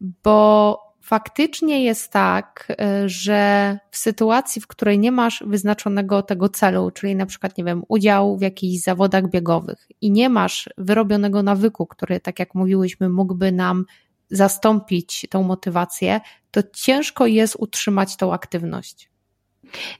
Bo 0.00 0.78
faktycznie 1.04 1.84
jest 1.84 2.12
tak, 2.12 2.72
e, 2.80 3.08
że 3.08 3.78
w 3.90 3.96
sytuacji, 3.96 4.62
w 4.62 4.66
której 4.66 4.98
nie 4.98 5.12
masz 5.12 5.44
wyznaczonego 5.46 6.22
tego 6.22 6.48
celu, 6.48 6.90
czyli 6.90 7.16
na 7.16 7.26
przykład, 7.26 7.58
nie 7.58 7.64
wiem, 7.64 7.82
udział 7.88 8.36
w 8.36 8.40
jakichś 8.40 8.82
zawodach 8.82 9.30
biegowych 9.30 9.86
i 10.00 10.10
nie 10.10 10.28
masz 10.28 10.68
wyrobionego 10.78 11.42
nawyku, 11.42 11.86
który, 11.86 12.20
tak 12.20 12.38
jak 12.38 12.54
mówiłyśmy, 12.54 13.08
mógłby 13.08 13.52
nam 13.52 13.84
zastąpić 14.30 15.26
tą 15.30 15.42
motywację, 15.42 16.20
to 16.50 16.60
ciężko 16.72 17.26
jest 17.26 17.56
utrzymać 17.58 18.16
tą 18.16 18.32
aktywność. 18.32 19.08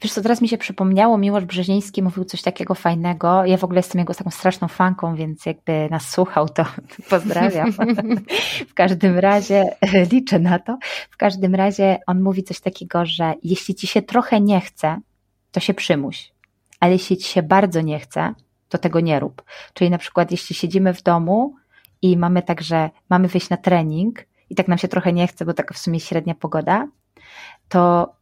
Wiesz 0.02 0.12
co, 0.12 0.22
teraz 0.22 0.40
mi 0.42 0.48
się 0.48 0.58
przypomniało, 0.58 1.18
Miłosz 1.18 1.44
Brzeziński 1.44 2.02
mówił 2.02 2.24
coś 2.24 2.42
takiego 2.42 2.74
fajnego. 2.74 3.44
Ja 3.44 3.56
w 3.56 3.64
ogóle 3.64 3.78
jestem 3.78 3.98
jego 3.98 4.14
taką 4.14 4.30
straszną 4.30 4.68
fanką, 4.68 5.16
więc 5.16 5.46
jakby 5.46 5.88
nas 5.90 6.10
słuchał, 6.10 6.48
to 6.48 6.64
pozdrawiam. 7.10 7.72
w 8.68 8.74
każdym 8.74 9.18
razie 9.18 9.64
liczę 10.12 10.38
na 10.38 10.58
to. 10.58 10.78
W 11.10 11.16
każdym 11.16 11.54
razie 11.54 11.98
on 12.06 12.22
mówi 12.22 12.42
coś 12.44 12.60
takiego, 12.60 13.06
że 13.06 13.34
jeśli 13.42 13.74
ci 13.74 13.86
się 13.86 14.02
trochę 14.02 14.40
nie 14.40 14.60
chce, 14.60 15.00
to 15.52 15.60
się 15.60 15.74
przymuś. 15.74 16.32
Ale 16.80 16.92
jeśli 16.92 17.16
ci 17.16 17.28
się 17.28 17.42
bardzo 17.42 17.80
nie 17.80 17.98
chce, 17.98 18.34
to 18.68 18.78
tego 18.78 19.00
nie 19.00 19.20
rób. 19.20 19.42
Czyli 19.74 19.90
na 19.90 19.98
przykład 19.98 20.30
jeśli 20.30 20.56
siedzimy 20.56 20.94
w 20.94 21.02
domu 21.02 21.54
i 22.04 22.16
mamy 22.16 22.42
także, 22.42 22.90
mamy 23.10 23.28
wyjść 23.28 23.50
na 23.50 23.56
trening 23.56 24.26
i 24.50 24.54
tak 24.54 24.68
nam 24.68 24.78
się 24.78 24.88
trochę 24.88 25.12
nie 25.12 25.26
chce, 25.26 25.44
bo 25.44 25.54
taka 25.54 25.74
w 25.74 25.78
sumie 25.78 26.00
średnia 26.00 26.34
pogoda, 26.34 26.88
to, 27.68 28.12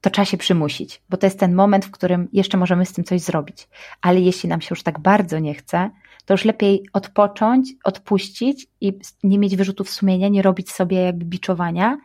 to 0.00 0.10
trzeba 0.10 0.24
się 0.24 0.36
przymusić, 0.36 1.02
bo 1.10 1.16
to 1.16 1.26
jest 1.26 1.38
ten 1.38 1.54
moment, 1.54 1.84
w 1.84 1.90
którym 1.90 2.28
jeszcze 2.32 2.58
możemy 2.58 2.86
z 2.86 2.92
tym 2.92 3.04
coś 3.04 3.20
zrobić. 3.20 3.68
Ale 4.02 4.20
jeśli 4.20 4.48
nam 4.48 4.60
się 4.60 4.68
już 4.70 4.82
tak 4.82 4.98
bardzo 4.98 5.38
nie 5.38 5.54
chce, 5.54 5.90
to 6.24 6.34
już 6.34 6.44
lepiej 6.44 6.86
odpocząć, 6.92 7.68
odpuścić 7.84 8.66
i 8.80 8.98
nie 9.22 9.38
mieć 9.38 9.56
wyrzutów 9.56 9.90
sumienia, 9.90 10.28
nie 10.28 10.42
robić 10.42 10.70
sobie 10.70 10.96
jakby 10.96 11.24
biczowania, 11.24 11.98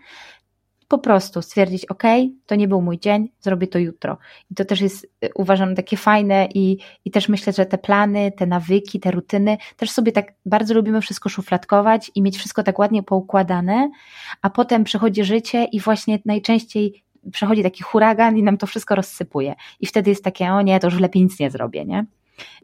po 0.93 0.97
prostu 0.97 1.41
stwierdzić, 1.41 1.85
ok, 1.85 2.03
to 2.45 2.55
nie 2.55 2.67
był 2.67 2.81
mój 2.81 2.99
dzień, 2.99 3.29
zrobię 3.39 3.67
to 3.67 3.79
jutro. 3.79 4.17
I 4.51 4.55
to 4.55 4.65
też 4.65 4.81
jest, 4.81 5.03
y, 5.25 5.29
uważam, 5.35 5.75
takie 5.75 5.97
fajne 5.97 6.47
i, 6.53 6.77
i 7.05 7.11
też 7.11 7.29
myślę, 7.29 7.53
że 7.53 7.65
te 7.65 7.77
plany, 7.77 8.31
te 8.31 8.45
nawyki, 8.45 8.99
te 8.99 9.11
rutyny, 9.11 9.57
też 9.77 9.91
sobie 9.91 10.11
tak 10.11 10.33
bardzo 10.45 10.73
lubimy 10.73 11.01
wszystko 11.01 11.29
szufladkować 11.29 12.11
i 12.15 12.21
mieć 12.21 12.37
wszystko 12.37 12.63
tak 12.63 12.79
ładnie 12.79 13.03
poukładane, 13.03 13.91
a 14.41 14.49
potem 14.49 14.83
przychodzi 14.83 15.23
życie 15.23 15.63
i 15.63 15.79
właśnie 15.79 16.19
najczęściej 16.25 17.03
przechodzi 17.31 17.63
taki 17.63 17.83
huragan 17.83 18.37
i 18.37 18.43
nam 18.43 18.57
to 18.57 18.67
wszystko 18.67 18.95
rozsypuje. 18.95 19.55
I 19.79 19.85
wtedy 19.85 20.09
jest 20.09 20.23
takie, 20.23 20.51
o 20.51 20.61
nie, 20.61 20.79
to 20.79 20.87
już 20.87 20.99
lepiej 20.99 21.23
nic 21.23 21.39
nie 21.39 21.51
zrobię, 21.51 21.85
nie? 21.85 22.05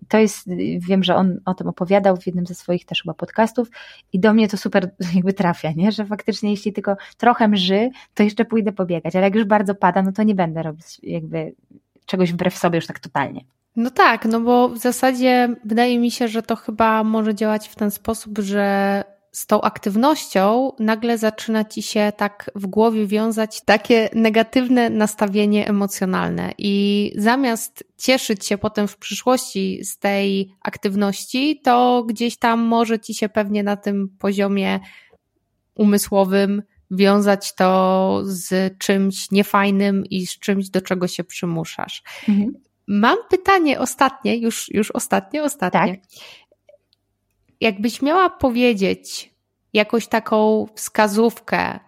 To 0.07 0.17
jest, 0.17 0.49
wiem, 0.79 1.03
że 1.03 1.15
on 1.15 1.39
o 1.45 1.53
tym 1.53 1.67
opowiadał 1.67 2.17
w 2.17 2.25
jednym 2.25 2.45
ze 2.45 2.55
swoich 2.55 2.85
też 2.85 3.01
chyba 3.01 3.13
podcastów 3.13 3.69
i 4.13 4.19
do 4.19 4.33
mnie 4.33 4.47
to 4.47 4.57
super 4.57 4.91
jakby 5.15 5.33
trafia, 5.33 5.71
nie? 5.75 5.91
że 5.91 6.05
faktycznie 6.05 6.51
jeśli 6.51 6.73
tylko 6.73 6.97
trochę 7.17 7.47
mży, 7.47 7.89
to 8.13 8.23
jeszcze 8.23 8.45
pójdę 8.45 8.71
pobiegać, 8.71 9.15
ale 9.15 9.25
jak 9.25 9.35
już 9.35 9.45
bardzo 9.45 9.75
pada, 9.75 10.01
no 10.01 10.11
to 10.11 10.23
nie 10.23 10.35
będę 10.35 10.63
robić 10.63 10.99
jakby 11.03 11.55
czegoś 12.05 12.33
wbrew 12.33 12.57
sobie 12.57 12.75
już 12.77 12.87
tak 12.87 12.99
totalnie. 12.99 13.41
No 13.75 13.89
tak, 13.89 14.25
no 14.25 14.39
bo 14.39 14.69
w 14.69 14.77
zasadzie 14.77 15.55
wydaje 15.65 15.99
mi 15.99 16.11
się, 16.11 16.27
że 16.27 16.41
to 16.41 16.55
chyba 16.55 17.03
może 17.03 17.35
działać 17.35 17.67
w 17.67 17.75
ten 17.75 17.91
sposób, 17.91 18.39
że 18.39 19.03
z 19.31 19.45
tą 19.45 19.61
aktywnością 19.61 20.71
nagle 20.79 21.17
zaczyna 21.17 21.65
ci 21.65 21.81
się 21.81 22.11
tak 22.17 22.51
w 22.55 22.67
głowie 22.67 23.07
wiązać 23.07 23.61
takie 23.65 24.09
negatywne 24.13 24.89
nastawienie 24.89 25.67
emocjonalne 25.67 26.53
i 26.57 27.11
zamiast 27.15 27.83
cieszyć 27.97 28.45
się 28.45 28.57
potem 28.57 28.87
w 28.87 28.97
przyszłości 28.97 29.83
z 29.83 29.97
tej 29.97 30.51
aktywności, 30.61 31.61
to 31.63 32.03
gdzieś 32.07 32.37
tam 32.37 32.59
może 32.59 32.99
ci 32.99 33.13
się 33.13 33.29
pewnie 33.29 33.63
na 33.63 33.77
tym 33.77 34.15
poziomie 34.19 34.79
umysłowym 35.75 36.63
wiązać 36.91 37.55
to 37.55 38.21
z 38.23 38.77
czymś 38.77 39.31
niefajnym 39.31 40.05
i 40.05 40.27
z 40.27 40.39
czymś, 40.39 40.69
do 40.69 40.81
czego 40.81 41.07
się 41.07 41.23
przymuszasz. 41.23 42.03
Mhm. 42.29 42.53
Mam 42.87 43.17
pytanie 43.29 43.79
ostatnie, 43.79 44.37
już, 44.37 44.69
już 44.73 44.91
ostatnie, 44.91 45.43
ostatnie. 45.43 45.79
Tak 45.79 45.99
jakbyś 47.61 48.01
miała 48.01 48.29
powiedzieć 48.29 49.33
jakąś 49.73 50.07
taką 50.07 50.67
wskazówkę 50.75 51.79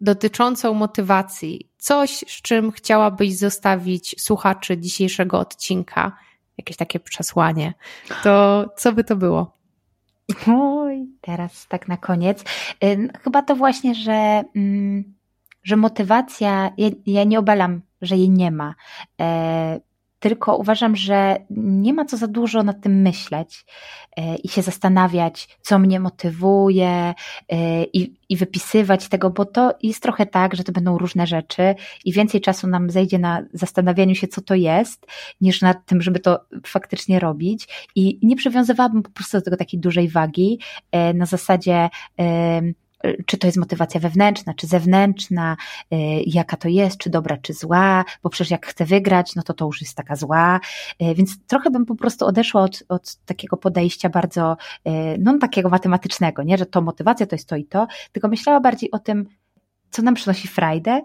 dotyczącą 0.00 0.74
motywacji, 0.74 1.70
coś, 1.78 2.10
z 2.10 2.42
czym 2.42 2.72
chciałabyś 2.72 3.36
zostawić 3.36 4.14
słuchaczy 4.18 4.78
dzisiejszego 4.78 5.38
odcinka, 5.38 6.16
jakieś 6.58 6.76
takie 6.76 7.00
przesłanie, 7.00 7.74
to 8.22 8.64
co 8.76 8.92
by 8.92 9.04
to 9.04 9.16
było? 9.16 9.56
Oj, 10.46 11.06
teraz 11.20 11.66
tak 11.68 11.88
na 11.88 11.96
koniec. 11.96 12.44
Chyba 13.24 13.42
to 13.42 13.56
właśnie, 13.56 13.94
że, 13.94 14.42
mm, 14.56 15.14
że 15.64 15.76
motywacja, 15.76 16.70
ja, 16.76 16.88
ja 17.06 17.24
nie 17.24 17.38
obalam, 17.38 17.80
że 18.02 18.16
jej 18.16 18.30
nie 18.30 18.50
ma. 18.50 18.74
Tylko 20.22 20.56
uważam, 20.56 20.96
że 20.96 21.36
nie 21.50 21.92
ma 21.92 22.04
co 22.04 22.16
za 22.16 22.26
dużo 22.26 22.62
nad 22.62 22.80
tym 22.80 23.02
myśleć 23.02 23.64
e, 24.16 24.36
i 24.36 24.48
się 24.48 24.62
zastanawiać, 24.62 25.58
co 25.62 25.78
mnie 25.78 26.00
motywuje 26.00 27.14
e, 27.48 27.84
i, 27.84 28.14
i 28.28 28.36
wypisywać 28.36 29.08
tego, 29.08 29.30
bo 29.30 29.44
to 29.44 29.74
jest 29.82 30.02
trochę 30.02 30.26
tak, 30.26 30.56
że 30.56 30.64
to 30.64 30.72
będą 30.72 30.98
różne 30.98 31.26
rzeczy 31.26 31.74
i 32.04 32.12
więcej 32.12 32.40
czasu 32.40 32.66
nam 32.66 32.90
zejdzie 32.90 33.18
na 33.18 33.42
zastanawianiu 33.52 34.14
się, 34.14 34.28
co 34.28 34.40
to 34.40 34.54
jest, 34.54 35.06
niż 35.40 35.60
nad 35.60 35.86
tym, 35.86 36.02
żeby 36.02 36.20
to 36.20 36.40
faktycznie 36.66 37.18
robić. 37.18 37.68
I 37.94 38.18
nie 38.22 38.36
przywiązywałabym 38.36 39.02
po 39.02 39.10
prostu 39.10 39.38
do 39.38 39.42
tego 39.42 39.56
takiej 39.56 39.80
dużej 39.80 40.08
wagi 40.08 40.58
e, 40.92 41.14
na 41.14 41.26
zasadzie, 41.26 41.88
czy 43.26 43.38
to 43.38 43.46
jest 43.46 43.58
motywacja 43.58 44.00
wewnętrzna, 44.00 44.54
czy 44.54 44.66
zewnętrzna, 44.66 45.56
y, 45.92 45.96
jaka 46.26 46.56
to 46.56 46.68
jest, 46.68 46.98
czy 46.98 47.10
dobra, 47.10 47.36
czy 47.36 47.52
zła, 47.52 48.04
bo 48.22 48.30
przecież 48.30 48.50
jak 48.50 48.66
chcę 48.66 48.84
wygrać, 48.84 49.34
no 49.34 49.42
to 49.42 49.54
to 49.54 49.66
już 49.66 49.80
jest 49.80 49.96
taka 49.96 50.16
zła. 50.16 50.60
Y, 51.02 51.14
więc 51.14 51.46
trochę 51.46 51.70
bym 51.70 51.86
po 51.86 51.94
prostu 51.94 52.26
odeszła 52.26 52.62
od, 52.62 52.82
od 52.88 53.16
takiego 53.16 53.56
podejścia 53.56 54.08
bardzo, 54.08 54.56
y, 54.88 54.90
no 55.18 55.38
takiego 55.38 55.68
matematycznego, 55.68 56.42
nie, 56.42 56.58
że 56.58 56.66
to 56.66 56.82
motywacja 56.82 57.26
to 57.26 57.34
jest 57.34 57.48
to 57.48 57.56
i 57.56 57.64
to, 57.64 57.86
tylko 58.12 58.28
myślała 58.28 58.60
bardziej 58.60 58.90
o 58.90 58.98
tym, 58.98 59.26
co 59.90 60.02
nam 60.02 60.14
przynosi 60.14 60.48
frajdę, 60.48 61.00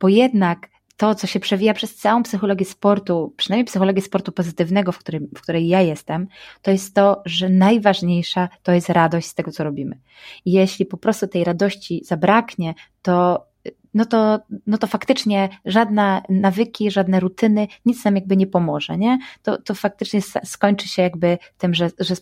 bo 0.00 0.08
jednak 0.08 0.68
to, 0.96 1.14
co 1.14 1.26
się 1.26 1.40
przewija 1.40 1.74
przez 1.74 1.96
całą 1.96 2.22
psychologię 2.22 2.64
sportu, 2.64 3.34
przynajmniej 3.36 3.64
psychologię 3.64 4.02
sportu 4.02 4.32
pozytywnego, 4.32 4.92
w, 4.92 4.98
którym, 4.98 5.28
w 5.36 5.40
której 5.40 5.68
ja 5.68 5.80
jestem, 5.80 6.28
to 6.62 6.70
jest 6.70 6.94
to, 6.94 7.22
że 7.26 7.48
najważniejsza 7.48 8.48
to 8.62 8.72
jest 8.72 8.88
radość 8.88 9.26
z 9.26 9.34
tego, 9.34 9.50
co 9.50 9.64
robimy. 9.64 9.98
I 10.44 10.52
jeśli 10.52 10.86
po 10.86 10.96
prostu 10.96 11.26
tej 11.26 11.44
radości 11.44 12.02
zabraknie, 12.04 12.74
to 13.02 13.46
no 13.94 14.04
to, 14.04 14.40
no 14.66 14.78
to 14.78 14.86
faktycznie 14.86 15.48
żadne 15.64 16.22
nawyki, 16.28 16.90
żadne 16.90 17.20
rutyny, 17.20 17.68
nic 17.86 18.04
nam 18.04 18.14
jakby 18.14 18.36
nie 18.36 18.46
pomoże, 18.46 18.98
nie? 18.98 19.18
To, 19.42 19.62
to 19.62 19.74
faktycznie 19.74 20.20
skończy 20.44 20.88
się 20.88 21.02
jakby 21.02 21.38
tym, 21.58 21.74
że, 21.74 21.90
że 21.98 22.14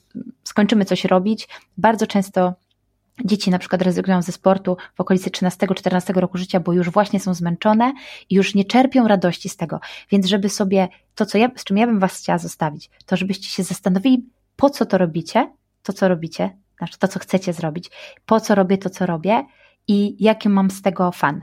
skończymy 0.44 0.84
coś 0.84 1.04
robić. 1.04 1.48
Bardzo 1.76 2.06
często 2.06 2.54
Dzieci 3.24 3.50
na 3.50 3.58
przykład 3.58 3.82
rezygnują 3.82 4.22
ze 4.22 4.32
sportu 4.32 4.76
w 4.94 5.00
okolicy 5.00 5.30
13-14 5.30 6.14
roku 6.14 6.38
życia, 6.38 6.60
bo 6.60 6.72
już 6.72 6.90
właśnie 6.90 7.20
są 7.20 7.34
zmęczone 7.34 7.92
i 8.30 8.34
już 8.34 8.54
nie 8.54 8.64
czerpią 8.64 9.08
radości 9.08 9.48
z 9.48 9.56
tego. 9.56 9.80
Więc 10.10 10.26
żeby 10.26 10.48
sobie 10.48 10.88
to, 11.14 11.26
co 11.26 11.38
ja, 11.38 11.50
z 11.56 11.64
czym 11.64 11.78
ja 11.78 11.86
bym 11.86 11.98
Was 11.98 12.18
chciała 12.18 12.38
zostawić, 12.38 12.90
to 13.06 13.16
żebyście 13.16 13.48
się 13.48 13.62
zastanowili, 13.62 14.26
po 14.56 14.70
co 14.70 14.86
to 14.86 14.98
robicie, 14.98 15.52
to 15.82 15.92
co 15.92 16.08
robicie, 16.08 16.56
znaczy 16.78 16.98
to, 16.98 17.08
co 17.08 17.18
chcecie 17.18 17.52
zrobić, 17.52 17.90
po 18.26 18.40
co 18.40 18.54
robię 18.54 18.78
to, 18.78 18.90
co 18.90 19.06
robię 19.06 19.44
i 19.88 20.24
jaki 20.24 20.48
mam 20.48 20.70
z 20.70 20.82
tego 20.82 21.12
fan. 21.12 21.42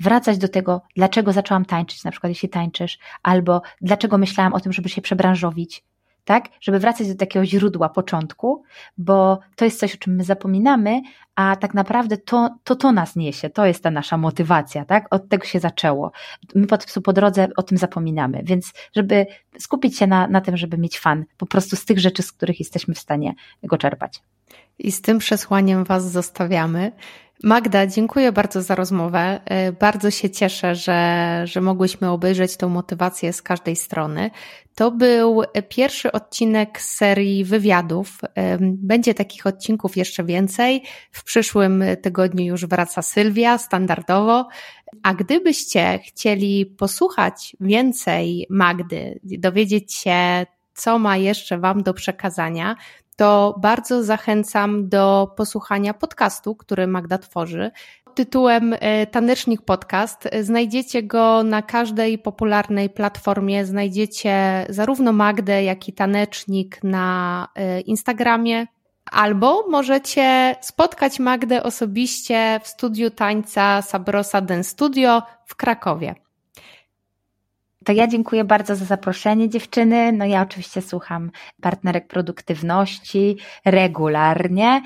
Wracać 0.00 0.38
do 0.38 0.48
tego, 0.48 0.82
dlaczego 0.96 1.32
zaczęłam 1.32 1.64
tańczyć, 1.64 2.04
na 2.04 2.10
przykład 2.10 2.30
jeśli 2.30 2.48
tańczysz, 2.48 2.98
albo 3.22 3.62
dlaczego 3.80 4.18
myślałam 4.18 4.54
o 4.54 4.60
tym, 4.60 4.72
żeby 4.72 4.88
się 4.88 5.02
przebranżowić, 5.02 5.84
tak? 6.26 6.48
Żeby 6.60 6.78
wracać 6.78 7.08
do 7.08 7.14
takiego 7.14 7.46
źródła 7.46 7.88
początku, 7.88 8.62
bo 8.98 9.38
to 9.56 9.64
jest 9.64 9.80
coś, 9.80 9.94
o 9.94 9.98
czym 9.98 10.14
my 10.14 10.24
zapominamy, 10.24 11.00
a 11.34 11.56
tak 11.56 11.74
naprawdę 11.74 12.16
to 12.16 12.50
to, 12.64 12.76
to 12.76 12.92
nas 12.92 13.16
niesie, 13.16 13.50
to 13.50 13.66
jest 13.66 13.82
ta 13.82 13.90
nasza 13.90 14.16
motywacja, 14.16 14.84
tak? 14.84 15.06
Od 15.10 15.28
tego 15.28 15.44
się 15.44 15.60
zaczęło. 15.60 16.12
My 16.54 16.66
po 16.66 16.78
po 17.04 17.12
drodze 17.12 17.48
o 17.56 17.62
tym 17.62 17.78
zapominamy, 17.78 18.42
więc 18.44 18.72
żeby 18.96 19.26
skupić 19.58 19.98
się 19.98 20.06
na, 20.06 20.28
na 20.28 20.40
tym, 20.40 20.56
żeby 20.56 20.78
mieć 20.78 20.98
fan 20.98 21.24
po 21.36 21.46
prostu 21.46 21.76
z 21.76 21.84
tych 21.84 21.98
rzeczy, 21.98 22.22
z 22.22 22.32
których 22.32 22.58
jesteśmy 22.58 22.94
w 22.94 22.98
stanie 22.98 23.34
go 23.62 23.78
czerpać. 23.78 24.22
I 24.78 24.92
z 24.92 25.00
tym 25.00 25.18
przesłaniem 25.18 25.84
Was 25.84 26.10
zostawiamy. 26.10 26.92
Magda, 27.44 27.86
dziękuję 27.86 28.32
bardzo 28.32 28.62
za 28.62 28.74
rozmowę. 28.74 29.40
E, 29.44 29.72
bardzo 29.72 30.10
się 30.10 30.30
cieszę, 30.30 30.74
że, 30.74 31.42
że 31.44 31.60
mogłyśmy 31.60 32.10
obejrzeć 32.10 32.56
tą 32.56 32.68
motywację 32.68 33.32
z 33.32 33.42
każdej 33.42 33.76
strony. 33.76 34.30
To 34.74 34.90
był 34.90 35.42
pierwszy 35.68 36.12
odcinek 36.12 36.80
serii 36.80 37.44
wywiadów. 37.44 38.20
Będzie 38.60 39.14
takich 39.14 39.46
odcinków 39.46 39.96
jeszcze 39.96 40.24
więcej. 40.24 40.82
W 41.12 41.24
przyszłym 41.24 41.84
tygodniu 42.02 42.44
już 42.44 42.66
wraca 42.66 43.02
Sylwia 43.02 43.58
standardowo. 43.58 44.48
A 45.02 45.14
gdybyście 45.14 45.98
chcieli 45.98 46.66
posłuchać 46.66 47.56
więcej 47.60 48.46
Magdy, 48.50 49.20
dowiedzieć 49.22 49.94
się, 49.94 50.46
co 50.74 50.98
ma 50.98 51.16
jeszcze 51.16 51.58
Wam 51.58 51.82
do 51.82 51.94
przekazania, 51.94 52.76
to 53.16 53.54
bardzo 53.58 54.04
zachęcam 54.04 54.88
do 54.88 55.34
posłuchania 55.36 55.94
podcastu, 55.94 56.54
który 56.54 56.86
Magda 56.86 57.18
tworzy. 57.18 57.70
Tytułem 58.14 58.74
e, 58.80 59.06
Tanecznik 59.06 59.62
Podcast. 59.62 60.28
Znajdziecie 60.40 61.02
go 61.02 61.42
na 61.42 61.62
każdej 61.62 62.18
popularnej 62.18 62.90
platformie. 62.90 63.66
Znajdziecie 63.66 64.66
zarówno 64.68 65.12
Magdę, 65.12 65.64
jak 65.64 65.88
i 65.88 65.92
Tanecznik 65.92 66.84
na 66.84 67.48
e, 67.54 67.80
Instagramie, 67.80 68.66
Albo 69.10 69.68
możecie 69.68 70.56
spotkać 70.60 71.18
Magdę 71.18 71.62
osobiście 71.62 72.60
w 72.62 72.68
studiu 72.68 73.10
tańca 73.10 73.82
Sabrosa 73.82 74.40
Den 74.40 74.64
Studio 74.64 75.22
w 75.44 75.54
Krakowie. 75.54 76.14
To 77.86 77.92
ja 77.92 78.06
dziękuję 78.06 78.44
bardzo 78.44 78.76
za 78.76 78.84
zaproszenie 78.84 79.48
dziewczyny. 79.48 80.12
No 80.12 80.24
ja 80.24 80.42
oczywiście 80.42 80.82
słucham 80.82 81.30
partnerek 81.60 82.08
produktywności 82.08 83.36
regularnie. 83.64 84.82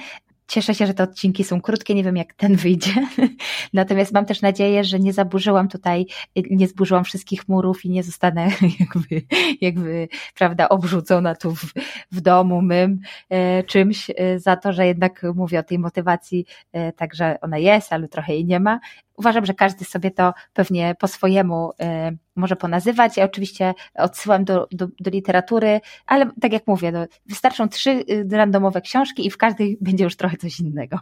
Cieszę 0.49 0.75
się, 0.75 0.87
że 0.87 0.95
te 0.95 1.03
odcinki 1.03 1.45
są 1.45 1.61
krótkie, 1.61 1.95
nie 1.95 2.05
wiem 2.05 2.17
jak 2.17 2.35
ten 2.35 2.57
wyjdzie. 2.57 2.93
Natomiast 3.73 4.13
mam 4.13 4.27
też 4.27 4.43
nadzieję, 4.43 4.85
że 4.85 5.01
nie 5.01 5.13
zaburzyłam 5.13 5.69
tutaj, 5.69 6.07
nie 6.51 6.69
zburzyłam 6.69 7.05
wszystkich 7.05 7.49
murów 7.49 7.85
i 7.85 7.91
nie 7.91 8.03
zostanę 8.03 8.49
jakby, 8.81 9.23
jakby 9.61 10.09
prawda, 10.35 10.69
obrzucona 10.69 11.35
tu 11.35 11.55
w, 11.55 11.73
w 12.13 12.21
domu 12.21 12.63
mym 12.63 13.01
e, 13.29 13.63
czymś 13.63 14.11
e, 14.11 14.39
za 14.39 14.57
to, 14.57 14.73
że 14.73 14.87
jednak 14.87 15.23
mówię 15.35 15.59
o 15.59 15.63
tej 15.63 15.79
motywacji, 15.79 16.47
e, 16.73 16.93
także 16.93 17.39
ona 17.41 17.59
jest, 17.59 17.93
ale 17.93 18.09
trochę 18.09 18.33
jej 18.33 18.45
nie 18.45 18.61
ma 18.61 18.81
uważam, 19.21 19.47
że 19.47 19.55
każdy 19.55 19.85
sobie 19.85 20.11
to 20.11 20.35
pewnie 20.53 20.95
po 20.99 21.09
swojemu 21.09 21.71
y, 21.71 22.19
może 22.37 22.57
ponazywać. 22.57 23.17
Ja 23.17 23.25
oczywiście 23.25 23.75
odsyłam 23.95 24.45
do, 24.45 24.69
do, 24.73 24.89
do 25.01 25.11
literatury, 25.11 25.81
ale 26.07 26.31
tak 26.41 26.53
jak 26.53 26.67
mówię, 26.67 26.93
no, 26.93 27.07
wystarczą 27.27 27.69
trzy 27.69 27.91
y, 27.91 28.27
randomowe 28.31 28.81
książki 28.81 29.27
i 29.27 29.31
w 29.31 29.37
każdej 29.37 29.79
będzie 29.87 30.05
już 30.05 30.17
trochę 30.17 30.37
coś 30.37 30.61
innego. 30.61 30.99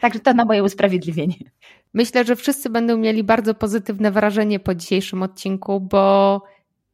Także 0.00 0.20
to 0.20 0.34
na 0.34 0.44
moje 0.44 0.62
usprawiedliwienie. 0.62 1.36
Myślę, 1.94 2.24
że 2.24 2.36
wszyscy 2.36 2.70
będą 2.70 2.96
mieli 2.96 3.24
bardzo 3.24 3.54
pozytywne 3.54 4.10
wrażenie 4.10 4.60
po 4.60 4.74
dzisiejszym 4.74 5.22
odcinku, 5.22 5.80
bo 5.80 6.42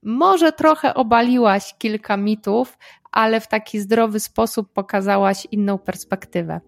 może 0.03 0.53
trochę 0.53 0.95
obaliłaś 0.95 1.75
kilka 1.79 2.17
mitów, 2.17 2.79
ale 3.13 3.41
w 3.41 3.49
taki 3.49 3.81
zdrowy 3.81 4.21
sposób 4.21 4.73
pokazałaś 4.73 5.47
inną 5.51 5.79
perspektywę. 5.79 6.61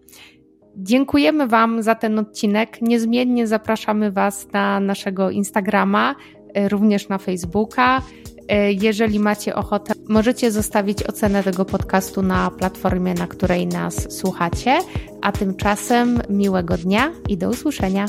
Dziękujemy 0.77 1.47
Wam 1.47 1.83
za 1.83 1.95
ten 1.95 2.19
odcinek. 2.19 2.83
Niezmiennie 2.83 3.47
zapraszamy 3.47 4.13
Was 4.13 4.47
na 4.53 4.81
naszego 4.81 5.31
Instagrama, 5.31 6.15
e, 6.55 6.69
również 6.69 7.09
na 7.09 7.19
Facebooka. 7.19 8.03
E, 8.49 8.73
jeżeli 8.73 9.19
macie 9.21 9.55
ochotę, 9.55 9.93
możecie 10.09 10.51
zostawić 10.51 11.03
ocenę 11.03 11.43
tego 11.43 11.65
podcastu 11.65 12.23
na 12.23 12.51
platformie, 12.51 13.15
na 13.15 13.27
której 13.27 13.67
nas 13.67 14.19
słuchacie. 14.19 14.79
A 15.23 15.33
tymczasem 15.33 16.21
miłego 16.29 16.77
dnia 16.77 17.13
i 17.29 17.37
do 17.37 17.51
usłyszenia. 17.51 18.07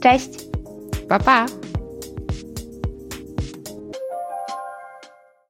Cześć. 0.00 0.30
Pa 1.08 1.18
pa. 1.18 1.46